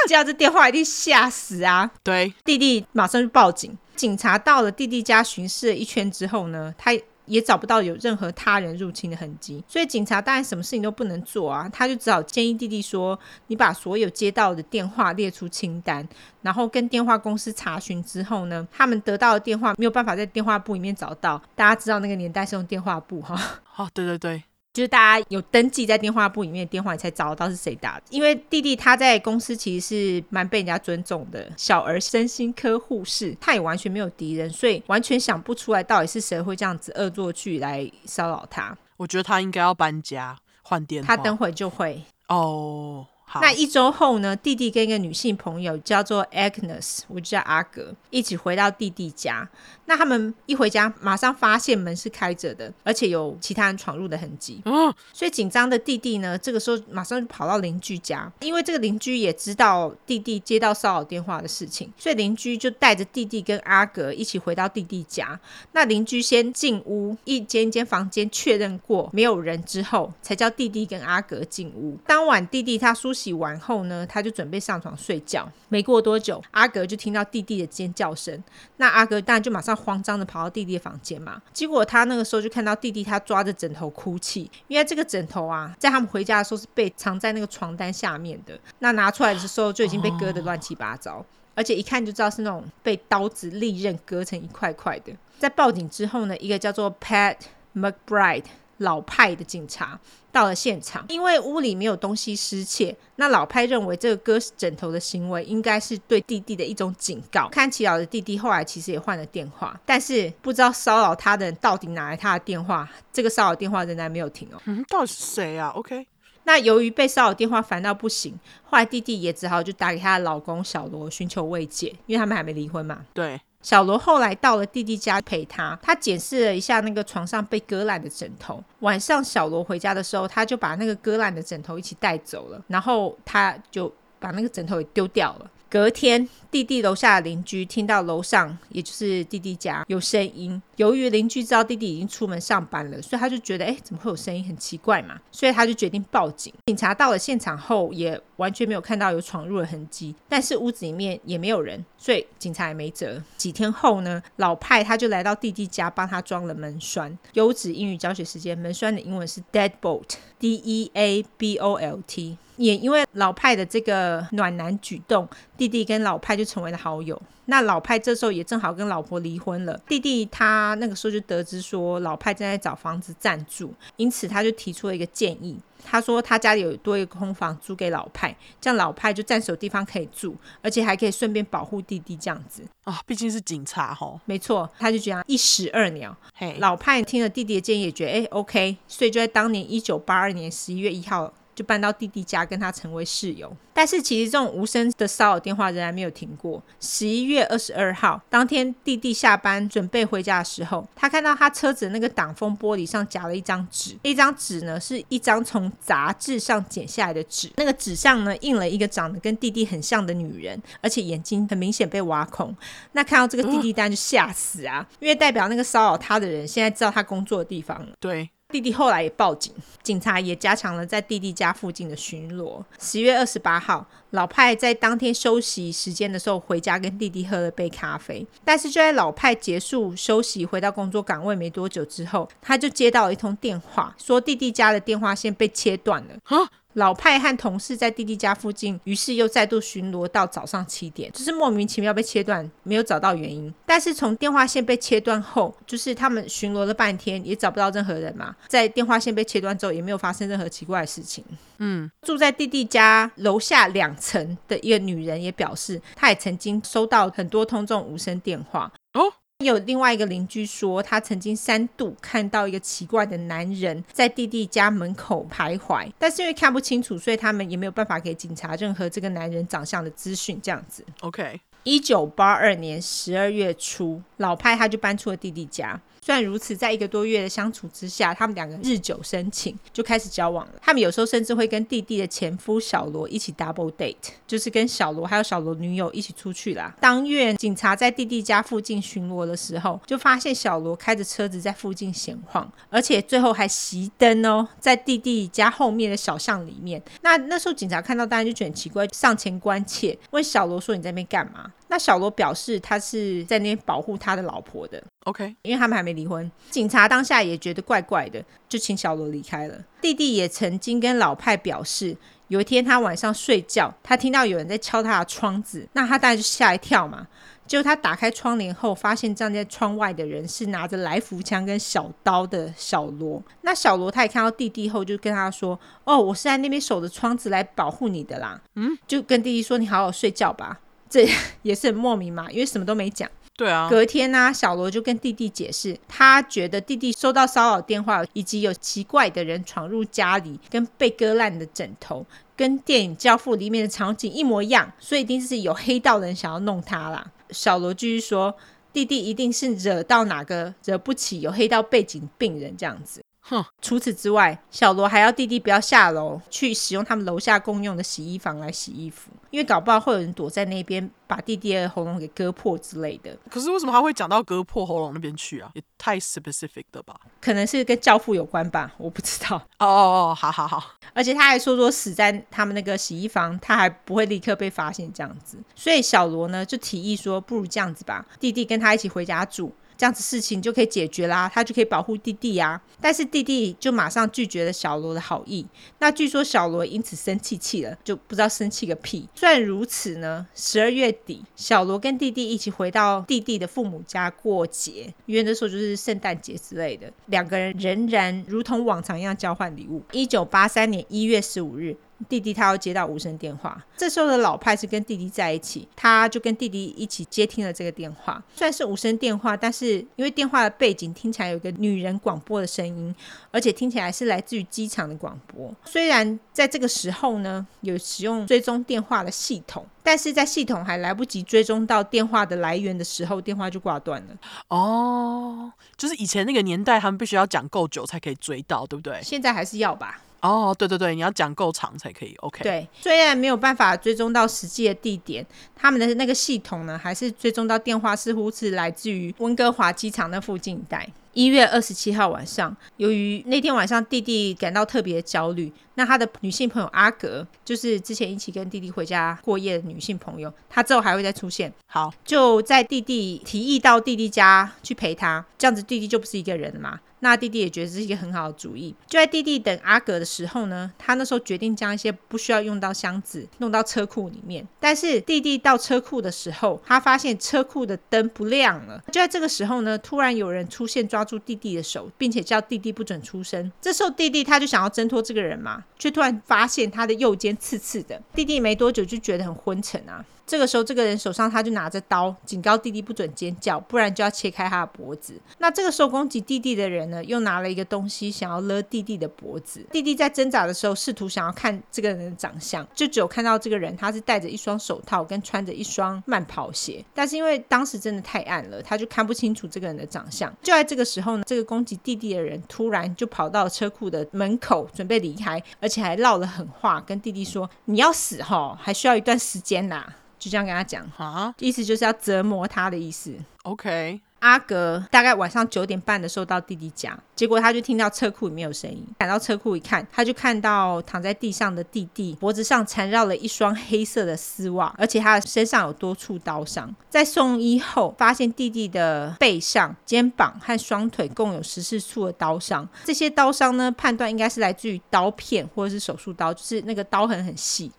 [0.09, 1.91] 接到这电话一定吓死啊！
[2.03, 3.77] 对，弟弟马上就报警。
[3.95, 6.91] 警察到了弟弟家巡视了一圈之后呢，他。
[7.27, 13.19] 也找不到有任何他人入侵的痕迹，所以警察当然什么事情都不能做啊，他就只好建议弟弟说
[13.49, 16.07] ：“你把所有接到的电话列出清单，
[16.43, 21.41] 然后跟电话公司查询之后呢，他们得到的电话没有办法在电话簿里面找到。
[21.55, 23.41] 大家知道那个年代是用电话簿哈？
[23.77, 24.43] 哦，对对对。”
[24.73, 28.05] 就是大家有登记在电话簿里面的电话，你才找得到是谁打的。
[28.09, 38.75] 因为弟弟他在公司其实是蛮被人家尊重的，小儿身心科护士，他也完全没有敌人，所以完全想不出来到底是谁会这样子恶作剧来骚扰他。
[38.97, 43.07] 我觉得他应该要搬家换电话，他等会就会哦。
[43.41, 49.49] 那一周后呢，弟弟跟一个女性朋友叫做 Agnes，我就叫阿格，一起回到弟弟家。
[49.87, 54.63] 那他们一回家，马上发现门是开着的，而且有其他人闯入的痕迹。
[54.65, 65.39] 嗯，所以紧张的弟弟呢，这个时候马上就跑到邻居家，因为这个邻居也知道弟弟接到骚扰电话的事情，所以邻居就带着弟弟跟阿格一起回到弟弟家。
[65.73, 71.99] 那邻居先进屋，一间一间房间确认过没有人之后，才叫弟弟跟阿格进屋。
[72.07, 73.22] 当晚弟弟他梳洗。
[73.23, 75.49] 洗完后呢，他就准备上床睡觉。
[75.69, 78.43] 没过多久，阿格就听到弟弟的尖叫声。
[78.79, 81.41] 那阿格当然就马上慌张的跑到弟弟的房间嘛。
[81.53, 88.59] 结果他那个时候就看到弟弟他抓着枕头哭泣，因为这个枕头啊，在他们回家的时候是被藏在那个床单下面的。
[88.81, 91.25] 那拿出来的时候就已经被割得乱七八糟，
[91.55, 95.13] 而且一看就知道是那种被刀子利刃割成一块块的。
[95.39, 97.37] 在报警之后呢，一个叫做 Pat
[97.77, 98.47] McBride。
[98.83, 99.99] 老派的警察
[100.31, 107.49] 到了现场，因为屋里没有东西失窃，那老派认为这个割枕头的行为应该是对弟弟的一种警告。
[107.49, 114.61] 看齐老的弟弟后来其实也换了电话，但是不知道骚扰他的人到底拿来他的电话，这个骚扰电话仍然没有停哦。
[114.67, 116.07] 嗯，到底是谁啊？OK，
[116.45, 123.05] 那由于被骚扰电话烦到不行，后来弟弟也只好就打给他的老公小罗寻求慰藉，因为他们还没离婚嘛。
[123.13, 123.41] 对。
[123.63, 128.63] 小罗后来到了弟弟家陪他，他检视了一下那个床上被割烂的枕头。
[128.81, 135.51] 晚上小罗回家的时候，他就把那个割烂的枕头一起带走了，然后他就把那个枕头给丢掉了。
[135.71, 140.61] 隔天，弟弟楼下的邻居听到楼上，也就是弟弟家有声音。
[140.77, 144.45] 由于邻居知道弟弟已经出门上班了，所以他就觉得，哎，怎么会有声音？
[144.47, 145.19] 很奇怪嘛。
[145.31, 146.53] 所以他就决定报警。
[146.67, 153.23] 警察到了现场后，也 完全没有看到有闯入的痕迹，但是屋子里面也没有人，所以警察也没辙。
[153.37, 157.17] 几天后呢，老派他就来到弟弟家，帮他装了门栓。
[157.35, 162.37] 优质英语教学时间，门栓的英文是 deadbolt，D E A B O L T。
[162.57, 167.21] 也因为老派的这个暖男举动，弟弟跟老派就成为了好友。
[167.47, 175.59] 那老派这时候也正好跟老婆离婚了，弟弟他那个时候就得知说老派正在找房子暂住，因此他就提出了一个建议。
[175.85, 183.01] 他说他家里有多一个空房租给老派，这样老派就暂时有地方可以住，而且还可以顺便保护弟弟这样子啊。
[183.05, 186.17] 毕竟是警察吼，没错，他就觉得一石二鸟。
[186.35, 191.35] 嘿，老派听了弟弟的建议，也觉得哎，OK，所以就在当年一九八二年十一月一号。
[191.55, 196.63] 就搬到弟弟家跟他成为室友，但是其实这种无声的骚扰电话仍然没有停过。
[196.81, 212.55] 十一月二十二号当天，弟弟下班准备回家的时候，他看到他车子那个挡风玻璃上夹了一张纸，一张纸呢是一张从杂志上剪下来的纸，那个纸上呢印了一个长得跟弟弟很像的女人，而且眼睛很明显被挖空。
[212.93, 217.93] 那看到这个弟弟单就吓死啊，因为代表那个骚扰他的人现在知道他工作的地方了。
[218.01, 218.31] 对。
[218.53, 219.51] 弟弟后来也报警，
[219.83, 222.63] 警察也加强了在弟弟家附近的巡逻。
[222.79, 236.47] 十月二十八号，老派在当天休息时间的时候回家跟弟弟喝了杯咖啡，但是就在老派结束休息回到工作岗位没多久之后，他就接到了一通电话，说弟弟家的电话线被切断了。
[236.75, 243.53] 老派和同事在弟弟家附近，于是又再度巡逻到早上七点，就是莫名其妙被切断，没有找到原因。
[243.67, 248.35] 但是从电话线被切断后，就是他们巡逻了半天，也找不到任何人嘛。
[248.49, 251.25] 在电话线被切断之后，也没有发生任何奇怪的事情。
[251.59, 258.73] 嗯，住在弟弟家楼下两层的一个女人也表示，她也曾经收到很多通这种无声电话。
[258.95, 259.13] 哦。
[259.43, 270.41] 有另外一个邻居说，他曾经三度看到一个奇怪的男人在弟弟家门口徘徊，但是因为看不清楚，所以他们也没有办法给警察任何这个男人长相的资讯。
[270.43, 271.41] 这样子，OK。
[271.65, 275.81] 一九八二年十二月初，老派他就搬出了弟弟家。
[276.05, 280.55] 虽然如此，在一个多月的相处之下，他们两个日久生情，就开始交往了。
[280.61, 283.95] 他们有时候甚至会跟弟弟的前夫小罗一起 double date，
[284.27, 286.75] 就是跟小罗还有小罗女友一起出去啦。
[286.81, 296.83] 当月警察在弟弟家附近巡逻的时候，就发现小罗开着车子在附近闲晃，而且最后还熄灯哦，在弟弟家后面的小巷里面。
[297.03, 304.85] 那那时候警察看到当然就觉得很奇怪，上前关切，问小罗说：“你在那边干嘛？”那小罗表示他是在那边保护他的老婆的。
[305.05, 309.59] OK，因为他们还没离婚，警察当下也觉得怪怪的，就请小罗离开了。
[309.81, 311.97] 弟弟也曾经跟老派表示，
[312.29, 317.07] 有一天他晚上睡觉，他听到有人在敲他的窗子，那他当然就吓一跳嘛。
[317.47, 323.23] 结果他打开窗帘后，发现站在窗外的人是拿着来福枪跟小刀的小罗。
[323.41, 330.61] 那小罗他也看到弟弟后，就跟他说：“哦，我是在那边守着窗子来保护你的啦。”嗯，就跟弟弟说：“你好好睡觉吧。”
[330.93, 331.09] 这
[331.41, 333.11] 也是很莫名嘛，因为什么都没讲。
[333.35, 342.05] 对啊，隔天呢、啊，小罗就跟弟弟解释，他觉得弟弟收到骚扰电话，以及有奇怪的人闯入家里，跟被割烂的枕头，
[342.37, 347.11] 跟电影《教父》里面的场景一模一样，所以一定是有黑道人想要弄他啦。
[347.31, 348.37] 小罗继续说，
[348.71, 353.03] 弟弟一定是惹到哪个惹不起有黑道背景病人这样子。
[353.21, 363.17] 哼，除此之外，小罗还要弟弟不要下楼去使用他们楼下共用的洗衣房来洗衣服，因为搞不好会有人躲在那边把弟弟的喉咙给割破之类的。
[363.31, 365.51] 可是为什么他会讲到割破喉咙那边去啊？
[365.55, 366.95] 也太 specific 了吧？
[367.19, 369.37] 可能是跟教父有关吧，我不知道。
[369.59, 370.63] 哦哦哦，好好好。
[370.93, 375.39] 而且他还说说死在他们那个洗衣房，他还不会立刻被发现这样子。
[375.55, 379.51] 所以小罗呢就提议说，不如这样子吧，弟弟跟他一起回家住。
[379.77, 382.61] 这样子事情就可以解决啦，他就可以保护弟弟呀。
[382.81, 385.47] 但是弟弟就马上拒绝了小罗的好意。
[385.79, 389.09] 那据说小罗因此生气气了，就不知道生气个屁。
[389.15, 396.93] 虽然如此呢，十二月底，小罗跟弟弟一起回到弟弟的父母家过节，因为那时候就是圣诞节之类的。
[397.07, 399.83] 两个人仍然如同往常一样交换礼物。
[399.93, 401.77] 一九八三年一月十五日。
[402.09, 408.23] 弟弟他要接到无声电话，这时候的老派是跟弟弟在一起，他就跟弟弟一起接听了这个电话。
[408.35, 412.95] 虽然是无声电话，但是因为电话的背景听起来有一个女人广播的声音，
[413.31, 415.55] 而且听起来是来自于机场的广播。
[415.65, 424.17] 虽然在这个时候呢，有使用追踪电话的系统，但是在系统还来不及追踪到电话的来源的时候，电话就挂断了。
[424.49, 429.01] 哦，就是以前那个年代，他们必须要讲够久才可以追到，对不对？
[429.03, 430.01] 现在还是要吧。
[430.23, 432.43] 哦，oh, 对对对，你要讲够长才可以，OK。
[432.45, 440.89] 对，虽然没有办法追踪到实际的地点，他们的那个系统呢，还是追踪到电话似乎是来自于温哥华机场那附近一带。
[441.13, 451.53] 一月二十七号晚上，由于那天晚上弟弟感到特别焦虑，那他的女性朋友阿格，就是之前一起跟弟弟回家过夜的女性朋友，她之后还会再出现。
[451.67, 456.81] 好，就在弟弟提议到弟弟家去陪他，这样子弟弟就不是一个人了嘛。
[457.05, 458.73] 那弟弟也觉得这是一个很好的主意。
[458.87, 464.47] 就在弟弟等阿格的时候呢，他那时候决定将一些不需要用到箱子弄到车库里面。
[464.61, 468.81] 但是弟弟到车库的时候，他发现车库的灯不亮了。
[468.87, 473.51] 就在这个时候呢，突然有人出现，抓住弟弟的手，并且叫弟弟不准出声。
[473.61, 478.01] 这时候弟弟他就想要挣脱这个人嘛，却突然发现他的右肩刺刺的。
[478.15, 480.05] 弟弟没多久就觉得很昏沉啊。
[480.33, 485.21] 这个时候，这个人手上他就拿着刀，警告弟弟不准尖叫，不然就要切开他的脖子。
[485.37, 489.63] 那这个时候攻击弟弟的人呢，又拿了一个东西想要勒弟弟的脖子。
[489.71, 496.83] 弟弟在挣扎的时候，试图想要看这个人的长相，就只有看到这个人他是戴着一双手套跟穿着一双慢跑鞋。
[496.95, 500.35] 但是因为当时真的太暗了，他就看不清楚这个人的长相。
[500.43, 509.85] 就在这个时候呢，这个攻击弟弟的人突然就跑到车库的门口准备离开，而且还唠了狠话跟弟弟说：“你要死齁，还需要一段时间呐。”
[510.23, 513.13] 就这样跟他讲，哈，意思就是要折磨他的意思。
[513.43, 526.73] OK，阿格大概晚上九点半的时候到弟弟家，结结果他就听到车库里面有声音，赶到车库一看，他就看到躺在地上的弟弟，脖子上缠绕了一双黑色的丝袜，而且他的身上有多处刀伤。
[526.89, 537.71] 在送医后，发现弟弟的背上、肩膀和双腿共有十四处的刀伤，这些刀伤呢，判断应该是来自于刀片或者是手术刀，就是那个刀痕很细。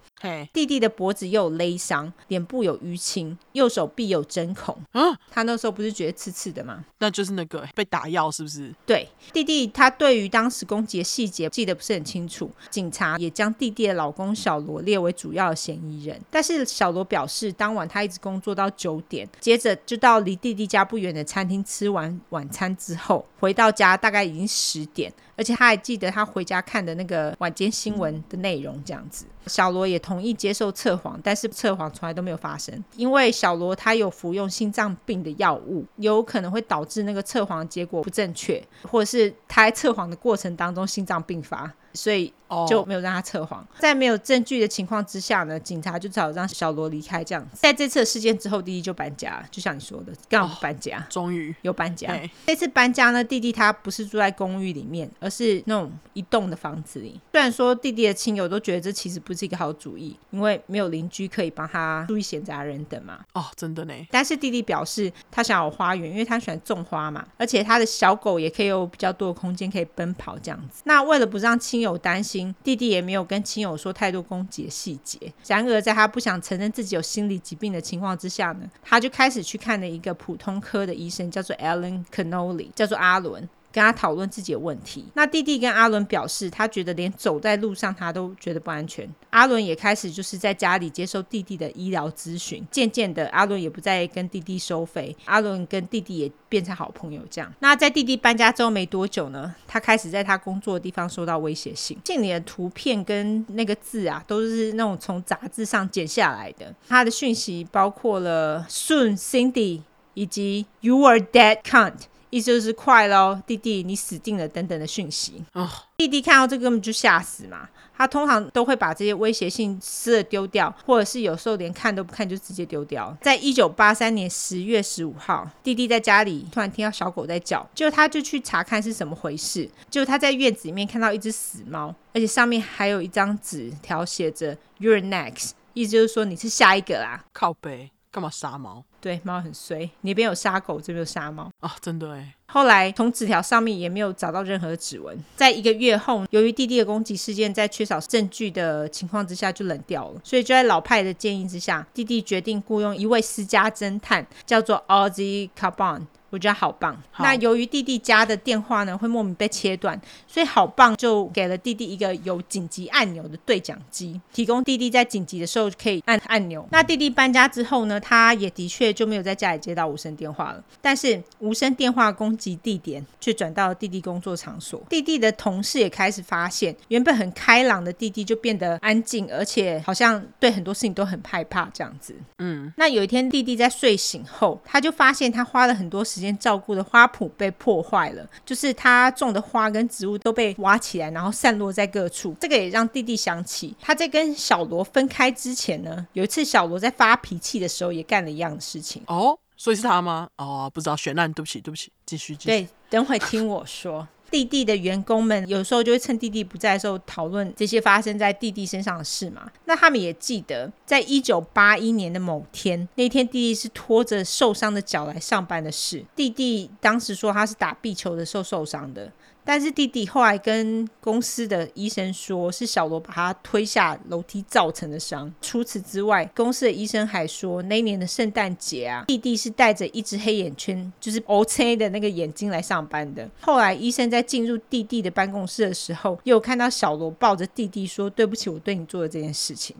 [0.51, 4.75] 弟弟的脖子又有勒伤，脸部有淤青，右手臂有针孔。
[4.93, 6.83] 嗯，他那时候不是觉得刺刺的吗？
[6.99, 8.73] 那就是那个被打药，是不是？
[8.85, 12.49] 对，弟弟他对于当时攻击的细节记得不是很清楚。
[12.69, 29.25] 警察也将弟弟的老公小罗列为主要的嫌疑人，但是小罗表示，当晚他一直工作到九点，接着就到离弟弟家不远的餐厅吃完晚餐之后，回到家大概已经十点，而且他还记得他回家看的那个晚间新闻的内容，这样子。
[29.47, 41.71] 小罗也同意接受测谎，但是测谎从来都没有发生，因为小罗他有服用心脏病的药物，有可能会导致那个测谎结果不正确，或者是他在测谎的过程当中心脏病发。
[41.93, 42.31] 所以
[42.67, 43.65] 就没有让他测谎。
[43.79, 47.23] 在没有证据的情况之下呢，警察就只好让小罗离开。
[47.23, 52.13] 这样子，在这次事件之后，弟弟就搬家，就像你说的，刚好搬家，终于有搬家。
[52.45, 57.19] 这次搬家呢，弟弟他不是住在公寓里面，而是那种一栋的房子里。
[57.31, 63.19] 虽然说弟弟的亲友都觉得这其实不是一个好主意，因为没有邻居可以帮他注意闲杂人等嘛。
[63.33, 63.93] 哦，真的呢。
[64.11, 70.83] 但是弟弟表示他想要花园，因为他喜欢种花嘛，而且他的小狗也可以有比较多的空间可以奔跑这样子。
[70.85, 75.19] 那为了不让亲有担心，弟弟也没有跟亲友说太多攻击的细节。
[75.45, 83.47] 然而，在他不想承认自己有心理疾病的情况之下呢，他就开始去看了一个普通科的医生，叫做 Alan Canoli，叫做阿伦。
[83.73, 85.03] 跟他讨论自己的问题。
[85.15, 89.09] 那弟弟跟阿伦表示，他觉得连走在路上他都觉得不安全。
[89.31, 92.63] 阿伦也开始就是在家里接受弟弟的医疗咨询。
[92.69, 95.15] 渐渐的，阿伦也不再跟弟弟收费。
[95.25, 97.19] 阿伦跟弟弟也变成好朋友。
[97.31, 101.97] 这样，那在弟弟搬家之后没多久呢，他开始在他工作的地方收到威胁信。
[102.05, 106.71] 信里的图片跟那个字啊，都是那种从杂志上剪下来的。
[106.87, 109.81] 他的讯息包括了 “Soon, Cindy”
[110.13, 111.93] 以及 “You are dead, cunt”。
[112.33, 115.43] 意思就是快喽，弟弟你死定了等等的讯息。
[115.53, 117.69] 哦，弟弟看到这个根本就吓死嘛。
[117.95, 123.15] 他通常都会把这些威胁信撕了丢掉，或者是有时候连看都不看就直接丢掉。
[123.21, 129.69] 在一九八三年十月十五号，弟弟在家里突然听到小狗在叫，就他就去查看是什么回事。
[129.91, 137.23] 就他在院子里面看到一只死猫，而且上面还有一张纸条写着 “You're next”，意思就是说你是下一个啦。
[137.31, 138.83] 靠北，干嘛杀猫？
[139.01, 142.35] 对，猫很衰，你那边有杀狗，这边有杀猫啊，真的哎。
[142.45, 145.17] 后来从纸条上面也没有找到任何指纹。
[145.35, 156.05] 在一个月后，由于弟弟的攻击事件在缺少证据的情况之下就冷掉了，所以就在老派的建议之下，弟弟决定雇佣一位私家侦探，叫做 Ozzy Carbone。
[156.33, 156.99] 我觉得好棒。
[157.11, 166.67] 好，那由于弟弟家的电话呢会莫名被切断，所以好棒就给了弟弟一个有紧急按钮的对讲机，提供弟弟在紧急的时候可以按按钮。
[166.71, 170.63] 那弟弟搬家之后呢，他也的确就没有在家里接到无声电话了。
[170.81, 174.81] 但是无声电话攻击地点却转到了弟弟工作场所。
[174.89, 182.15] 弟弟的同事也开始发现，原本很开朗的弟弟就变得安静，而且好像对很多事情都很害怕这样子。
[182.39, 186.33] 嗯，那有一天弟弟在睡醒后，他就发现他花了很多时间。
[186.43, 192.35] 照顾的花圃被破坏了，就是他种的花跟植物都被挖起来，然后散落在各处。
[192.41, 199.01] 这个也让弟弟想起他在跟小罗分开之前呢，有一次小罗在发脾气的时候也干了一样的事情。
[199.07, 200.27] 哦，所以是他吗？
[200.37, 202.47] 哦，不知道，悬案，对不起，对不起，继续，继续。
[202.47, 204.05] 对，等会听我说。
[204.33, 209.47] 弟弟的员工们有时候就会趁弟弟不在的时候讨论这些发生在弟弟身上的事嘛。
[209.65, 216.03] 那他们也记得，在一九八一年的某天，那天弟弟是拖着受伤的脚来上班的事。
[216.15, 219.11] 弟弟当时说他是打壁球的时候受伤的。
[219.45, 225.33] 但是弟弟后来跟公司的医生说，是小罗把他推下楼梯造成的伤。
[225.41, 231.75] 除此之外，公司的医生还说，那一年的圣诞节啊，弟弟是戴着一只黑眼圈，就是 O.C.
[231.75, 233.29] 的那个眼睛来上班的。
[233.41, 239.75] 后来医生在进入弟弟的办公室的时候，又看到小罗抱着弟弟说：“对不起，我对你做的这件事情。”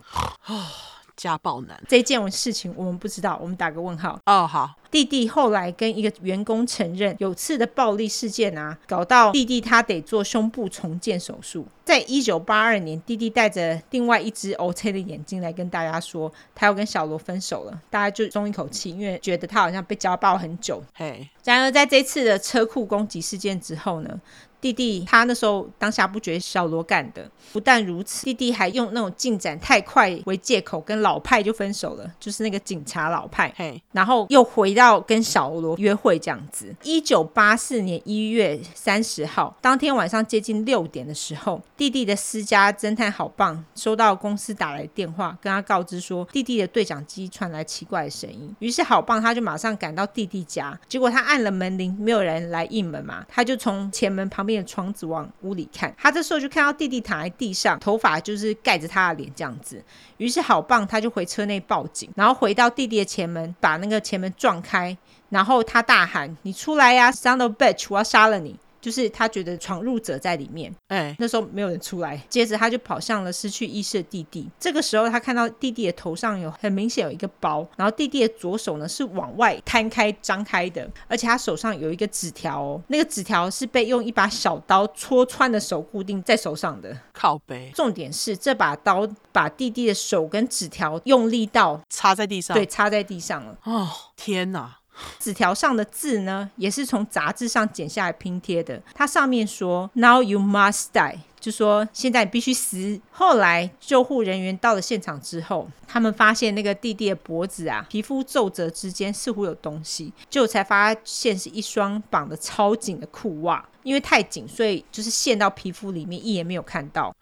[1.16, 4.18] 家暴男这件事情我们不知道，我们打个问号。
[4.26, 4.74] 哦，好。
[4.90, 11.66] 弟弟后来跟一个员工承认，有次的暴力事件啊，搞到弟弟他得做胸部重建手术。
[11.84, 17.80] 在一九八二年，弟弟带着另外一只 OK 的眼睛来跟大家说，他要跟小罗分手了。
[17.90, 20.80] 大家就松一口气，因为觉得他好像被家暴很久。
[20.94, 24.20] 嘿，然而在这次的车库攻击事件之后呢，
[24.64, 27.30] 弟弟他那时候当下不觉得小罗干的。
[27.52, 33.52] 不但如此，弟弟还用那种进展太快为借口，跟老派就分手了，就是那个警察老派。
[33.54, 36.74] 嘿，然后又回到跟小罗约会这样子。
[36.82, 48.56] 一九八四年一月三十号，当天晚上接近六点的时候，弟弟的私家侦探好棒收到公司打来电话，跟他告知说弟弟的对讲机传来奇怪的声音。
[48.60, 59.82] 于是好棒他就马上赶到弟弟家，结果他按了门铃，没有人来应门嘛，他就从前门旁边的窗子往屋里看，他这时候就看到弟弟躺在地上，头发就是盖着他的脸这样子。
[60.16, 64.96] 于是好棒他就回车内报警，然后回到弟弟的前门，把那个前门撞开，
[65.28, 74.46] 然后他大喊：“你出来呀，son of bitch，我要杀了你！”就是他觉得闯入者在里面，哎、欸，那时候没有人出来，接着他就跑向了失去意识的弟弟。
[74.60, 86.94] 这个时候他看到弟弟的头上有很明显有一个包，然后弟弟的左手呢是往外摊开张开的，而且他手上有一个纸条哦，那个纸条是被用一把小刀戳穿的手固定在手上的。
[87.14, 87.72] 靠背。
[87.74, 93.56] 重点是这把刀把弟弟的手跟纸条用力到插在地上，对，插在地上了。
[93.64, 94.80] 哦，天哪！
[95.18, 98.80] 纸条上的字呢，也是从杂志上剪下来拼贴的。
[98.94, 102.98] 它上面说：“Now you must die。”就说现在你必须死。
[103.10, 113.68] 后来救护人员到了现场之后，他们发现那个弟弟的脖子啊，皮肤皱褶之间似乎有东西，就才发现是一双绑得超紧的裤袜。
[113.84, 117.14] 因为太紧，所以就是陷到皮肤里面，一眼没有看到。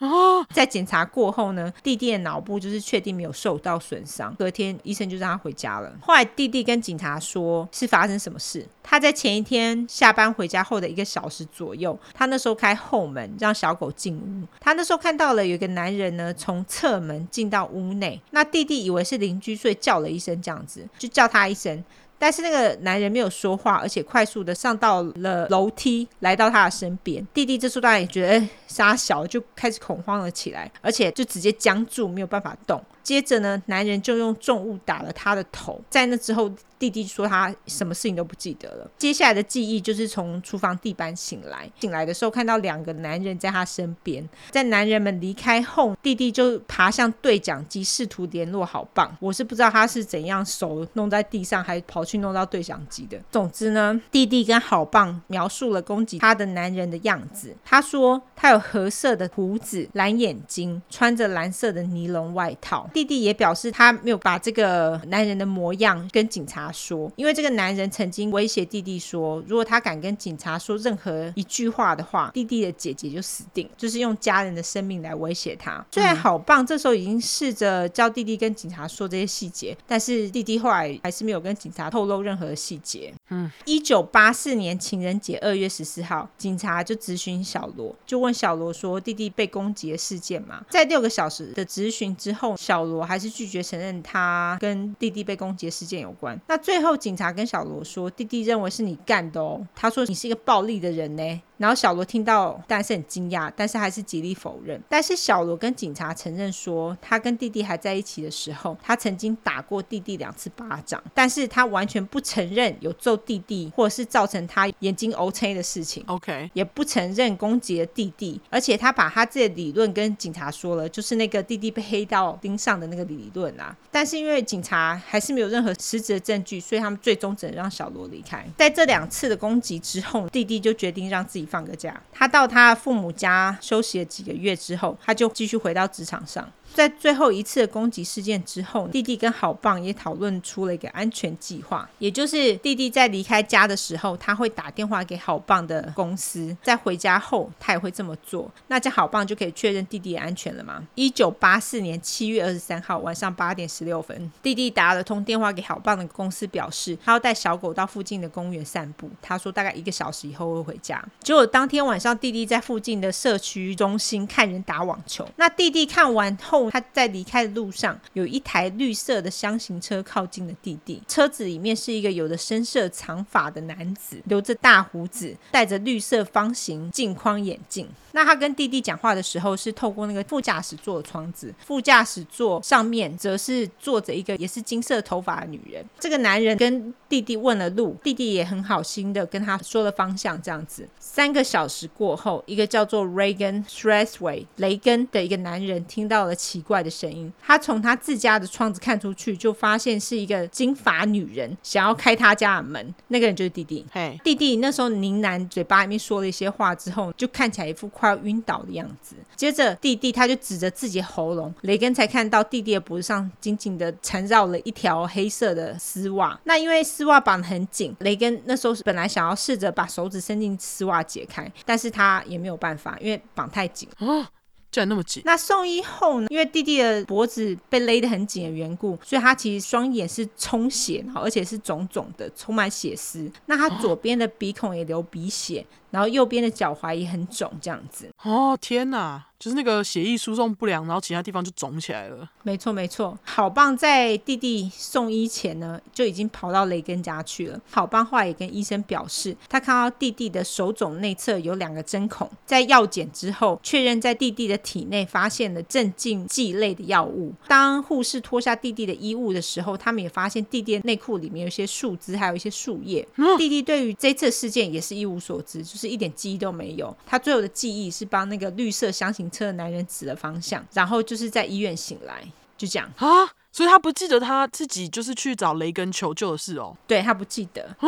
[0.55, 4.35] 在检查过后呢，弟弟的脑部就是确定没有受到损伤。
[4.37, 5.93] 隔天医生就让他回家了。
[6.01, 8.67] 后来弟弟跟警察说，是发生什么事？
[8.83, 14.47] 他在前一天下班回家后的一个小时左右，他那时候开后门让小狗进屋。
[14.61, 18.21] 他那时候看到了有一个男人呢，从侧门进到屋内。
[18.31, 21.83] 那弟弟以为是邻居，所以叫了一声，这样子就叫他一声。
[22.23, 27.27] 但是那个男人没有说话，而且快速的上到了楼梯，来到他的身边。
[27.35, 32.81] 弟弟这时候当然也觉得，哎，杀小，就开始恐慌了起来，而且就直接僵住，没有办法动。
[33.03, 35.81] 接着呢，男人就用重物打了他的头。
[35.91, 38.91] 在那之后，弟弟说他什么事情都不记得了。
[38.99, 44.29] 接下来的记忆就是从厨房地板醒来，醒来的时候看到两个男人在他身边。
[44.51, 49.17] 在男人们离开后，弟弟就爬向对讲机，试图联络好棒。
[49.21, 53.19] 我是不知道他是怎样手弄在地上，还跑去弄到对讲机的。
[53.31, 57.55] 总之呢，弟弟跟好棒描述了攻击他的男人的样子。
[57.65, 62.89] 他说他有褐色的胡子、蓝眼睛，穿着蓝色的尼龙外套。
[62.93, 75.85] 弟弟也表示他没有把这个男人的模样跟警察说，因为这个男人曾经威胁弟弟说，如果他敢跟警察说任何一句话的话，弟弟的姐姐就死定，就是用家人的生命来威胁他。
[75.91, 83.13] 虽然好棒，这时候已经试着叫弟弟跟警察说这些细节，但是弟弟后来还是没有跟警察透露任何细节。
[83.31, 96.37] 嗯，一九八四年情人节二月十四号，警察就咨询小罗，就问小罗说弟弟被攻击的事件嘛，在六个小时的咨询之后，小小罗还是拒绝承认他跟弟弟被攻击的事件有关。
[96.49, 99.65] 那最后警察跟小罗说，弟弟认为是你干的哦。
[99.73, 101.43] 他说你是一个暴力的人呢。
[101.63, 104.83] 然后小罗听到，当然是很惊讶，但是还是极力否认。
[104.89, 116.03] 但是小罗跟警察承认说，他跟弟弟还在一起的时候，他曾经打过弟弟两次巴掌，但是他完全不承认有揍弟弟或者是造成他眼睛乌青的事情。
[116.09, 123.77] OK，也不承认攻击了弟弟，而且他把他自己的理论跟警察说了，就是那个弟弟被黑道盯上的那个理论啊。
[123.93, 128.45] 但是因为警察还是没有任何实质的证据，所以他们最终只能让小罗离开。
[128.59, 131.49] 在这两次的攻击之后，弟弟就决定让自己。
[131.53, 136.51] 放个假，他到他父母家休息了几个月之后，他就继续回到职场上。
[136.73, 148.51] 在最后一次的攻击事件之后，弟弟跟好棒也讨论出了一个安全计划，也就是弟弟在离开家的时候，他会打电话给好棒的公司，在回家后他也会这么做。
[148.69, 150.83] 那这样好棒就可以确认弟弟安全了吗？
[150.95, 159.11] 一九八四年七月二十三号晚上八点十六分，弟弟打了通电话给好棒的公司，表示他要带小狗到附近的公园散步。
[159.21, 161.03] 他说大概一个小时以后会回家。
[161.21, 165.29] 结果当天晚上，弟弟在附近的社区中心看人打网球。
[165.37, 166.62] 那弟弟看完后。
[166.71, 171.03] 他在离开的路上，有一台绿色的厢型车靠近了弟弟。
[171.09, 177.89] 车子里面是一个有着深色长发的男子，留着大胡子，戴着绿色方形镜框眼镜。
[178.15, 181.55] 那他跟弟弟讲话的时候，是透过那个副驾驶座的窗子。
[181.65, 185.83] 副驾驶座上面则是坐着一个也是金色头发的女人。
[185.99, 190.87] 这个男人跟弟弟问了路，弟弟也很好心的跟他说了方向，这样子。
[190.99, 196.35] 三个小时过后，一个叫做 Reagan Strathway 雷根的一个男人听到了。
[196.53, 197.33] 奇怪的声音。
[197.41, 202.95] 他从他自家的窗子看出去，就发现是一个金发女人想要开他家的门。
[203.09, 203.87] 那个人就是弟弟。
[203.91, 209.17] 嘿，弟弟那时候呢喃嘴巴里面说了一些话之后，就看起来一副快要晕倒的样子。
[209.35, 216.39] 接着弟弟他就指着自己喉咙，雷根才看到弟弟的脖子上紧紧的缠绕了一条黑色的丝袜。
[216.45, 223.89] 那因为丝袜绑得很紧，雷根那时候本来想要试着把手指伸进丝袜解开，但是他也没有办法，因为绑太紧。
[223.99, 224.27] 哦
[224.73, 225.23] 居然那么紧！
[225.25, 226.27] 那送医后呢？
[226.31, 233.31] 因为弟弟的脖子被勒得很紧的缘故，所以他其实双眼是充血，而且是肿肿的，充满血丝。
[233.47, 235.65] 那他左边的鼻孔也流鼻血。
[235.93, 238.11] 然后右边的脚踝也很肿，这样子。
[238.23, 242.29] 哦天哪，就是那个血液输送不良，然后其他地方就肿起来了。
[242.43, 247.61] 没错没错，好棒在弟弟送医前呢，就已经跑到雷根家去了。
[247.71, 257.33] 好棒后来也跟医生表示，他看到弟弟的手肿内侧有两个针孔，在药检之后确认在弟弟的体内发现了镇静剂类的药物。
[257.47, 263.07] 当护士脱下弟弟的衣物的时候，他们也发现弟弟的内裤里面有一些树枝，还有一些树叶。
[263.17, 265.82] 嗯、弟弟对于这次事件也是一无所知，就是。
[265.83, 272.25] 是一点记忆都没有，他最后的记忆是帮那个绿色箱型车的男人指了方向，然后就是在医院醒来，
[272.57, 273.29] 就这样啊。
[273.55, 276.75] 所以他不记得他自己就是去找雷根求救的事哦。
[276.87, 277.65] 对，他不记得。
[277.65, 277.87] 啊，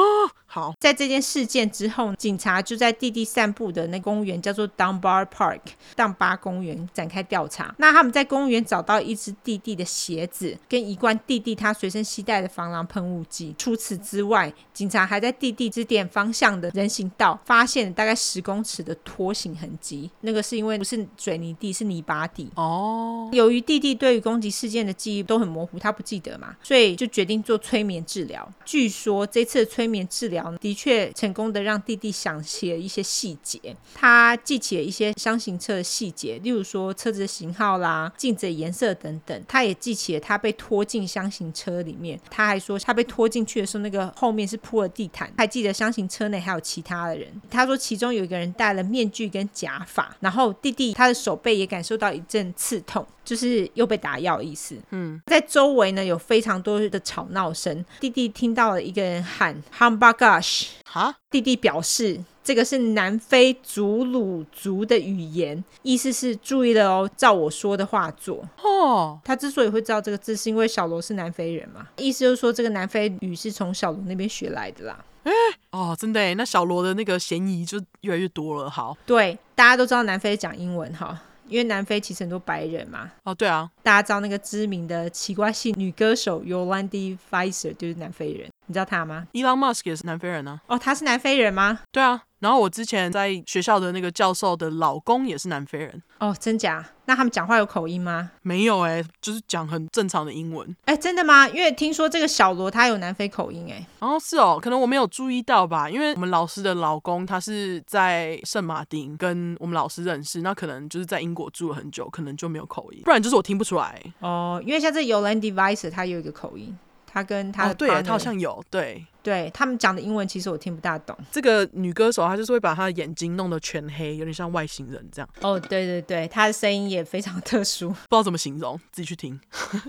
[0.55, 5.59] 好，在这件事件之后，警察就在弟弟散步的那公园叫做 Dunbar Park
[5.97, 7.75] 当巴公园展开调查。
[7.79, 13.53] 那他们在公园找到一只弟弟的鞋子，跟一罐弟弟他随身携带的防狼喷雾剂。
[13.59, 20.09] 除此之外，警察还在弟弟指点方向的人行道发现了大概十公尺的拖行痕迹。
[20.21, 22.49] 那个是因为不是水泥地，是泥巴地。
[22.55, 23.29] 哦。
[23.33, 28.49] 由于弟弟对于攻击事件的记忆都很模糊，他不记得嘛，所以就决定做催眠治疗。
[28.65, 39.45] 据说这次的催眠治疗的确成功的让弟弟想起了一些细节，他记起了一些厢型车的细节，例如说车子的型号啦、镜子的颜色等等。
[39.47, 47.29] 他也记起了他被拖进厢型车里面，他还说他被拖进去的时候，那个后面是铺了地毯，还记得厢型车内还有其他的人。
[47.51, 53.07] 他说其中有一个人戴了面具跟假发，然后弟弟他的手背也感受到一阵刺痛。
[53.25, 54.77] 就是又被打药的意思。
[54.91, 57.85] 嗯，在周围呢有非常多的吵闹声。
[58.01, 68.47] 弟弟听到了一个人喊 “Hamburgash”，哈，弟弟表示这个是南非祖鲁族的语言，意思是注意了哦，照我说的话做。
[68.63, 75.05] 哦，他之所以会知道这个字，是因为小罗是南非人嘛，意思就是说这个南非语是从小罗那边学来的啦。
[75.23, 75.33] 哎，
[75.71, 78.69] 哦，真的，那小罗的那个嫌疑就越来越多了。
[78.69, 81.19] 好，对，大家都知道南非讲英文哈。
[81.55, 90.75] 因为南非其实很多白人嘛，哦，对啊，大家知道那个知名的奇怪性女歌手 Yolandi Weiser 就是南非人，你知道她吗？Elon Musk 也是南非人呢、啊。
[90.75, 91.79] 哦，他是南非人吗？
[91.93, 96.03] 对啊，然后我之前在学校的那个教授的老公也是南非人。
[96.19, 96.87] 哦，真假？
[97.07, 98.33] 那他们讲话有口音吗？
[98.43, 100.77] 没有哎、欸，就是讲很正常的英文。
[100.85, 101.49] 哎，真的吗？
[101.49, 103.87] 因为听说这个小罗他有南非口音哎。
[104.01, 105.89] 哦，是哦，可能我没有注意到吧。
[105.89, 113.01] 因为我们老师的老公他是在圣马丁跟我们老师认识，那可能就是在英国住了很久，可能就没有口音。
[113.07, 113.99] 不然就是我听不出来。
[114.21, 116.77] 哦，因为像这 Yolan Device 他有一个口音，
[117.07, 119.07] 他跟他的、哦、对，他好像有对。
[119.25, 121.17] 对，他们讲的英文其实我听不大懂。
[121.33, 125.29] 这个女歌手她就是会把她的眼睛弄得全黑，有点像外星人这样。
[125.41, 129.41] 哦，对对对，她的声音也非常特殊，不知道怎么形容，自己去听。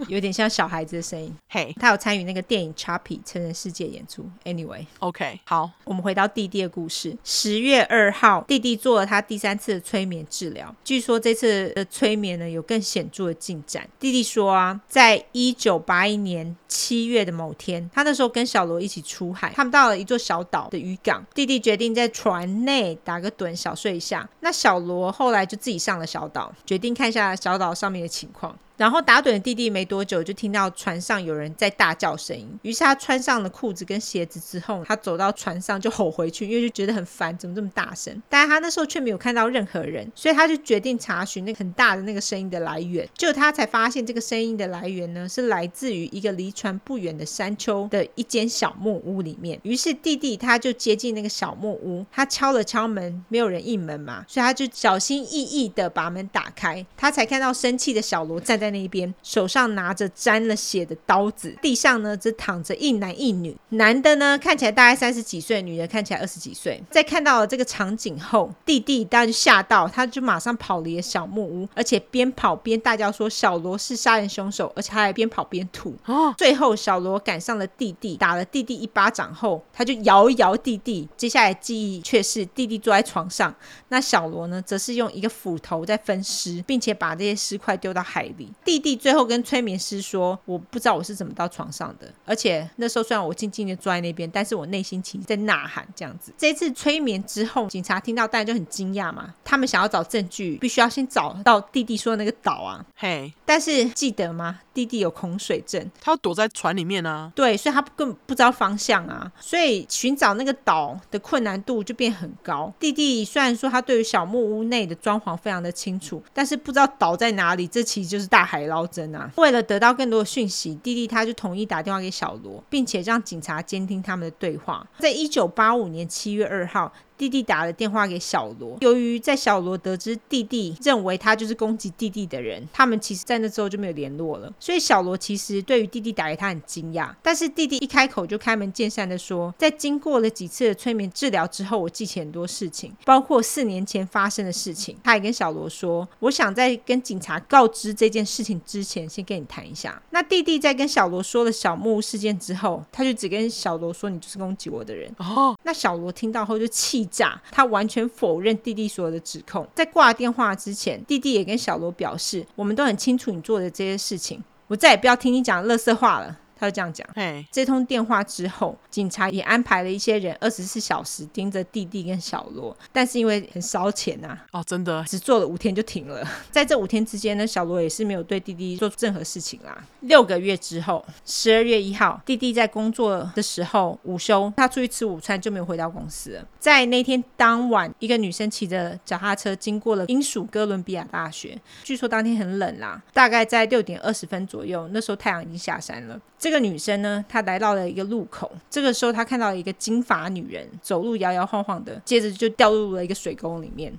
[0.08, 1.36] 有点像小孩子的声音。
[1.50, 4.26] 嘿、hey，她有参与那个电影《Chappie》成人世界演出。
[4.46, 7.18] Anyway，OK，、okay, 好，我们回到弟弟的故事。
[7.26, 10.74] 十月二号，弟弟做了他第三次的催眠治疗。
[10.86, 13.86] 据说这次的催眠呢有更显著的进展。
[14.00, 19.25] 弟弟说啊，在一九八一年七月的某天，他那时候跟小罗一起出。
[19.34, 24.28] 海他们到了一座小岛的渔港，弟弟决定在船内打个盹，小睡一下。
[24.40, 28.58] 那小罗后来就自己上了小岛，决定看一下小岛上面的情况。
[28.78, 38.22] 然后打盹的弟弟没多久就听到船上有人在大叫声音，于是他穿上了裤子跟鞋子之后，他走到船上就吼回去，因为就觉得很烦，怎么这么大声？
[38.28, 43.08] 但他那时候却没有看到任何人，所以他就决定查询那个很大的那个声音的来源。
[43.16, 49.58] 就他才发现这个声音的来源呢，是来自于一个离船不远的山丘的一间小木屋里面。
[49.64, 58.65] 于是弟弟他就接近那个小木屋，他敲了敲门，没有人应门嘛，所以他就小心翼翼的把门打开，他才看到生气的小罗站在。
[58.66, 66.82] 在那一边，手上拿着沾了血的刀子，地上呢只躺着一男一女，男的呢看起来大概三十几岁，女的看起来二十几岁。
[66.90, 75.96] 在看到了这个场景后，弟弟当然就吓到，他就马上跑离了小木屋，而且边跑边大叫说：“小罗是杀人凶手！”而且他还边跑边吐。
[76.38, 81.08] 最后小罗赶上了弟弟，打了弟弟一巴掌后，他就摇一摇弟弟。
[81.16, 83.54] 接下来记忆却是弟弟坐在床上，
[83.90, 88.50] 那小罗呢则是用一个斧头在分尸，并且把这些尸块丢到海里。
[88.64, 99.34] 弟弟最后跟催眠师说：“我不知道我是怎么到床上的，而且那时候虽然我静静的坐在那边，但是我内心其实在呐喊这样子。”这一次催眠之后，警察听到大家就很惊讶嘛。
[99.44, 102.84] 他们想要找证据，必须要先找到弟弟说的那个岛啊。
[102.96, 104.62] 嘿，但是记得吗？
[104.76, 107.32] 弟弟有恐水症，他要躲在船里面啊。
[107.34, 112.72] 对，所以他根本不知道方向啊，所以寻找那个岛的困难度就变很高。
[112.78, 119.32] 弟弟虽然说他对于小木屋内的装潢非常的清楚，但是不知道岛在哪里，这其实就是大海捞针啊。
[119.38, 124.86] 为了得到更多的讯息，弟弟他就同意打电话给小罗，并且让警察监听他们的对话。
[125.00, 126.92] 在一九八五年七月二号。
[127.18, 134.52] 弟弟打了电话给小罗，由于在小罗得知弟弟认为他就是攻击弟弟的人，他们其实在那之后就没有联络了。
[134.60, 144.98] 所以小罗其实对于弟弟打给他很惊讶，但是弟弟一开口就开门见山的说，在经过了几次的催眠治疗之后，我记起很多事情，包括四年前发生的事情。
[145.02, 150.02] 他也跟小罗说，我想在跟警察告知这件事情之前，先跟你谈一下。
[150.10, 155.10] 那弟弟在跟小罗说了小木屋事件之后，他就只跟小罗说，你就是攻击我的人。
[155.18, 157.05] 哦，那小罗听到后就气。
[157.06, 159.68] 诈，他完全否认弟弟所有的指控。
[159.74, 167.08] 在挂电话之前，弟弟也跟小罗表示：“我们都很清楚你做的这些事情，我再也不要听你讲垃圾话了。”他就这样讲。
[167.16, 176.26] 嘿，这通电话之后，警察也安排了一些人二十四小时盯着弟弟跟小罗，但是因为很烧钱呐，哦，真的，只做了五天就停了。
[176.52, 179.84] 在这五天之间呢，小罗也是没有对弟弟做任何事情啦。
[180.02, 186.48] 六个月之后，十二月一号，弟弟在工作的时候午休，他出去吃午餐就没有回到公司了。
[186.60, 196.20] 在那天当晚，一个女生骑着脚踏车经过了英属哥伦比亚大学，据说当天很冷啦，大概在六点二十分左右，那时候太阳已经下山了。
[196.46, 198.52] 这个女生呢，她来到了一个路口。
[198.70, 203.92] 这个时候，她看到了一个金发女人走路摇摇晃晃的，接着就掉入了一个水沟里面。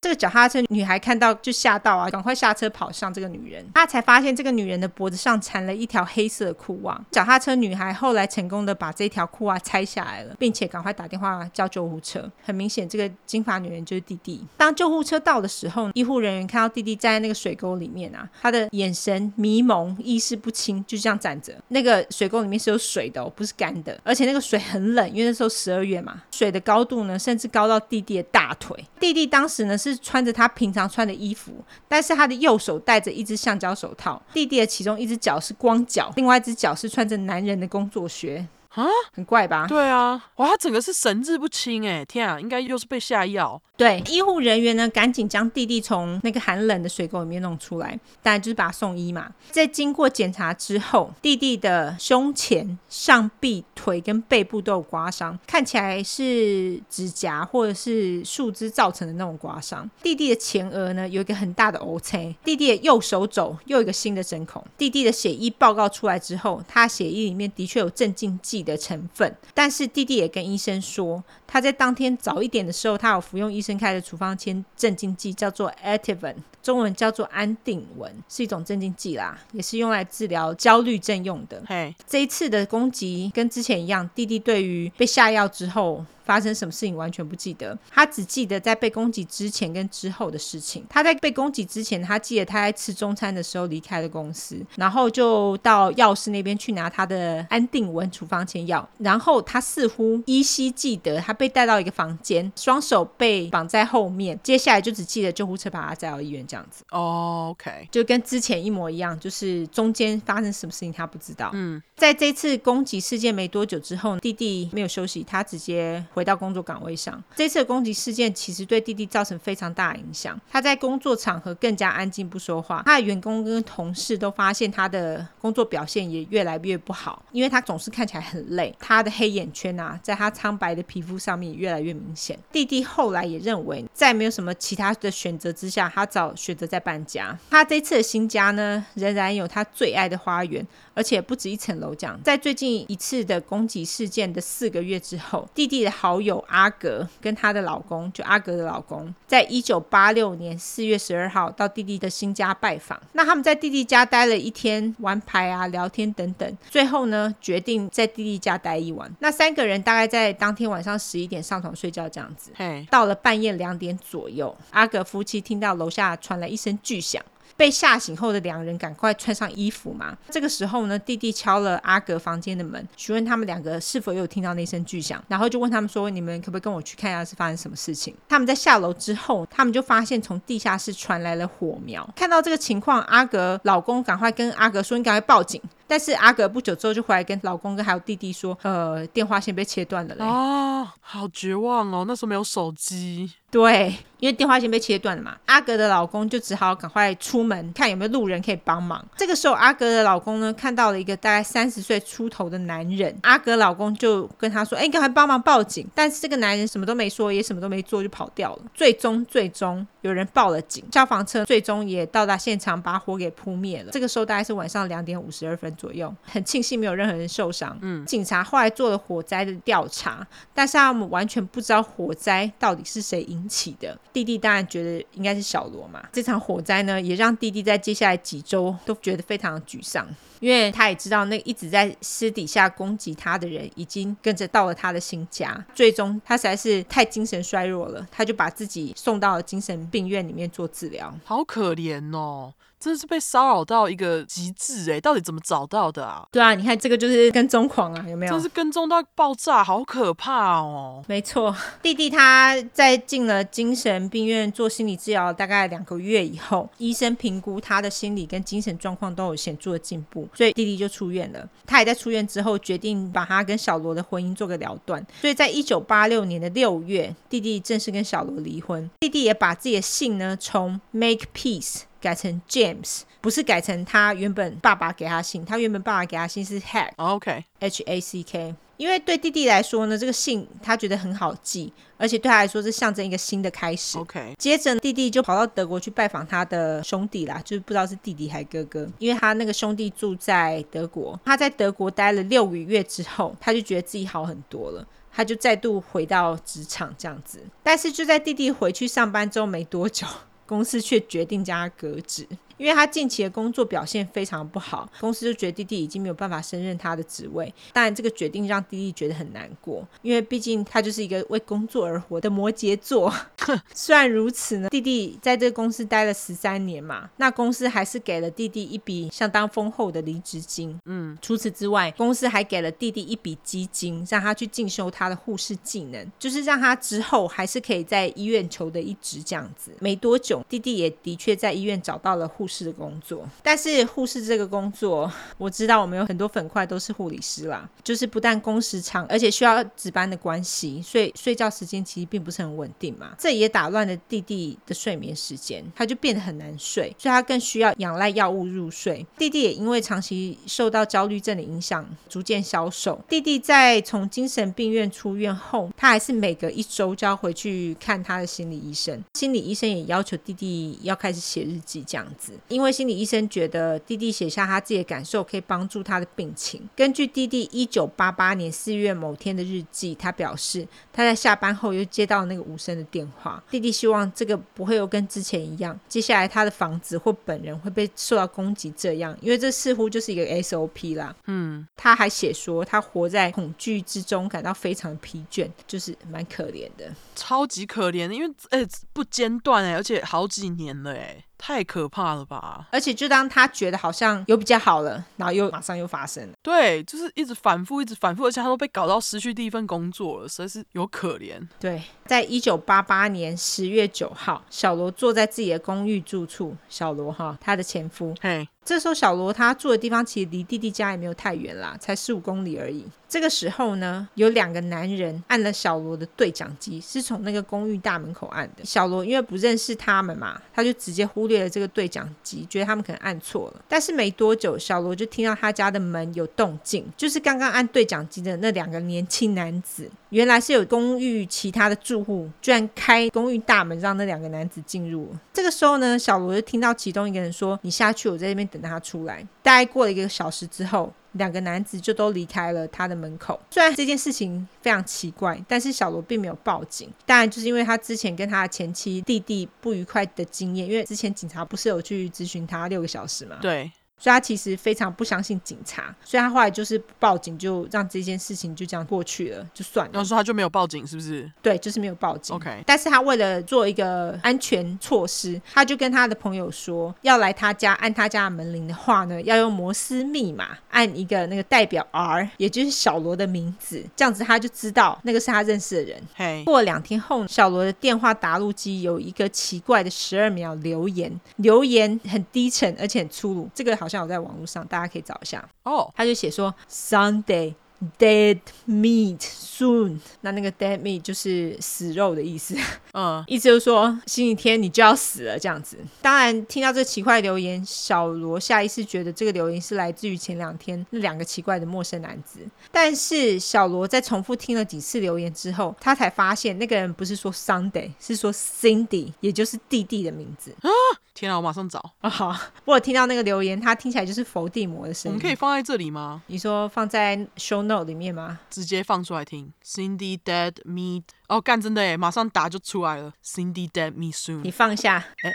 [0.00, 3.64] 这个脚踏车女孩看到就吓到啊，赶快下车跑向这个女人。
[3.74, 7.00] 她才发现这个女人的脖子上缠了一条黑色的裤袜。
[7.10, 12.30] 脚踏车女孩后来成功的把这条裤袜拆下来了，并且赶快打电话叫救护车。
[12.44, 14.44] 很明显，这个金发女人就是弟弟。
[14.56, 21.54] 当救护车到的时候，医护人员看到弟弟站在那个水沟里面啊，他的眼神迷蒙，意识不清，就这样站着。
[21.68, 28.76] 那个水沟里面是有水的哦，不是干的，而且那个水很冷，因为那时候十二月嘛，水的高度呢，甚至高到弟弟的大腿。
[29.00, 29.61] 弟弟当时。
[29.62, 34.20] 只能是穿着他平常穿的衣服，但是他的右手戴着一只橡胶手套。
[34.32, 38.44] 弟弟的其中一只脚是光脚，另外一只脚是穿着男人的工作靴。
[38.74, 39.66] 啊，很怪吧？
[39.68, 42.04] 对啊，哇，他整个是神志不清哎！
[42.04, 43.60] 天啊，应该又是被下药。
[43.76, 49.30] 对，医护人员呢，赶紧将弟弟从那个寒冷的水沟里面弄出来，当然就是把他送医嘛。
[49.50, 59.88] 在经过检查之后，弟弟的胸前、上臂、腿跟背部都有刮伤，看起来是指甲或者是树枝造成的那种刮伤。
[60.02, 62.34] 弟弟的前额呢，有一个很大的 O 青。
[62.44, 64.64] 弟弟的右手肘又有一个新的针孔。
[64.78, 71.22] 弟弟的血液报告出来之后，他血液里面的确有镇静剂的成分，但是弟弟也跟医生说，
[71.52, 81.62] 他在当天早一点的时候，他有服用医生开的处方签镇静剂，叫做 Ativan，中文叫做安定纹，是一种镇静剂啦，也是用来治疗焦虑症用的。
[81.66, 86.02] 嘿，这一次的攻击跟之前一样，弟弟对于被下药之后。
[86.24, 90.86] 发生什么事情完全不记得，他只记得在被攻击之前跟之后的事情。
[90.88, 98.88] 他在被攻击之前，他记得他在吃中餐的时候离开了公司，然后就到药师那边去拿他的安定纹处方签药。
[98.98, 104.38] 然后他似乎依稀记得他被带到一个房间，双手被绑在后面。
[104.44, 106.84] 接下来就只记得救护车把他载到医院这样子。
[106.92, 111.50] 哦，OK，就跟之前一模一样，就是中间发生什么事情他不知道。
[111.52, 115.82] 嗯，在这次攻击事件没多久之后，弟弟没有休息，他直接。
[116.12, 120.38] 回到工作岗位上，这次的攻击事件其实对弟弟造成非常大的影响。
[120.50, 128.74] 他在工作场合更加安静不说话，他的员工跟同事都发现他的工作表现也越来越不好，因为他总是看起来很累。
[128.78, 132.38] 他的黑眼圈啊，在他苍白的皮肤上面越来越明显。
[132.50, 137.38] 弟弟后来也认为，在没有什么其他的选择之下，他早选择在搬家。
[137.48, 141.94] 他这次的新家呢，仍然有他最爱的花园，而且不止一层楼。
[141.94, 145.92] 这样，在最近一次的攻击事件的四个月之后，弟弟的。
[145.92, 153.00] 好友阿格跟她的老公，就阿格的老公，在一九八六年四月十二号到弟弟的新家拜访。
[153.12, 156.58] 那他们在弟弟家待了一天，玩牌啊、聊天等等。
[156.68, 159.08] 最后呢，决定在弟弟家待一晚。
[159.20, 162.50] 那三个人大概在当天晚上十一点上床睡觉，这样子。
[162.56, 167.22] 嘿，到了半夜两点左右，阿格夫妻听到楼下传来一声巨响。
[167.56, 170.16] 被吓醒后的两人赶快穿上衣服嘛。
[170.30, 182.08] 这个时候呢，弟弟敲了阿格房间的门，询问他们两个是否有听到那声巨响，然后就问他们说：“你们可不可以跟我去看一下是发生什么事情？”他们在下楼之后，他们就发现从地下室传来了火苗。
[182.16, 193.30] 看到这个情况，阿格老公赶快跟阿格说：“你赶快报警。”但是阿格不久之后就回来跟老公跟还有弟弟说：“呃，电话线被切断了嘞。”哦，好绝望哦，那时候没有手机。
[193.52, 199.04] 对，因为电话线被切断了嘛，阿格的老公就只好赶快出门看有没有路人可以帮忙。
[199.14, 208.62] 这个时候，阿格的老公呢看到了一个大概三十岁出头的男人，阿格老公就跟他说：“哎，赶快帮忙报警。”但是这个男人什么都没说，也什么都没做，就跑掉了。
[208.72, 213.90] 最终，最终有人报了警，消防车最终也到达现场，把火给扑灭了。
[213.92, 217.76] 这个时候大概是晚上两点五十二分左右，很庆幸没有任何人受伤。
[217.82, 223.98] 嗯，警察后来做了火灾的调查，但是他们完全不知道火灾到底是谁引起的。
[224.12, 226.02] 弟弟当然觉得应该是小罗嘛。
[226.12, 230.06] 这场火灾呢，也让弟弟在接下来几周都觉得非常沮丧，
[230.40, 235.64] 因为他也知道那一直在私底下攻击他的人已经跟着到了他的新家。
[235.74, 241.14] 最终他实在是太精神衰弱了，他就把自己送到了精神病院里面做治疗。
[241.24, 242.52] 好可怜哦。
[242.82, 245.00] 真的是被骚扰到一个极致哎！
[245.00, 246.26] 到底怎么找到的啊？
[246.32, 248.32] 对啊，你看这个就是跟踪狂啊，有没有？
[248.32, 251.04] 真是跟踪到爆炸，好可怕哦！
[251.06, 261.48] 没错， 弟弟他在进了精神病院做心理治疗大概两个月以后，医生评估他的心理跟精神状况都有显著的进步，所以弟弟就出院了。
[261.64, 265.06] 他也在出院之后决定把他跟小罗的婚姻做个了断。
[265.20, 268.90] 所以在一九八六年的六月，弟弟正式跟小罗离婚。
[268.98, 271.82] 弟弟也把自己的姓呢从 Make Peace。
[272.02, 278.54] 改成 James，不是改成他原本爸爸给他姓，他原本爸爸给他姓是 Hack，OK，H A C K。
[278.78, 283.96] 因为对弟弟来说呢，这个姓他觉得很好记，而且对他来说是象征一个新的开始。
[283.96, 291.18] OK，接着弟弟就跑到德国去拜访他的兄弟啦，就是不知道是弟弟还是哥哥，因为他那个兄弟住在德国。
[291.24, 297.40] 他在德国待了六个月之后，他就觉得自己好很多了，他就再度回到职场这样子。
[297.62, 300.04] 但是就在弟弟回去上班之后没多久。
[300.52, 302.26] 公司却决定将他革职。
[302.62, 307.52] 因为他近期的工作表现非常不好，公司就觉得弟弟已经没有办法胜任他的职位。
[307.72, 313.12] 当然，这个决定让弟弟觉得很难过，因为毕竟他就是一个为工作而活的摩羯座。
[313.74, 320.78] 虽然如此呢，弟弟在这个公司待了十三年嘛，那公司还是给了弟弟一笔相当丰厚的离职金。
[320.84, 329.72] 嗯，除此之外，公司还给了弟弟一笔基金，让他去进修他的护士技能，就是让他之后还是可以在医院求得一职这样子。
[329.80, 332.51] 没多久，弟弟也的确在医院找到了护士。
[332.52, 349.06] 是的工作，但是护士这个工作， 我知道我们有很多粉块都是护理师啦，就是不但工时长，而且需要值班的关系，所以睡觉时间其实并不是很稳定嘛，这也打乱了弟弟的睡眠时间，他就变得很难睡，所以他更需要仰赖药物入睡。
[349.16, 353.00] 弟弟也因为长期受到焦虑症的影响，逐渐消瘦。
[353.08, 362.32] 弟弟在从精神病院出院后，他还是每隔一周就要回去看他的心理医生，心理医生也要求弟弟要开始写日记这样子。
[362.48, 366.68] 因为心理医生觉得弟弟写下他自己的感受可以帮助他的病情。
[366.76, 373.42] 根据弟弟一九八八年四月某天的日记，他表示他在下班后又接到那个无声的电话。
[373.50, 381.14] 弟弟希望这个不会又跟之前一样，接下来他的房子或本人会被受到攻击这样，因为这似乎就是一个 SOP 啦。
[381.26, 391.24] 嗯，他还写说他活在恐惧之中，感到非常疲倦，就是蛮可怜的，超级可怜的，因为诶不间断诶，而且好几年了诶。
[391.44, 392.68] 太可怕了吧！
[392.70, 396.34] 而且就当他觉得好像有比较好了，然后又马上又发生了。
[396.40, 401.44] 对，就是一直反复，一直反复，而且他都被搞到失去第一份工作了，实在是有可怜。
[401.58, 406.56] 对，在一九八八年十月九号，小罗坐在自己的公寓住处。
[406.68, 408.14] 小罗哈，他的前夫。
[408.20, 408.46] 嘿。
[408.64, 412.84] 这时候，小罗他住的地方其实离弟弟家也没有太远啦，才十五公里而已。
[413.08, 418.64] 这个时候呢，有两个男人按了小罗的对讲机，是从那个公寓大门口按的。
[418.64, 423.62] 小罗因为不认识他们嘛，他就直接忽略了这个对讲机，觉得他们可能按错了。
[423.68, 429.90] 但是没多久，小罗就听到他家的门有动静，就是刚刚按对讲机的那两个年轻男子。
[430.12, 435.08] 原来是有公寓其他的住户居然开公寓大门，让那两个男子进入。
[435.32, 443.40] 这个时候呢，小罗就听到其中一个人说：“你下去，我在这边等他出来。”大概过了一个小时之后，两个男子就都离开了他的门口。
[443.50, 446.90] 虽然这件事情非常奇怪，但是小罗并没有报警。
[447.06, 453.38] 当然，就是因为他之前跟他的前妻弟弟不愉快的经验，因为之前警察不是有去咨询他六个小时吗？
[453.40, 453.72] 对。
[454.02, 459.92] 所以他其实非常不相信警察，所以他后来就是报警，就让这件事情就这样过去了，就算了。
[459.94, 461.30] 然后说他就没有报警，是不是？
[461.40, 462.34] 对，就是没有报警。
[462.34, 476.02] OK，但是他为了做一个安全措施，他就跟他的朋友说，要来他家按他家的门铃的话呢，要用摩斯密码按一个那个代表 R，也就是小罗的名字，这样子他就知道那个是他认识的人。
[476.16, 485.46] 嘿，过了两天后，小罗的电话答录机有一个奇怪的十二秒留言，留言很低沉而且很粗鲁，这个好像有在网络上，大家可以找一下。
[485.64, 487.54] 哦，他就写说 Sunday。
[487.98, 488.38] Dead
[488.68, 492.56] meat soon，那那个 dead meat 就是死肉的意思，
[492.92, 495.76] 嗯， 意思就是说星期天你就要死了这样子。
[496.00, 502.38] 当然听到这奇怪的留言，小罗下意识觉得这个留言是来自于前两天那两个奇怪的陌生男子。
[502.70, 510.54] 但是小罗在重复听了几次留言之后，他才发现那个人不是说 Sunday，是说 Cindy，也就是弟弟的名字。
[510.60, 510.70] 啊，
[511.14, 512.08] 天啊，我马上找啊！
[512.08, 512.34] 好，
[512.64, 515.14] 我有听到那个留言，它听起来就是伏地魔的声音。
[515.14, 516.22] 我们可以放在这里吗？
[516.26, 518.40] 你说放在 show note 里面吗？
[518.48, 524.40] 直接放出来听，Cindy dead meet 哦，干真的耶，马上打就出来了，Cindy dead meet soon。
[524.42, 525.32] 你放下，哎，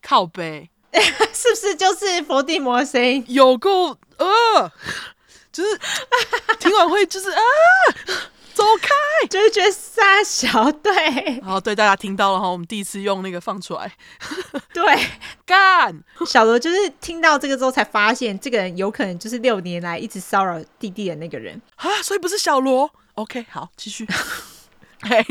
[0.00, 0.70] 靠背，
[1.34, 3.24] 是不是就是伏地魔的声音？
[3.28, 4.72] 有够呃，
[5.50, 5.80] 就是
[6.60, 7.40] 听完会就是啊。
[8.54, 13.90] 走开，就是觉得杀小对，好，对大家听到了哈，我们第一次用那个放出来，
[14.72, 14.82] 对，
[15.46, 22.90] 干小罗就是听到这个之后才发现，这个人有可能就是六年来一直骚扰弟弟的那个人啊，所以不是小罗。
[23.14, 24.06] OK，好，继续。
[25.02, 25.24] 嘿，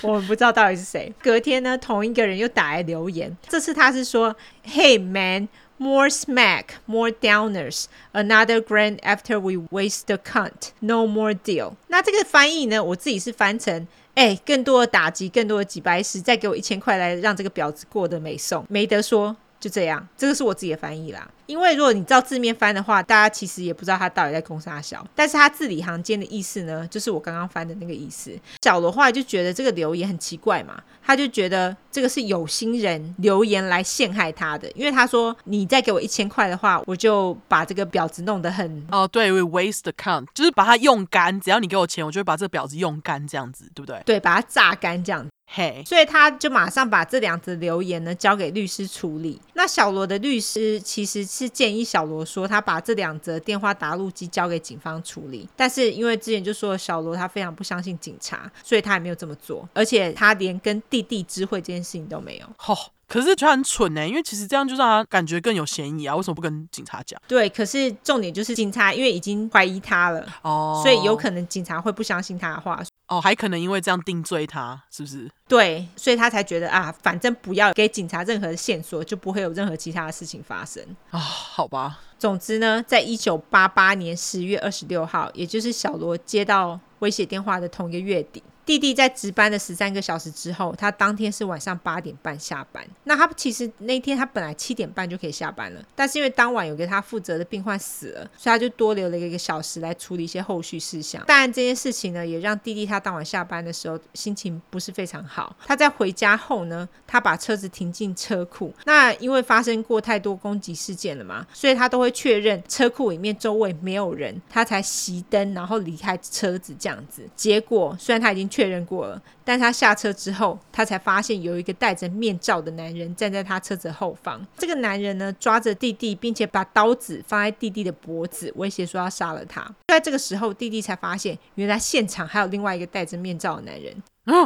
[0.00, 1.12] 我们不知道到底是谁。
[1.22, 4.34] 隔天呢，同一个人又打来留言，这次他是说
[4.64, 5.48] ，Hey man。
[5.78, 7.86] More smack, more downers.
[8.12, 10.72] Another grand after we waste the cunt.
[10.80, 11.74] No more deal.
[11.86, 12.82] 那这个翻译呢？
[12.82, 19.36] 我自己是翻成，哎，更多的打击，更多的几百石，再给我一千块来让这个婊子过得美颂，没得说。
[19.60, 21.28] 就这样，这个是我自己的翻译啦。
[21.46, 25.04] 因为如果你照字面翻的话，大家其实也不知道他到底在攻啥小。
[25.14, 28.38] 但是他字里行间的意思呢，就是我刚刚翻的那个意思。
[28.62, 34.70] 小的话就觉得这个留言很奇怪嘛，他就觉得这个是有心人留言来陷害他的。
[34.72, 41.40] 因为他说，你再给我一千块的话，我就把这个婊子弄得很哦，对，we waste the count，就是把它用干。
[41.40, 44.02] 只要你给我钱，我就会把这个婊子用干，这样子，对不对？
[44.04, 45.30] 对，把它榨干这样子。
[45.50, 49.40] 嘿，所以他就马上把这两则留言呢交给律师处理。
[49.54, 55.48] 那小罗的律师其实是建议小罗说，他把这两则电话答录机交给警方处理。
[55.56, 59.66] 但是因为之前就说小罗他非常不相信警察，所以他也没有这么做。
[59.72, 62.46] 而且他连跟弟弟知会这件事情都没有。
[62.58, 66.14] 吼、哦，可是他很蠢呢，因为其实这样就让他感觉更有嫌疑啊。
[66.14, 67.18] 为什么不跟警察讲？
[67.26, 72.82] 对，可是重点就是警察因为已经怀疑他了哦，所以有可能警察会不相信他的话。
[73.08, 75.30] 哦，还可能因为这样定罪他，是不是？
[75.48, 81.18] 对，所以他才觉得啊，反正不要给警察任何的线索，就不会有任何其他的事情发生啊。
[81.18, 82.00] 好吧。
[82.18, 88.42] 总之呢，在一九八八年十月二十六号，也就是小罗接到威胁电话的同一个月底。
[88.68, 92.86] 弟弟在值班的十三个小时之后，他当天是晚上八点半下班。
[93.04, 101.24] 那他其实那天他本来七点半就可以下班了，但是因为当晚有个他负责的病患死了，所以他就多留了一个小时来处理一些后续事项。
[101.26, 105.56] 当然这件事情呢，也让弟弟他当晚下班的时候心情不是非常好。
[105.64, 108.70] 他在回家后呢，他把车子停进车库。
[108.84, 117.26] 那因为发生过太多攻击事件了嘛，所以他都会确认车库里面周围没有人，他才熄灯然后离开车子这样子。
[117.34, 124.46] 结果虽然他已经确认过了，但他下车之后，他才发现有一个戴着面罩的男人站在他车子后方。
[124.58, 129.62] 这个男人呢，抓着弟弟，并且把刀子放在弟弟的脖子，威胁说要杀了他。
[129.62, 133.96] 就在这个时候，弟弟才发现，原来现场还有另外一个戴着面罩的男人。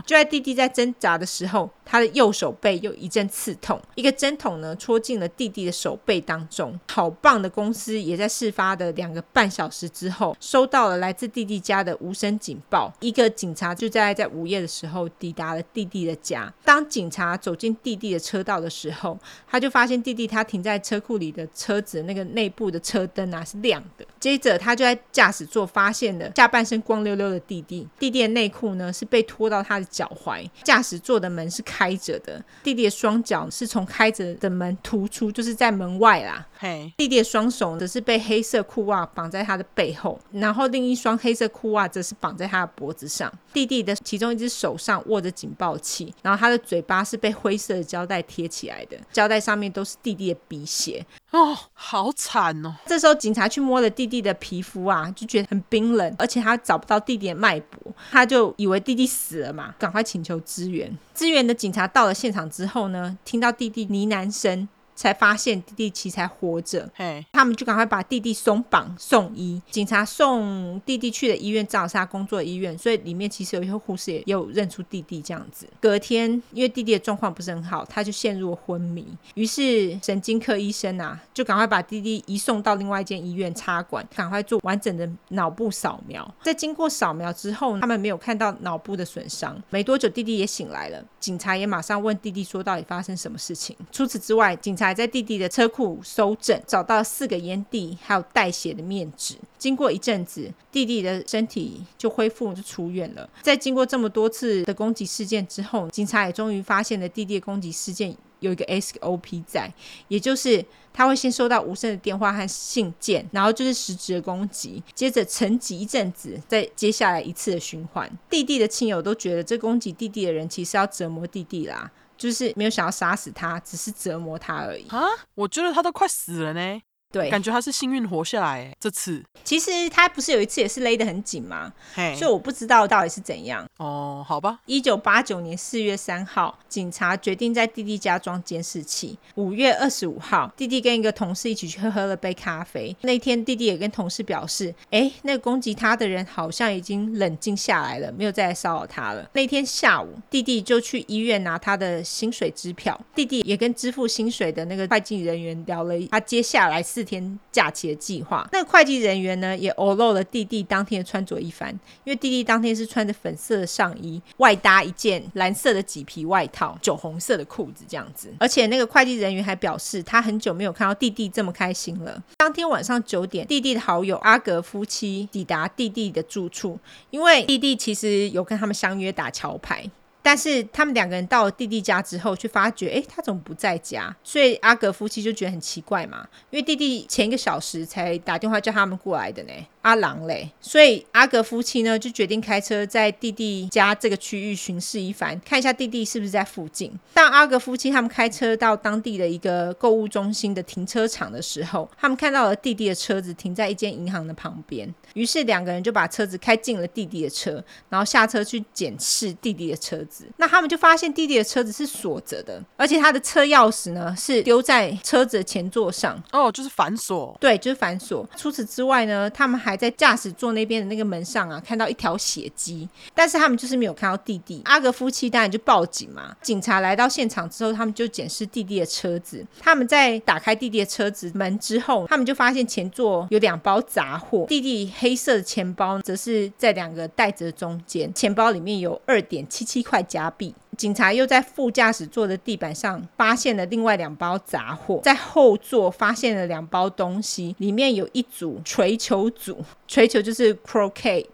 [0.06, 6.78] 就在弟弟在挣扎的时候，他的右手背又一阵刺痛，一个针筒呢戳进了弟弟的手背当中。
[6.88, 12.92] 好棒的公司也在事发的两个半小时之后，收到了来自弟弟家的无声警报。
[13.00, 16.52] 一个警察就在在午夜的时候抵达了弟弟的家。
[16.64, 24.04] 当警察走进弟弟的车道的时候，他就发现弟弟他停在车库里的车子那个内部的车灯啊是亮的。
[24.20, 29.62] 接着他就在驾驶座发现了下半身光溜溜的弟弟，弟弟的内裤呢是被拖到。
[29.62, 36.44] 他的脚踝，驾驶座的门是开着的，弟弟的双脚是从开着的门突出，就是在门外啦。
[36.58, 43.32] 嘿，弟弟的双手则是被黑色裤袜绑在他的背后，然后另一双黑色裤袜则是绑在他的脖子上。
[43.52, 51.04] 弟弟的其中一只手上握着警报器，然后他的嘴巴是被灰色的胶带贴起来的，胶带上面都是弟弟的鼻血。
[51.30, 52.74] 哦，好惨哦！
[52.84, 60.94] 这时候警察去摸了弟弟的皮肤啊，就觉得很冰冷，而且他找不到弟弟的脉搏，他就以为弟弟死了嘛，赶快请求支援。
[61.14, 64.68] 支援的警察到了现场之后呢，听到弟弟呢喃声。
[64.94, 67.24] 才发现弟弟其实还活着，Hey.
[67.32, 69.60] 他们就赶快把弟弟松绑送医。
[69.70, 75.66] 警察送弟弟去的医院正好是他工作的医院，所以里面其实有一些护士也有认出弟弟这样子。
[75.80, 79.06] 隔天，因为弟弟的状况不是很好，他就陷入了昏迷。
[79.34, 86.22] 于是神经科医生啊，就赶快把弟弟移送到另外一间医院插管，赶快做完整的脑部扫描。
[86.42, 89.60] 在经过扫描之后，他们没有看到脑部的损伤。
[89.70, 91.02] 没多久，弟弟也醒来了。
[91.18, 94.81] 警察也马上问弟弟说：“到底发生什么事情？”除此之外，警察。
[94.84, 99.36] 还在弟弟的车库搜证，找到四个烟蒂，还有带血的面纸。
[99.58, 103.28] 经过一阵子，弟弟的身体就恢复，就出院了。
[103.42, 109.72] 在经过这么多次的攻击事件之后，警察也终于发现了弟弟的攻击事件有一个 SOP 在，
[110.08, 118.10] 也就是他会先收到无声的电话和信件，然后就是实质的攻击，接着沉寂一阵子，再接下来一次的循环。
[118.28, 121.90] 弟弟的亲友都觉得这攻击弟弟的人其实要折磨弟弟啦。
[122.22, 124.86] 就是没有想要杀死他，只是折磨他而已。
[124.90, 125.02] 啊，
[125.34, 126.80] 我觉得他都快死了呢。
[127.12, 128.72] 对，感觉他是幸运活下来。
[128.80, 131.72] 这次其实他不是有一次也是勒得很紧吗？
[131.94, 133.64] 嘿所以我不知道到底是怎样。
[133.76, 134.58] 哦，好吧。
[134.66, 139.18] 一九八九年四月三号，警察决定在弟弟家装监视器。
[139.34, 142.96] 五月二十五号，弟弟跟一个同事一起去喝了杯咖啡。
[143.02, 152.98] 那天，弟弟也跟同事表示：“哎，那个攻击他的人好像已经冷静下来了，没有再来骚扰他了。”那天下午，弟弟就去医院拿他的薪水支票。
[153.14, 161.68] 弟弟也跟支付薪水的那个会计人员聊了他接下来四天假期的计划，那个会计人员呢也偶露了弟弟当天的穿着一番，
[162.04, 168.32] 因为弟弟当天是穿着粉色的上衣，外搭一件蓝色的麂皮外套，酒红色的裤子这样子。
[168.38, 172.22] 而且那个会计人员还表示，他很久没有看到弟弟这么开心了。
[172.36, 176.78] 当天晚上九点，弟弟的好友阿格夫妻抵达弟弟的住处，
[177.10, 179.90] 因为弟弟其实有跟他们相约打桥牌。
[180.22, 184.14] 但是他们两个人到了弟弟家之后，却发觉，哎，他怎么不在家？
[184.22, 189.52] 所以阿格夫妻就觉得很奇怪嘛，因为弟弟前一个小时才打电话叫他们过来的呢。
[189.82, 196.92] 阿郎嘞，所以阿格夫妻呢就决定开车在弟弟家这个区域巡视一番，看一下弟弟是不是在附近。
[197.12, 210.26] 当阿格夫妻他们开车到当地的一个购物中心的停车场的时候，他们看到了弟弟的车子停在一间银行的旁边，于是两个人就把车子开进了弟弟的车，然后下车去检视弟弟的车子。
[210.36, 216.22] 那他们就发现弟弟的车子是锁着的，而且他的车钥匙呢是丢在车子的前座上。
[216.30, 217.36] 哦，就是反锁。
[217.40, 218.28] 对，就是反锁。
[218.36, 224.60] 除此之外呢，他们还还在驾驶座那边的那个门上啊，看到一条血迹，但是他们就是没有看到弟弟。
[224.66, 226.36] 阿格夫妻当然就报警嘛。
[226.42, 229.42] 警察来到现场之后，他们就检视弟弟的车子。
[229.58, 240.54] 他们在打开弟弟的车子门之后，他们就发现前座有两包杂货，弟弟黑色的钱包则是在两个袋子的中间，钱包里面有二点七七块加币。
[240.76, 251.26] 警察又在副驾驶座的地板上发现了另外两包杂货，在后座发现了两包东西，里面有一组槌球组，槌球就是 croquet。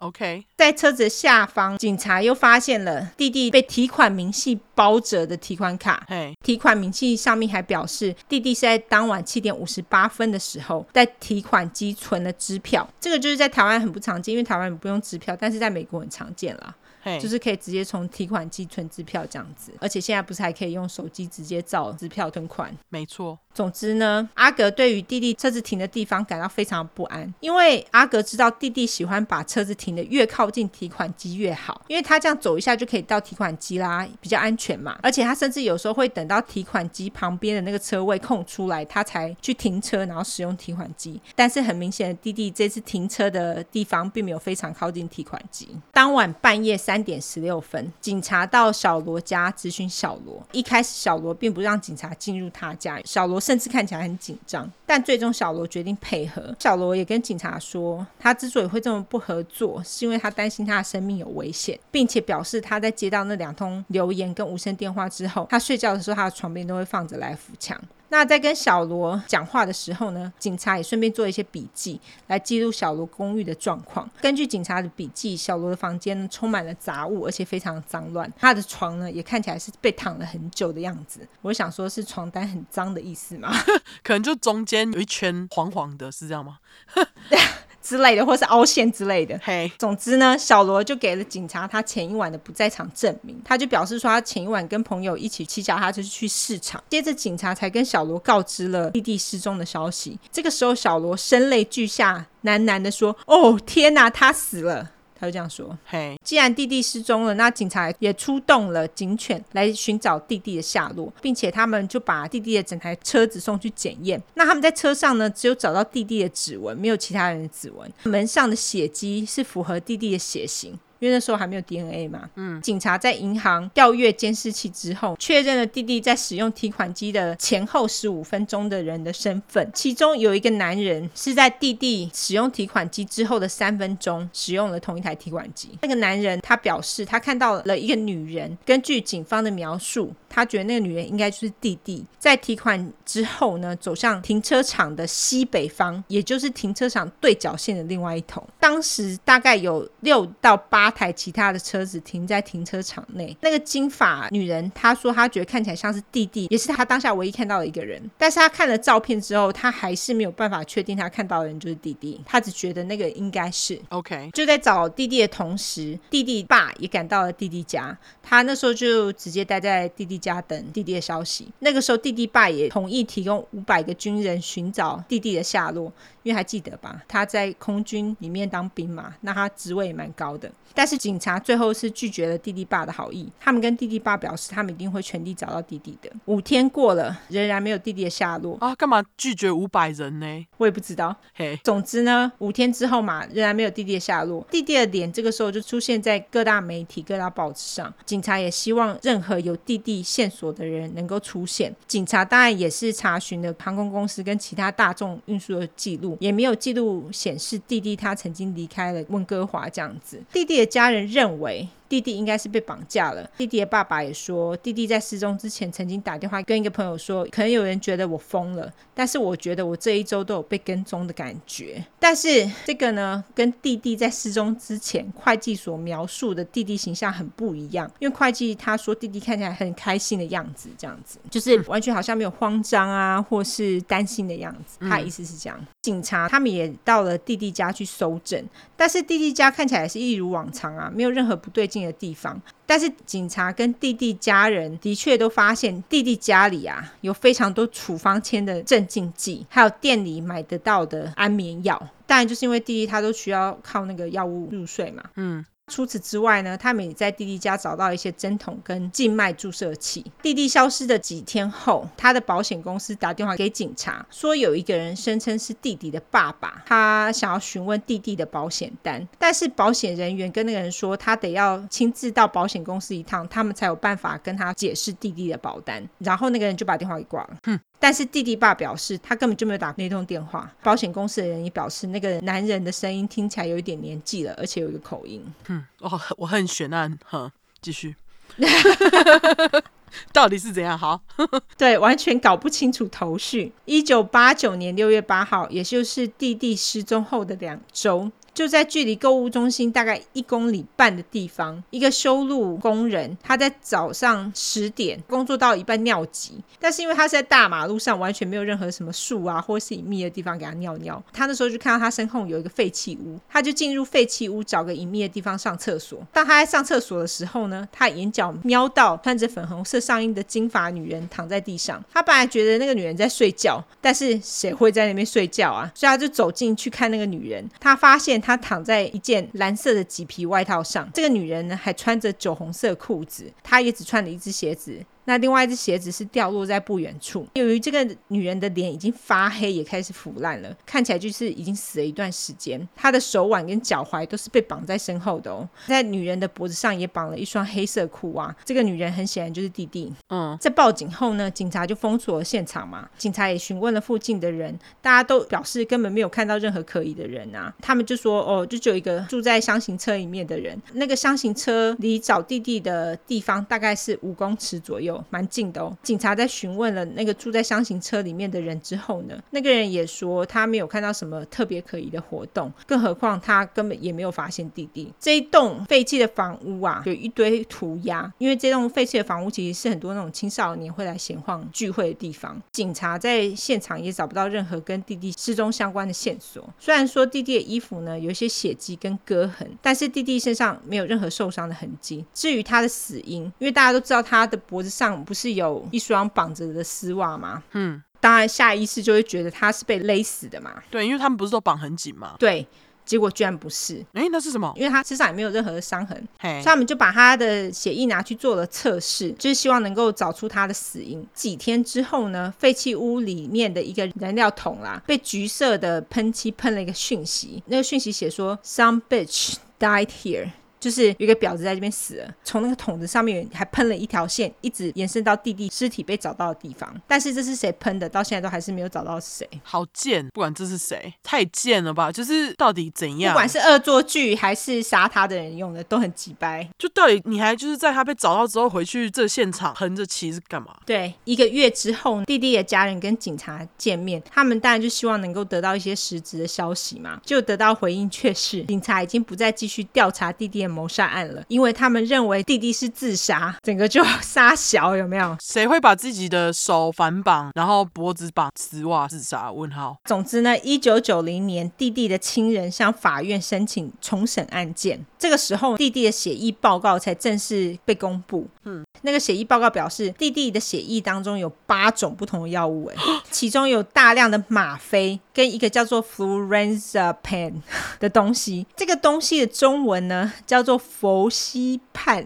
[0.00, 6.06] OK，在车子下方，警察又发现了弟弟被提款明细包着的提款卡。
[6.44, 12.86] 提款明细上面还表示，弟弟是在当晚七点五十八分的时候在提款机存了支票。
[13.00, 16.74] 这个就是在台湾很不常见，因为台湾不用支票，但是在美国很常见啦。
[17.20, 22.76] 就是可以直接从提款机存支票这样子，而且现在不是还可以用手机直接照支票存款？
[22.88, 23.38] 没错。
[23.54, 34.98] 总之呢，阿格对于弟弟车子停的地方感到非常不安，因为阿格知道弟弟喜欢把车子停的越靠近提款机越好，因为他这样走一下就可以到提款机啦，比较安全嘛。
[35.02, 41.18] 而且他甚至有时候会等到提款机旁边的那个车位空出来，他才去停车，然后使用提款机。
[41.34, 45.68] 但是很明显的，弟弟这次停车的地方并没有非常靠近提款机。
[45.94, 50.42] 当晚半夜三三点十六分，警察到小罗家质询小罗。
[50.52, 53.38] 一开始小罗并不让警察进入他家，小罗。
[53.38, 56.56] 甚至看起来很紧张，但最终小罗决定配合。
[56.58, 67.78] 小罗也跟警察说，他之所以会这么不合作，是因为他担心他的生命有危险，并且表示他在接到那两通留言跟无声电话之后，他睡觉的时候他的床边都会放着来福枪。
[68.16, 74.08] 那在跟小罗讲话的时候呢，警察也顺便做一些笔记，来记录小罗公寓的状况。
[74.22, 78.32] 根据警察的笔记，小罗的房间充满了杂物，而且非常脏乱。
[78.38, 81.28] 他的床呢也看起来是被躺了很久的样子。
[81.42, 83.52] 我想说，是床单很脏的意思吗？
[84.02, 86.56] 可能就中间有一圈黄黄的，是这样吗？
[87.86, 89.38] 之类的，或是凹陷之类的。
[89.44, 96.82] 嘿，总之呢，小罗就给了警察他前一晚的不在场证明，他就表示说他前一晚跟朋友一起骑脚踏车去市场。
[96.90, 100.18] 接着警察才跟小罗告知了弟弟失踪的消息。
[100.32, 114.22] 这个时候，小罗声泪俱下，喃喃的说：“哦，天哪，他死了。”他就这样说：“嘿，既然弟弟失踪了，那警察也出动了警犬来寻找弟弟的下落，并且他们就把弟弟的整台车子送去检验。
[114.34, 117.90] 那他们在车上呢，只有找到弟弟的指纹，没有其他人的指纹。
[118.04, 135.78] 门上的血迹是符合弟弟的血型。”因为那时候还没有 DNA 嘛，嗯，警察在银行调阅监视器之后，确认了弟弟在使用提款机的前后十五分钟的人的身份，其中有一个男人是在弟弟使用提款机之后的三分钟使用了同一台提款机。
[135.82, 148.42] 那个男人他表示，他看到了一个女人，根据警方的描述，他觉得那个女人应该就是弟弟，在提款之后呢，走向停车场的西北方，也就是停车场对角线的另外一头。
[148.58, 150.86] 当时大概有六到八。
[150.96, 153.36] 八台其他的车子停在停车场内。
[153.42, 158.02] 那个金发女人，她说她觉得看起来像是弟弟，也是她当下唯一看到的一个人。
[158.16, 162.18] 但是她看了照片之后，她还是没有办法确定她看到的人就是弟弟。
[162.24, 164.30] 她只觉得那个应该是 OK。
[164.32, 167.96] 就在找弟弟的同时，弟弟爸也赶到了弟弟家。
[168.22, 171.46] 他那时候就直接待在弟弟家等弟弟的消息。
[171.60, 175.92] 那个时候，弟弟爸也同意提供五百个军人寻找弟弟的下落，
[176.26, 177.00] 因为还记得吧？
[177.06, 180.50] 他在空军里面当兵嘛，那他职位也蛮高的。
[180.74, 186.10] 但是警察最后是拒绝了弟弟爸的好意，他们跟弟弟爸表示，他们一定会全力找到弟弟的。
[186.24, 188.74] 五天过了，仍然没有弟弟的下落啊！
[188.74, 190.46] 干嘛拒绝五百人呢？
[190.56, 191.14] 我也不知道。
[191.32, 194.44] 嘿，总之呢，五天之后嘛，仍然没有弟弟的下落。
[194.50, 197.94] 弟弟的脸这个时候就出现在各大媒体、各大报纸上。
[198.04, 201.72] 警察也希望任何有弟弟线索的人能够出现。
[201.86, 210.22] 警察当然也是查询了航空公司跟其他大众运输的记录，也没有记录显示弟弟他曾经离开了温哥华这样子。
[210.32, 210.66] 弟弟的。
[210.76, 211.66] 家人认为。
[211.88, 213.28] 弟弟应该是被绑架了。
[213.36, 221.84] 弟弟的爸爸也说，弟弟在失踪之前曾经打电话跟一个朋友说，可能有人觉得我疯了，但是我觉得我这一周都有被跟踪的感觉。
[221.98, 227.90] 但是这个呢，跟弟弟在失踪之前会计所描述的弟弟形象很不一样。
[227.98, 234.78] 因为会计他说弟弟看起来很开心的样子，这样子就是完全好像没有慌张啊，或是担心的样子。
[234.80, 235.66] 他的意思是这样。
[235.82, 238.44] 警察他们也到了弟弟家去搜证，
[238.76, 251.76] 但是弟弟家看起来是一如往常啊，没有任何不对劲的地方，但是警察跟弟弟家人的确都发现弟弟家里啊有非常多处方签的镇静剂，还有店里买得到的安眠药。
[252.06, 255.02] 当然，就是因为弟弟他都需要靠那个药物入睡嘛。
[255.16, 255.44] 嗯。
[255.72, 260.04] 除此之外呢，他们也在弟弟家找到一些针筒跟静脉注射器。
[260.22, 269.06] 弟弟消失的几天后，他的保险公司打电话给警察，说有一个人声称是弟弟的爸爸，他想要询问弟弟的保险单。
[269.18, 275.86] 但是保险人员跟那个人说，他得要亲自到保险公司一趟，他们才有办法跟他解释弟弟的保单。
[275.98, 277.36] 然后那个人就把电话给挂了。
[277.42, 277.58] 哼。
[277.78, 280.50] 但是弟弟爸表示，他根本就没有打那通电话。
[280.62, 285.22] 保险公司的人也表示，那个男人的声音听起来有一点年纪了，而且有一个口音。
[285.48, 287.30] 嗯，哦，我很悬案，哈，
[287.60, 287.94] 继续。
[290.12, 290.76] 到底是怎样？
[290.78, 291.00] 好，
[291.56, 293.52] 对，完全搞不清楚头绪。
[293.64, 298.10] 一九八九年六月八号，也就是弟弟失踪后的两周。
[298.34, 311.02] 就在距离购物中心大概一公里半的地方，一个修路工人，他在早上十点工作到一半尿急，但是因为他是在大马路上，完全没有任何什么树啊或是隐秘的地方给他尿尿。
[311.14, 316.06] 他那时候就看到他身后有一个废弃屋，他就进入废弃屋找个隐秘的地方上厕所。
[316.12, 321.80] 当他在上厕所的时候呢，他眼角瞄到穿着粉红色上映的金发女人躺在地上。
[321.92, 325.70] 他本来觉得那个女人在睡觉，但是谁会在那边睡觉啊？
[325.74, 328.16] 所以他就走进去看那个女人，他发现。
[328.26, 334.80] 她躺在一件蓝色的麂皮外套上，这个女人呢还穿着酒红色裤子，她也只穿了一只鞋子。
[335.06, 337.26] 那另外一只鞋子是掉落在不远处。
[337.34, 342.68] 由于这个女人的脸已经发黑，也开始腐烂了，看起来就是已经死了一段时间。
[342.76, 348.34] 她的手腕跟脚踝都是被绑在身后的哦，在女人的脖子上也绑了一双黑色裤袜。
[348.44, 349.92] 这个女人很显然就是弟弟。
[350.10, 352.88] 嗯，在报警后呢，警察就封锁了现场嘛。
[352.98, 357.54] 警察也询问了附近的人，大家都表示根本没有看到任何可疑的人啊。
[357.60, 360.60] 他们就说，哦，就只有一个住在箱型车里面的人。
[360.72, 364.95] 那个箱型车离找弟弟的地方大概是五公尺左右。
[365.10, 365.76] 蛮近的哦。
[365.82, 374.92] 警察在询问了那个住在箱型车里面的人之后呢，那个人也说他没有看到什么特别可疑的活动，更何况他根本也没有发现弟弟。
[374.98, 382.40] 这一栋废弃的房屋啊，有一堆涂鸦，因为这栋废弃的房屋其实是很多那种青少年会来闲晃聚会的地方。
[382.52, 386.44] 警察在现场也找不到任何跟弟弟失踪相关的线索。
[386.58, 392.04] 虽然说弟弟的衣服呢有一些血迹跟割痕，但是弟弟身上没有任何受伤的痕迹。
[392.12, 397.42] 至于他的死因，因为大家都知道他的脖子上不是有一双绑着的丝袜吗？
[397.52, 400.62] 嗯，当然下意识就会觉得他是被勒死的嘛。
[400.70, 402.16] 对，因为他们不是都绑很紧吗？
[402.18, 402.46] 对。
[402.84, 404.52] 结果居然不是，哎，那是什么？
[404.54, 411.04] 因为他身上也没有任何的伤痕，所以他们就把他的血液拿去做了测试，就是希望能够找出他的死因。
[411.12, 420.30] 几天之后呢，废弃屋里面的一个燃料桶啦，被橘色的喷漆喷了一个讯息，那个讯息写说：“Some bitch died here。”
[420.66, 426.68] 就是有一个婊子在这边死了，从那个桶子上面还喷了一条线，一直延伸到弟弟尸体被找到的地方。
[426.88, 429.28] 但是这是谁喷的，到现在都还是没有找到是谁。
[429.44, 430.04] 好贱！
[430.08, 431.92] 不管这是谁，太贱了吧？
[431.92, 433.12] 就是到底怎样？
[433.12, 436.44] 不管是恶作剧还是杀他的人用的，都很鸡掰。
[436.58, 440.52] 就到底你还就是在他被找到之后回去这现场横着旗是干嘛？
[440.66, 447.00] 对，一个月之后，弟弟的家人跟警察见面，他们当然就希望能够得到一些实质的消息嘛。
[447.04, 455.14] 就得到回应却是警察已经不再继续调查弟弟的谋杀案了，因为他们认为弟弟是自杀， 整个就杀小有没有？
[455.20, 459.30] 谁会把自己的手反绑，然后脖子绑丝袜自杀？
[459.30, 459.76] 问号。
[459.84, 468.26] 总之呢，一九九零年，弟弟的亲人向法院申请重审案件，这个时候弟弟的血液报告才正式被公布。
[468.44, 472.76] 嗯，那个血液报告表示，弟弟的血液当中有八种不同的药物，哎，
[473.10, 477.34] 其中有大量的吗啡跟一个叫做 flurazepam
[477.80, 478.46] 的东西。
[478.56, 480.56] 这个东西的中文呢叫做。
[480.76, 482.04] 佛西泮，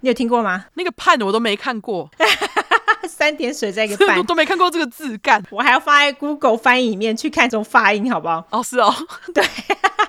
[0.00, 0.66] 你有听过吗？
[0.74, 2.08] 那个泮我都没看过，
[3.08, 8.44] 三点水在一个泮， 都没看过这个字干，我还要放在 Google 翻译里面去看这种发音，好不好？
[8.50, 8.94] 哦，是哦，
[9.34, 9.44] 对，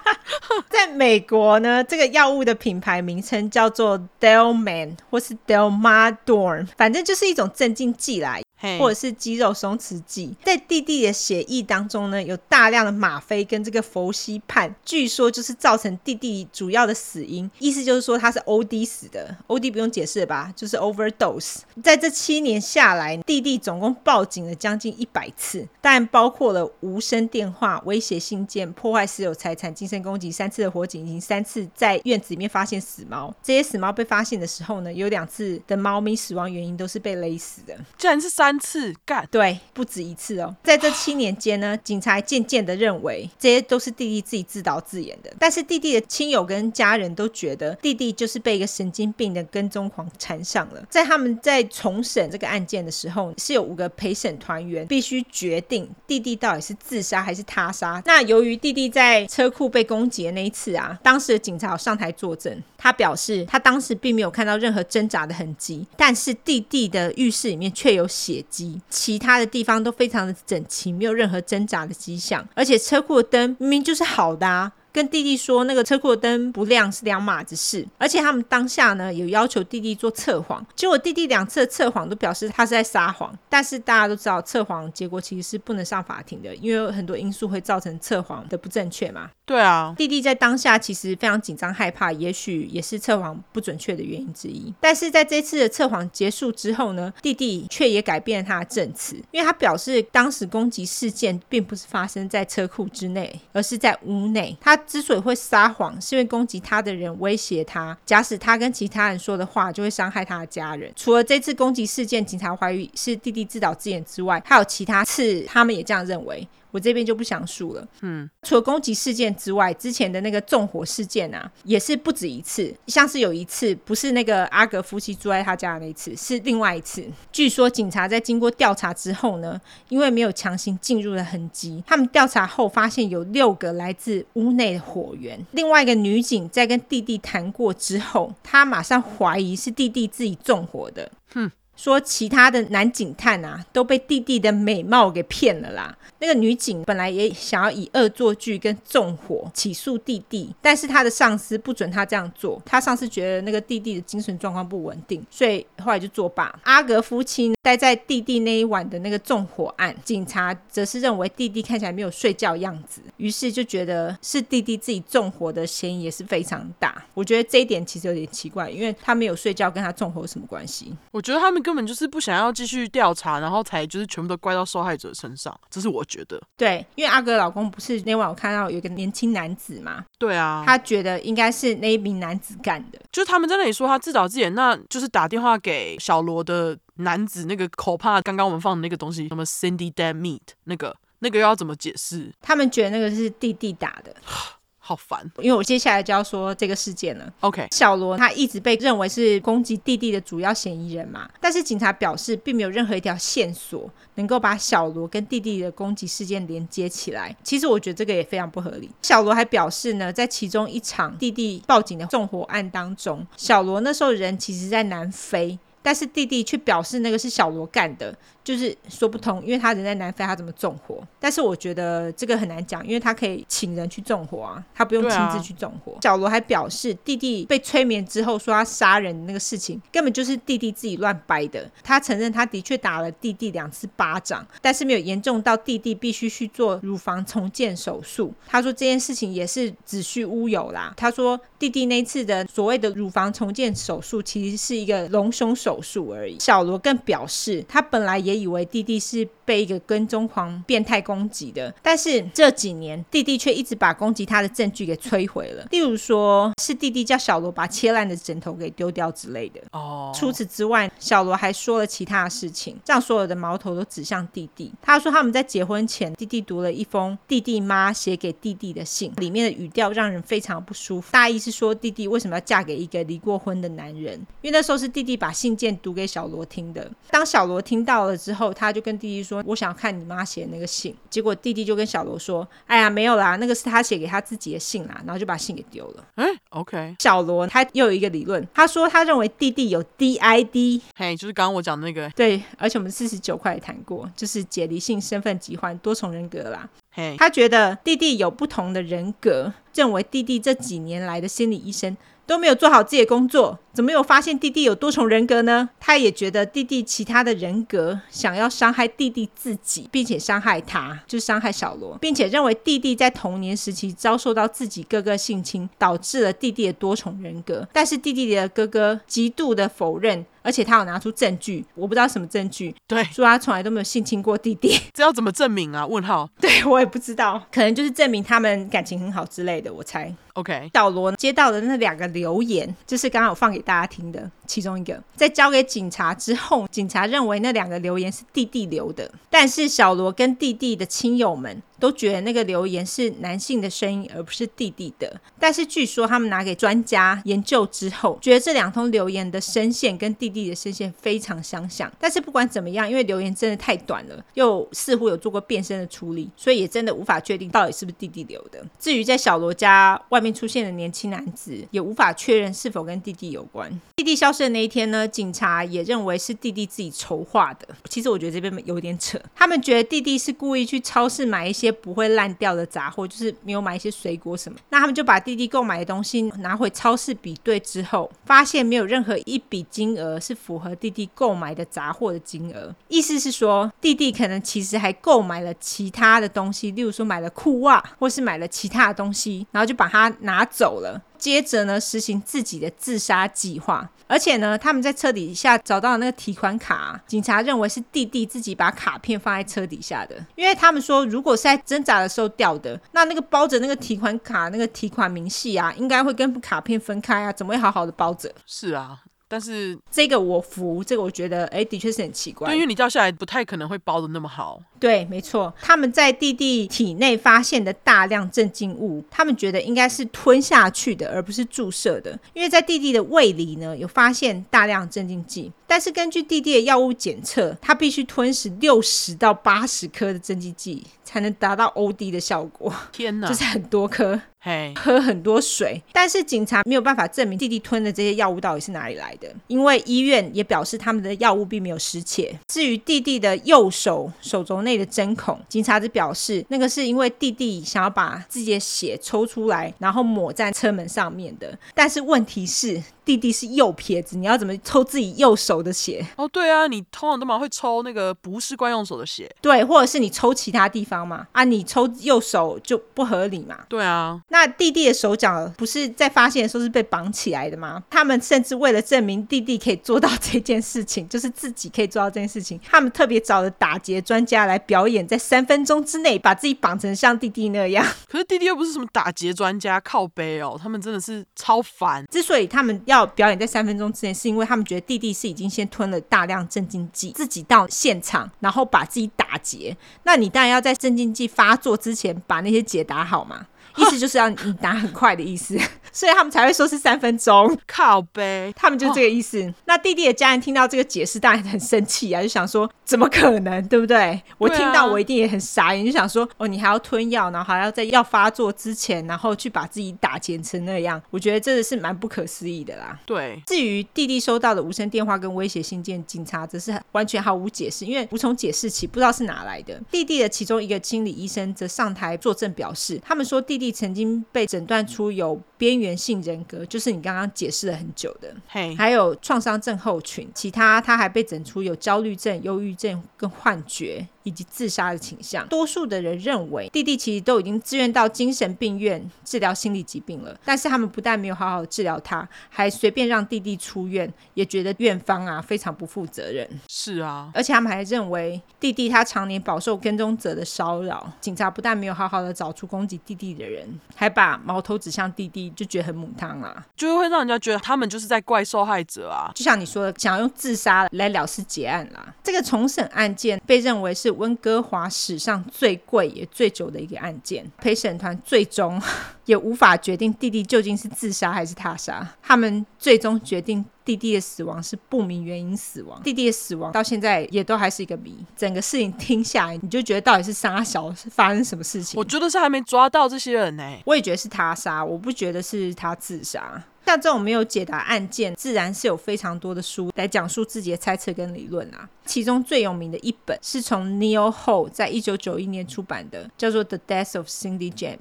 [0.69, 8.37] 在美国呢，这个药物的品牌名称叫做 Delman 或是 Delmadorn，反正就是一种镇静剂啦。
[8.79, 17.49] 或者是肌肉松弛剂，在弟弟的血液当中呢，有大量的吗啡跟这个氟西泮，据说就是造成弟弟主要的死因。
[17.59, 21.57] 意思就是说他是 OD 死的，OD 不用解释了吧，就是 overdose。
[21.83, 33.33] 在这七年下来，弟弟总共报警了将近一百次，但包括了无声电话、威胁信件、破坏私有财产、精神攻击、三次的火警，以及三次在院子里面发现死猫。
[33.43, 38.52] 这些死猫被发现的时候呢，有两次的猫咪死亡原因都是被勒死的，居然是三。
[38.53, 40.55] 三次干，对，不止一次哦。
[40.63, 45.33] 在这七年间呢， 警察渐渐的认为这些都是弟弟自己自导自演的。
[45.39, 50.85] 但是弟弟的亲友跟家人都觉得弟弟就是被一个神经病的跟踪狂缠上了。
[50.87, 58.03] 在他们在重审这个案件的时候，是有五个陪审团员必须决定弟弟到底是自杀还是他杀。
[58.05, 68.42] 那由于弟弟在车库被攻击的那一次啊，当时的警察上台作证，他表示他当时并没有看到任何挣扎的痕迹，但是弟弟的浴室里面却有血。
[68.89, 74.71] 其他的地方都非常的整齐，没有任何挣扎的迹象，而且车库的灯明明就是好的啊。
[74.93, 89.31] 跟弟弟说那个车库的灯不亮是两码子事，而且他们当下呢有要求弟弟做测谎，结果弟弟两次的测谎都表示他是在撒谎，但是大家都知道测谎结果其实是不能上法庭的，因为有很多因素会造成测谎的不正确嘛。
[89.45, 94.73] 对啊，弟弟在当下其实非常紧张害怕，也许也是测谎不准确的原因之一。
[94.79, 104.55] 但是在这次的测谎结束之后呢，弟弟却也改变了他的证词，因为他表示当时攻击事件并不是发生在车库之内，而是在屋内。
[104.61, 110.91] 他之所以会撒谎，是因为攻击他的人威胁他，假使他跟其他人说的话，就会伤害他的家人。
[110.95, 116.47] 除了这次攻击事件，警察怀疑是弟弟自导自演之外，还有其他次，他们也这样认为。
[116.73, 117.87] 我这边就不详述了。
[118.01, 122.73] 嗯，除了攻击事件之外，之前的那个纵火事件啊，也是不止一次。
[122.87, 127.05] 像是有一次，不是那个阿格夫妻住在他家的那一次，是另外一次。
[127.31, 135.39] 据说警察在经过调查之后呢，因为没有强行进入的痕迹，他们调查后发现有六个来自屋内的火源。
[135.51, 141.11] 另外一个女警在跟弟弟谈过之后，她马上怀疑是弟弟自己纵火的。
[141.33, 141.51] 哼。
[141.83, 145.93] 说其他的男警探啊都被弟弟的美貌给骗了啦。
[146.19, 152.61] 那个女警本来也想要以恶作剧跟纵火起诉弟弟，但是他的上司不准他这样做。
[152.65, 156.57] 他上司觉得那个弟弟的精神状况不稳定，所以后来就作罢。
[156.63, 167.03] 阿格夫妻，待在弟弟那一晚的那个纵火案，警察则是认为弟弟看起来没有睡觉样子，于是就觉得是弟弟自己纵火的嫌疑也是非常大。
[167.13, 170.95] 我觉得这一点其实有点奇怪，因为他没有睡觉，跟他纵火有什么关系？
[171.11, 175.59] 我觉得他们跟根本就是不想要继续调查，然后才就是全部都怪到受害者身上。
[175.71, 176.39] 这是我觉得。
[176.55, 180.05] 对，因为阿哥老公不是那晚我看到有一个年轻男子嘛？
[180.19, 182.99] 对啊，他觉得应该是那一名男子干的。
[183.11, 192.31] 就他们在那里说他自导自演，那就是打电话给小罗的男子那个口怕，刚刚我们放的那个东西，什么 Cindy Dead Meat 那个那个要怎么解释？
[192.39, 194.15] 他们觉得那个是弟弟打的。
[194.85, 197.33] 好烦，因为我接下来就要说这个事件了。
[197.39, 207.33] OK，小罗他一直被认为是攻击弟弟的主要嫌疑人嘛，但是警察表示并没有任何一条线索能够把小罗跟弟弟的攻击事件连接起来。
[207.41, 208.91] 其实我觉得这个也非常不合理。
[209.01, 218.13] 小罗还表示呢，在其中一场弟弟报警的纵火案当中，小罗那时候人其实在南非，但是弟弟却表示那个是小罗干的。
[218.43, 221.01] 就是说不通，因为他人在南非，他怎么纵火？
[221.17, 225.93] 但是我觉得这个很难讲，因为他可以请人去纵火啊，他不用亲自去纵火。
[225.93, 231.69] 啊、小罗还表示，弟弟被催眠之后说他杀人的那个事情，根本就是弟弟自己乱掰的。
[231.81, 238.33] 他承认他的确打了弟弟两次巴掌，但是没有严重到弟弟必须去做乳房重建手术。
[238.45, 240.93] 他说这件事情也是子虚乌有啦。
[240.97, 246.37] 他说弟弟那次的所谓的乳房重建手术，其实是一个隆胸手术而已。
[246.41, 248.32] 小罗更表示，他本来也。
[248.35, 255.65] 以为弟弟是被一个跟踪狂变态攻击的，但是这几年弟弟却一直把攻击他的证据给摧毁了。
[255.71, 259.61] 例如说是弟弟叫小罗把切烂的枕头给丢掉之类的。
[259.71, 260.11] 哦。
[260.15, 264.71] 除此之外，小罗还说了其他的事情，让所有的矛头都指向弟弟。
[264.81, 271.11] 他说他们在结婚前，弟弟读了一封弟弟妈写给弟弟的信，里面的语调让人非常不舒服。
[271.11, 274.13] 大意是说弟弟为什么要嫁给一个离过婚的男人？
[274.41, 276.89] 因为那时候是弟弟把信件读给小罗听的。
[277.09, 286.05] 当小罗听到了之后，他就跟弟弟说：“我想要看你妈写的那个信。”结果弟弟就跟小罗说：“哎呀，没有啦，那个是他写给他自己的信啦。”然后就把信给丢了。
[286.15, 286.95] 哎，OK。
[286.99, 292.09] 小罗他又有一个理论，他说他认为弟弟有 DID，嘿，就是刚刚我讲的那个。
[292.11, 296.69] 对，而且我们四十九块也谈过，就是解离性身份疾患多重人格啦。
[296.91, 301.95] 嘿，他觉得弟弟有不同的人格，认为弟弟这几年来的心理医生。
[302.25, 305.69] 都没有做好自己的工作，怎么有发现弟弟有多重人格呢？
[305.79, 317.67] 他也觉得弟弟其他的人格想要伤害弟弟自己，并且伤害他，就伤害小罗，并且认为弟弟在童年时期遭受到自己哥哥性侵，导致了弟弟的多重人格。
[317.73, 320.25] 但是弟弟的哥哥极度的否认。
[320.45, 325.87] 而且他有拿出证据，我不知道什么证据，对，说他从来都没有性侵过弟弟， 这要怎么证明啊？
[325.87, 330.13] 问号，对我也不知道，可能就是证明他们感情很好之类的，我猜。
[330.33, 341.61] OK，小罗接到的那两个留言，就是刚刚我放给大家听的其中一个，在交给警察之后，警察认为那两个留言是弟弟留的，但是小罗跟弟弟的亲友们。
[341.79, 345.19] 都觉得那个留言是男性的声音，而不是弟弟的。
[345.37, 351.91] 但是据说他们拿给专家研究之后，觉得这两通留言的声线跟弟弟的声线非常相像。
[351.99, 358.63] 但是不管怎么样，因为留言真的太短了，又似乎有做过变声的处理，所以也真的无法确定到底是不是弟弟留的。
[358.79, 363.69] 至于在小罗家外面出现的年轻男子，也无法确认是否跟弟弟有关。
[363.97, 367.67] 弟弟消失的那一天呢，警察也认为是弟弟自己筹划的。
[367.89, 371.73] 其实我觉得这边有点扯，他们觉得弟弟是故意去超市买一些。
[371.83, 374.57] 不会烂掉的杂货，就是没有买一些水果什么。
[374.69, 382.73] 那他们就把弟弟购买的东西拿回超市比对之后，发现没有任何一笔金额是符合弟弟购买的杂货的金额。
[382.87, 391.01] 意思是说，弟弟可能其实还购买了其他的东西，例如说买了裤袜，或是买了其他的东西，然后就把它拿走了。
[391.17, 408.29] 接着呢，实行自己的自杀计划，而且呢，他们在车底下找到那个提款卡，警察认为是弟弟自己把卡片放在车底下的，因为他们说，如果是在挣扎的时候掉的，那那个包着那个提款卡那个提款明细啊，应该会跟卡片分开啊，怎么会好好的包着？
[408.45, 408.99] 是啊。
[409.33, 412.47] 但是这个我服，这个我觉得，哎，的确是很奇怪。
[412.49, 414.61] 对，因为你掉下来不太可能会包的那么好。
[414.79, 415.51] 对，没错。
[415.59, 422.11] 他们在弟弟体内发现的大量镇静物，他们觉得应该是吞下去的，而不是注射的。
[422.33, 425.51] 因为在弟弟的胃里呢，有发现大量镇静剂。
[425.65, 430.83] 但是根据弟弟的药物检测，他必须吞食六十到八十颗的镇静剂，
[431.13, 432.73] 才能达到 OD 的效果。
[432.91, 434.19] 天哪，就是很多颗。
[434.39, 442.37] 嘿， 喝很多水，但是警察没有办法证明弟弟吞的这些药物到底是哪里来的，因为医院也表示他们的药物并没有失窃。
[442.47, 451.57] 至于弟弟的右手手肘内的针孔，警察只表示那个是因为弟弟想要把自己的血抽出来，然后抹在车门上面的。
[451.73, 456.05] 但是问题是，弟弟是右撇子，你要怎么抽自己右手的血？
[456.15, 461.27] 哦，对啊，你通常都蛮会抽那个不是惯用手的血，对，或者是你抽其他地方嘛？
[461.31, 463.57] 啊，你抽右手就不合理嘛？
[463.67, 467.83] 对啊，那弟弟的手脚不是在发现的时候是被绑起来的吗？
[467.89, 477.85] 他们甚至为了证明弟弟可以做到这件事情， 就是自己可以做到这件事情，他们特别找了打劫专家来表演，在三分钟之内把自己绑成像弟弟那样。
[478.07, 482.05] 可是弟弟又不是什么打劫专家，靠背哦，他们真的是超烦。
[482.11, 489.75] 之所以他们要要表演在三分钟之前，是因为他们觉得弟弟是已经先吞了大量镇静剂，自己到现场，然后把自己打结。
[490.03, 493.47] 那你当然要在镇静剂发作之前把那些结打好嘛。
[493.75, 495.57] 意思就是要你打很快的意思，
[495.91, 497.57] 所以他们才会说是三分钟。
[497.67, 499.41] 靠呗，他们就这个意思。
[499.43, 504.21] 哦、那弟弟的家人听到这个解释，当然很生气啊，就想说怎么可能，对不对？
[504.37, 512.99] 我听到我一定也很傻眼，就想说哦，你还要吞药，然后还要在药发作之前，然后去把自己打劫成那样，我觉得真的是蛮不可思议的啦。
[513.05, 513.41] 对。
[513.47, 519.81] 至于弟弟收到的无声电话跟威胁信件，警察则是完全毫无解释，因为无从解释起，不知道是哪来的。
[519.89, 523.62] 弟弟的其中一个心理医生则上台作证表示，他们说弟弟。
[523.71, 534.05] 曾经被诊断出有边缘性人格，就是你刚刚解释了很久的，嘿，还有创伤症候群，其他他还被诊出有焦虑症、忧郁症跟幻觉。
[534.25, 546.49] 以及自杀的倾向，多数的人认为弟弟其实都已经自愿到精神病院治疗心理疾病了，但是他们不但没有好好治疗他，还随便让弟弟出院，也觉得院方啊非常不负责任。
[546.69, 562.13] 是啊，而且他们还认为弟弟他常年饱受跟踪者的骚扰，警察不但没有好好的找出攻击弟弟的人，还把矛头指向弟弟，就觉得很母汤啊，就会让人家觉得他们就是在怪受害者啊，就像你说的，想要用自杀来了事结案啦。
[562.23, 568.81] 这个重审案件被认为是温哥华史上最贵也最久的一个案件，陪审团最终
[569.25, 572.07] 也无法决定弟弟究竟是自杀还是他杀。
[572.21, 576.01] 他们最终决定弟弟的死亡是不明原因死亡。
[576.03, 578.17] 弟弟的死亡到现在也都还是一个谜。
[578.35, 581.97] 整个事情听下来，你就觉得到底是杀小是发生什么事情？
[581.97, 583.81] 我觉得是还没抓到这些人呢、欸。
[583.85, 586.63] 我也觉得是他杀，我不觉得是他自杀。
[586.85, 591.89] 像这种没有解答案件，自然是有非常多的书来讲述自己的猜测跟理论啊。
[592.05, 597.97] 其中最有名的一本是从 Neil Ho 在一九九一年出版的，叫做《The Death of Cindy James》。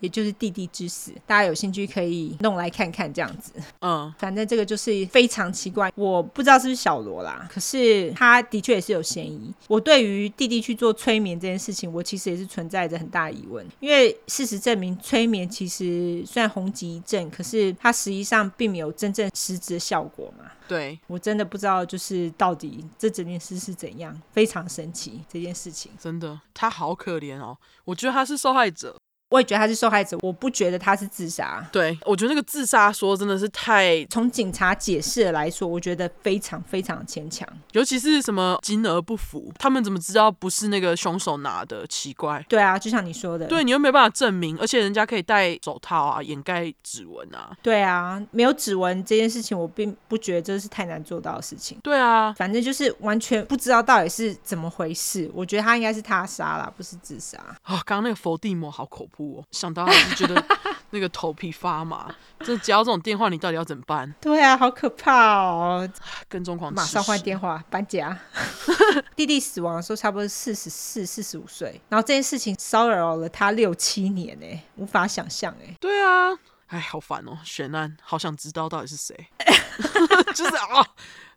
[0.00, 3.52] 也就是弟弟之死，大家有兴趣可以弄来看看，这样子。
[3.80, 9.52] 嗯，反正这个就是非常奇怪，我不知道是不是小罗啦，可是他的确也是有嫌疑。
[9.68, 20.44] 我对于弟弟去做催眠这件事情，我其实也是存在着很大疑问，因为事实证明，催眠其实虽然红极一阵，可是它实际上并没有真正实质的效果嘛。
[20.68, 25.92] 对，我真的不知道，就是到底这整件事是怎样，非常神奇这件事情。
[25.98, 28.96] 真的，他好可怜哦，我觉得他是受害者。
[29.28, 31.66] 我也觉得他是受害者，我不觉得他是自杀。
[31.72, 34.04] 对，我觉得那个自杀说真的是太……
[34.06, 37.46] 从警察解释的来说，我觉得非常非常牵强。
[37.72, 41.84] 尤其是什么金额不符，他们怎么知道不是那个凶手拿的？
[41.88, 42.44] 奇怪。
[42.48, 47.56] 对啊，就像你说的，对你又没办法证明，而且人家可以戴手套啊，掩盖指纹啊。
[47.62, 51.78] 对啊，没有指纹这件事情，我并不觉得这是太难做到的事情。
[51.82, 55.28] 对啊，反正就是完全不知道到底是怎么回事。
[55.34, 57.38] 我觉得他应该是他杀啦，不是自杀。
[57.38, 60.44] 啊、哦，刚刚那个佛地魔好恐怖哦，想到还是觉得
[60.90, 62.14] 那个头皮发麻。
[62.40, 64.12] 这接到这种电话，你到底要怎么办？
[64.20, 65.88] 对啊，好可怕哦！
[66.28, 68.16] 跟踪狂，马上换电话，搬家。
[69.16, 74.46] 弟弟死亡的时候差不多四十四、四十五岁，然后这件事情骚扰了他六七年呢，
[74.76, 75.74] 无法想象哎。
[75.80, 79.16] 对啊，哎，好烦哦，悬案，好想知道到底是谁。
[80.34, 80.86] 就是啊，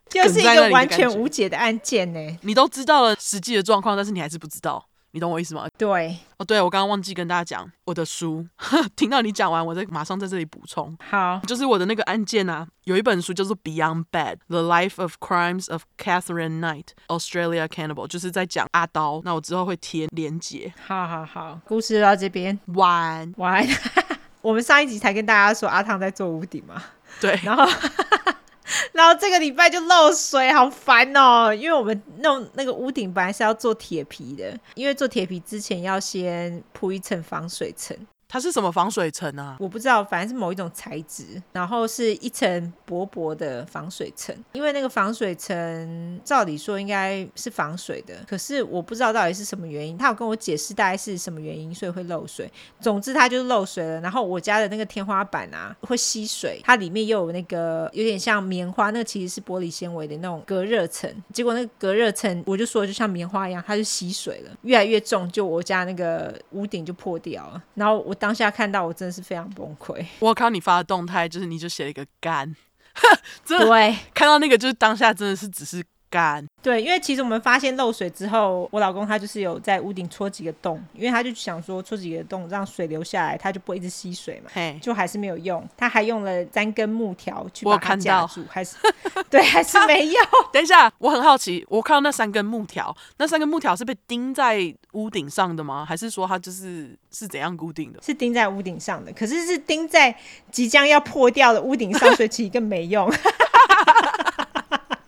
[0.08, 2.38] 就是一个完全无解的案件呢。
[2.42, 4.86] 你都知道了实际的状况，但是你还是不知道。
[5.12, 5.66] 你懂我意思吗？
[5.76, 8.46] 对，哦，对，我刚刚忘记跟大家讲我的书，
[8.94, 10.96] 听到你讲完，我再马上在这里补充。
[11.08, 19.20] 好，就是我的那个案件啊，有一本书叫做《Beyond Bad: The Life of Crimes of Catherine Knight, Australia Cannibal》，就是在讲阿刀。
[19.24, 20.72] 那我之后会贴连接。
[20.86, 23.66] 好好好，故事到这边完完。
[24.42, 26.82] 我们上一集才跟大家说阿汤在做屋顶嘛，
[27.20, 27.66] 对，然后。
[28.92, 31.54] 然后这个礼拜就漏水，好烦哦！
[31.54, 37.96] 因为我们弄那个屋顶本来是要做铁皮的，因为做铁皮之前要先铺一层防水层。
[38.30, 39.56] 它是什么防水层啊？
[39.58, 44.32] 我不知道，反正是某一种材质，然后是一层薄薄的防水层。
[44.52, 49.98] 因为那个防水层照理说应该是防水的，可是我不知道到底是什么原因。
[49.98, 52.48] 他有跟我解释大概是什么原因，所以会漏水。
[52.78, 54.00] 总之它就是漏水了。
[54.00, 61.12] 然后我家的那个天花板啊会吸水，它里面又有那个有点像棉花，那个其实是玻璃纤维的那种隔热层。
[61.32, 67.60] 结果那个隔热层我就说就像棉花一样，它就吸水了，越来越重，就我家那个屋顶就破掉了。
[67.74, 68.14] 然后我。
[68.20, 70.04] 当下看到我真的是非常崩溃。
[70.20, 72.54] 我看到你发的动态，就是你就写了一个干，
[73.44, 76.46] 真的对看到那个就是当下真的是只是干。
[76.62, 84.50] 对，因为其实我们发现漏水之后，我老公他就是有在屋顶戳几个洞，因为他就想说戳几个洞让水流下来，他就不会一直吸水嘛。
[84.52, 88.76] 嘿，就还是没有用，他还用了三根木条去把它夹住，还是
[89.30, 90.14] 对，还是没用。
[90.52, 95.84] 等一下，我很好奇，我看到那三根木条，那三根木条是被钉在屋顶上的吗？
[95.88, 98.02] 还是说它就是是怎样固定的？
[98.02, 100.14] 是钉在屋顶上的，可是是钉在
[100.50, 103.10] 即将要破掉的屋顶上， 所以其实更没用。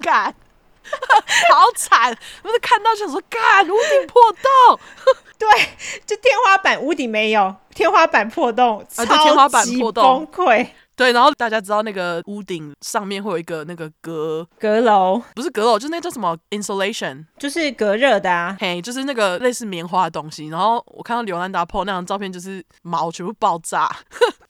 [0.00, 0.34] 干。
[1.52, 2.16] 好惨！
[2.42, 4.80] 我是看到想说，干屋顶破洞，
[5.38, 5.48] 对，
[6.06, 10.66] 就天花板屋顶没有，天花板破洞，啊，对，天花板破洞，崩溃。
[10.94, 18.54] 对，然后大家知道那个屋顶上面会有一个那个阁阁楼，不是阁楼，就是那个叫什么 insulation，就是隔热的啊。
[18.60, 20.48] 嘿，就是那个类似棉花的东西。
[20.48, 23.90] 然后我看到刘兰达 po 那张照片，就是毛全部爆炸。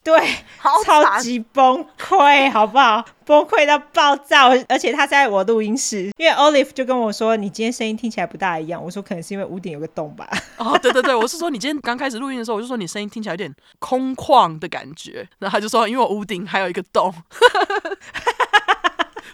[0.03, 0.19] 对，
[0.59, 3.03] 好超级崩溃，好不好？
[3.25, 10.29] 崩溃到爆炸，而且他在我录音室，因为 Olive 就跟我说：“你今天声音听起来不大一样。”我说：“可能是因为屋顶有个洞吧。”
[10.59, 17.13] 哦， 对对对，我是说你今天刚开始录音的时候，我就说你声音听起来有点空旷的感觉，然后他就说：“因为我屋顶还有一个洞。”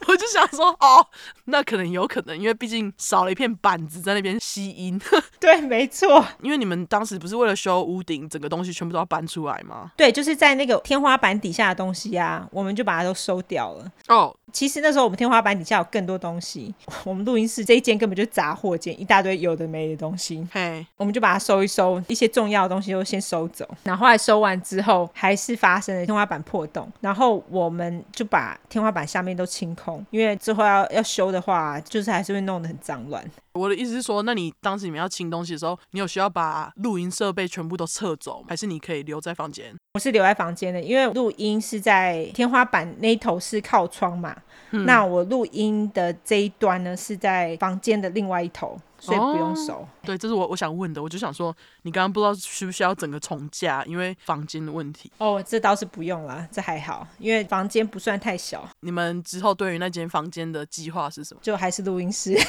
[0.08, 1.06] 我就想说，哦，
[1.44, 5.00] 那可能有可能，因为毕竟少了一片板子在那边吸音。
[5.38, 6.26] 对，没错。
[6.42, 9.92] 因为你们当时不是为了修屋顶，整个东西全部都要搬出来吗？
[9.96, 13.92] 对，就是在那个天花板底下的东西啊，我们就把它都收掉了。
[14.08, 14.34] 哦。
[14.52, 20.46] 其实那时候我们天花板底下有更多东西， 我们录音室这一间根本就杂货间，一大堆有的没的东西。
[20.52, 23.68] 嘿，我们就把它收一收，一些重要的东西都先收走。
[23.84, 33.24] 然后后来收完之后，还是发生了天花板破洞，然后我们就把天花板下面都清空，因为之后要要修的话，就是还是会弄得很脏乱。
[33.58, 39.74] 我的意思是说，那你当时你们要清东西的时候，你有需要把录音设备全部都撤走，还是你可以留在房间？
[39.94, 44.36] 我是留在房间的，因为录音是在天花板那一头是靠窗嘛。
[44.70, 49.74] 嗯、那我录音的这一端呢，是在房间的另外一头，所以不用收。
[49.74, 55.10] 哦、对，这是我我想问的，我就想说，你刚刚不知道需不需要整个重架，因为房间的问题。
[55.18, 58.68] 哦，这倒是不用啦，这还好，因为房间不算太小。
[58.80, 61.40] 你们之后对于那间房间的计划是什么？
[61.42, 62.36] 就还是录音室。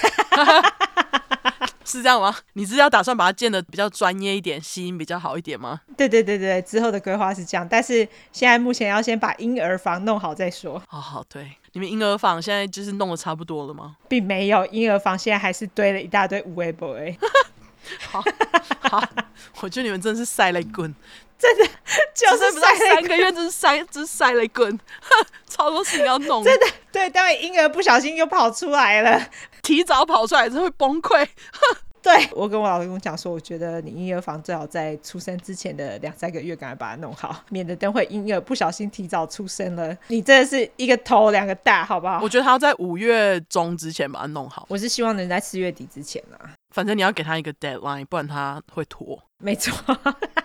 [1.85, 2.35] 是这样吗？
[2.53, 5.81] 你是要打算把它建的比较专业一点，吸音比较好一点吗？
[5.97, 10.79] 对对对对，之后的规划是这样，但是现在目前要先把婴儿房弄好再说。
[10.87, 13.95] 好好，对，你们婴儿房现在就是弄得差不多了吗？
[14.09, 17.15] 并没有，婴儿房现在还是堆了一大堆无为 boy。
[18.09, 18.23] 好，
[18.81, 19.03] 好，
[19.61, 20.93] 我觉得你们真的是塞雷滚，
[21.37, 21.65] 真的
[22.13, 24.79] 就是不到三个月，就是塞，就是塞雷滚，
[25.49, 26.43] 超多事情要弄。
[26.43, 29.27] 真的，对，待会婴儿不小心又跑出来了。
[29.63, 31.27] 提早跑出来就会崩溃。
[32.01, 42.19] 对，我跟我老公讲说，我觉得你婴儿房最好在出生之前的两三个月赶快把它弄好，免得等会婴儿不小心提早出生了，你真的是一个头两个大，好不好？
[42.21, 44.65] 我觉得他要在五月中之前把它弄好。
[44.69, 46.53] 我是希望能在四月底之前啊。
[46.71, 49.21] 反正你要给他一个 deadline，不然他会拖。
[49.39, 49.73] 没错，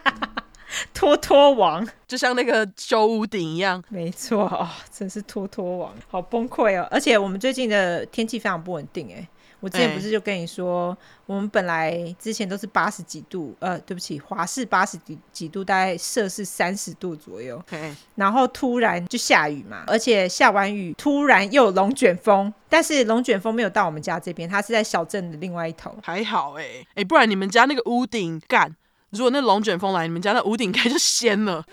[0.93, 3.83] 拖拖王，就像那个修屋顶一样。
[3.89, 6.89] 没错哦，真是拖拖王，好崩溃哦！
[6.91, 9.29] 而且我们最近的天气非常不稳定哎。
[9.65, 17.59] 我之前不是就跟你说，欸、我们本来之前都是八十几度，呃，对不起，华氏八十几几度，大概摄氏三十度左右。
[17.71, 25.97] 欸、然后突然就下雨嘛，而且下完雨突然又有龙卷风，但是龙卷风没有到我们家这边，它是在小镇的另外一头。
[26.03, 28.71] 还好哎、欸，哎、欸，不然你们家那个屋顶干，
[29.13, 31.65] 如果那龙卷风来，你们家那屋顶 应该就掀了。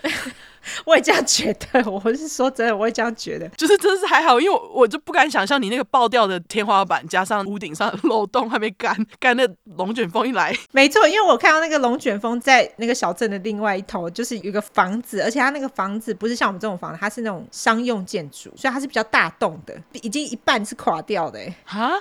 [0.86, 21.92] 我也这样觉得，我是说真的，我也这样觉得，就是真是还好，因为我我就不敢想象你那个爆掉的天花板，加上屋顶上的漏洞还没干，干那龙卷风一来，没错，因为我看到那个龙卷风在那个小镇的另外一头，就是有一个房子，而且它那个房子不是像我们这种房子，它是那种商用建筑，所以它是比较大栋的，已经一半是垮掉的，哎，哈。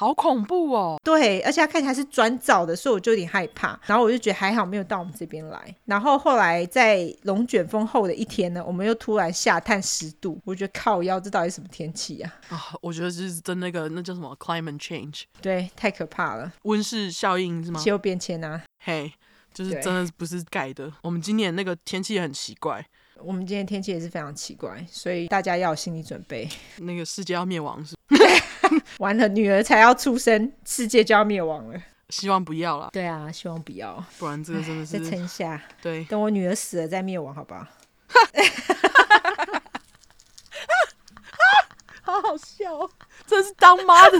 [0.00, 0.98] 好恐怖哦！
[1.04, 3.78] 对，而且它看起来是砖造的，所以我就有点害怕。
[3.84, 5.76] 然后我就觉得还好没有到我们这边来。
[5.84, 12.34] 然后后来在龙卷风后的一天呢，我们又突然下探十度，我觉得靠腰，这到底什么天气啊？
[12.48, 17.78] 啊，我觉得就是真那个那叫什么 climate change，对，太可怕了，温室效应是吗？
[17.78, 19.12] 气候变迁啊，嘿，hey,
[19.52, 20.90] 就是真的不是盖的。
[21.02, 22.82] 我们今年那个天气也很奇怪，
[23.22, 27.96] 我们今天天气也是非常奇怪，所以大家要有心理准备，那个世界要灭亡是。
[28.98, 31.80] 完了，女儿才要出生，世界就要灭亡了。
[32.08, 32.90] 希望不要了。
[32.92, 35.62] 对啊，希望不要，不然这个真的是再撑下。
[35.80, 37.66] 对，等我女儿死了再灭亡，好不好？
[42.02, 42.90] 好好笑哦，
[43.26, 44.18] 这是当妈的。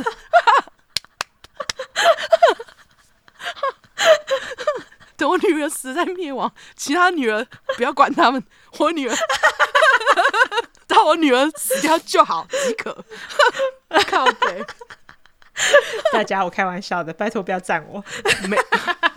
[5.20, 8.42] 等我女儿死在灭亡，其他女儿不要管他们。
[8.78, 9.14] 我女儿
[10.88, 13.04] 到要我女儿死掉就好即可。
[14.08, 14.64] 靠北，
[16.12, 18.02] 大家我开玩笑的，拜托不要赞我。
[18.48, 18.56] 没，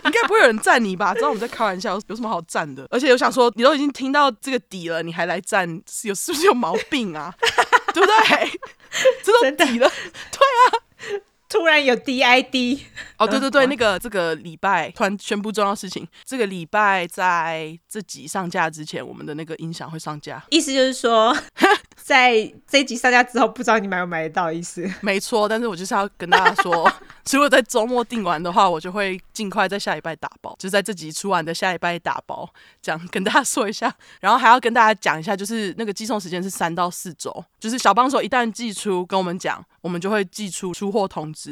[0.04, 1.14] 应该不会有人赞你吧？
[1.14, 2.86] 知道我们在开玩笑，有什么好赞的？
[2.90, 7.34] 而且我想说，你都已经听到这个底了，你还来赞，是有是不是有毛病啊？
[7.94, 8.60] 对不对？
[9.24, 9.88] 这都底了，
[10.30, 11.24] 对啊。
[11.54, 12.80] 突然有 DID
[13.16, 20.42] 哦，对对对，那个这个礼拜突然宣布重要事情，这个礼拜在这集上架之前，我们的那个音响会上架。
[20.50, 21.32] 意思就是说，
[21.94, 24.50] 在这一集上架之后，不知道你买不买得到？
[24.50, 26.92] 意思没错，但是我就是要跟大家说，
[27.30, 32.52] 如果在周末订完的话，我就会尽快在下礼拜打包，就在这集出完的下礼拜打包，
[32.82, 33.94] 这样跟大家说一下。
[34.20, 41.43] 然后还要跟大家讲一下，就是那个寄送时间是三到四周，就是小帮手一旦寄出，跟我们讲，我们就会寄出出货通知。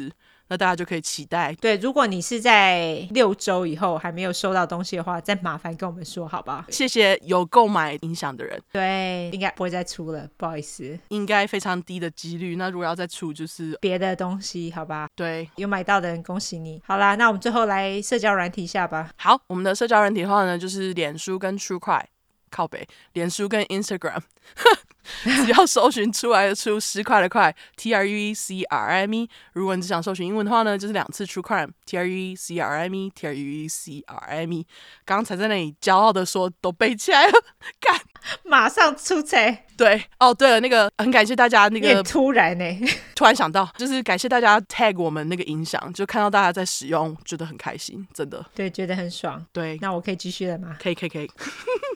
[0.47, 1.53] 那大家就可以期待。
[1.53, 6.65] 对，如果你是在六周以后还没有收到东西的话，再麻烦跟我们说，好吧？
[6.69, 8.61] 谢谢有购买音响的人。
[8.71, 10.99] 对，应该不会再出了，不好意思。
[11.07, 12.55] 应该非常低的几率。
[12.57, 15.07] 那如果要再出，就是别的东西，好吧？
[15.15, 16.81] 对，有买到的人恭喜你。
[16.85, 19.09] 好啦，那我们最后来社交软体一下吧。
[19.15, 22.03] 好，我们的社交软体的话呢，就是脸书跟 TrueCry
[22.51, 24.21] 靠北，脸书跟 Instagram。
[25.23, 29.29] 只要搜寻出来的出十块的块，T R U E C R I M E。
[29.53, 34.25] 如果你只想搜寻英文的话呢，就是两次 True Crime，T R U E C R I M E，T R U E C R
[34.27, 34.65] I M E。
[35.05, 37.33] 刚才在那里骄傲的说都背起来了，
[37.79, 37.99] 干，
[38.43, 39.65] 马上出差。
[39.75, 42.63] 对，哦，对了，那个很感谢大家那个突然呢，
[43.15, 48.45] 突然想到，就是感谢大家 tag 我们那个音响，就看到大家在使用，觉得很开心，真的。
[48.53, 49.43] 对，觉得很爽。
[49.51, 50.77] 对，那我可以继续了吗？
[50.79, 51.29] 可以，可以，可以。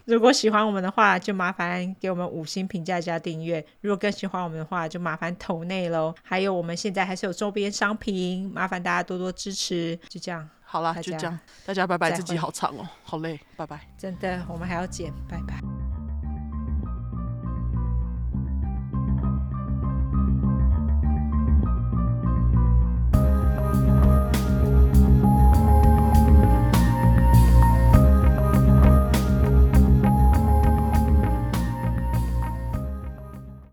[0.06, 3.66] 如果喜欢我们的话，就麻烦给我们五星评价加订阅。
[3.82, 6.14] 如果更喜欢我们的话，就麻烦投内喽。
[6.24, 9.98] 还有，我们现在还是有周边商品，麻烦大家多多支持。
[10.10, 12.12] 就这样，好啦，就这样，大家拜拜。
[12.12, 13.80] 自己好长哦，好累，拜拜。
[13.98, 15.77] 真的，我们还要剪，拜拜。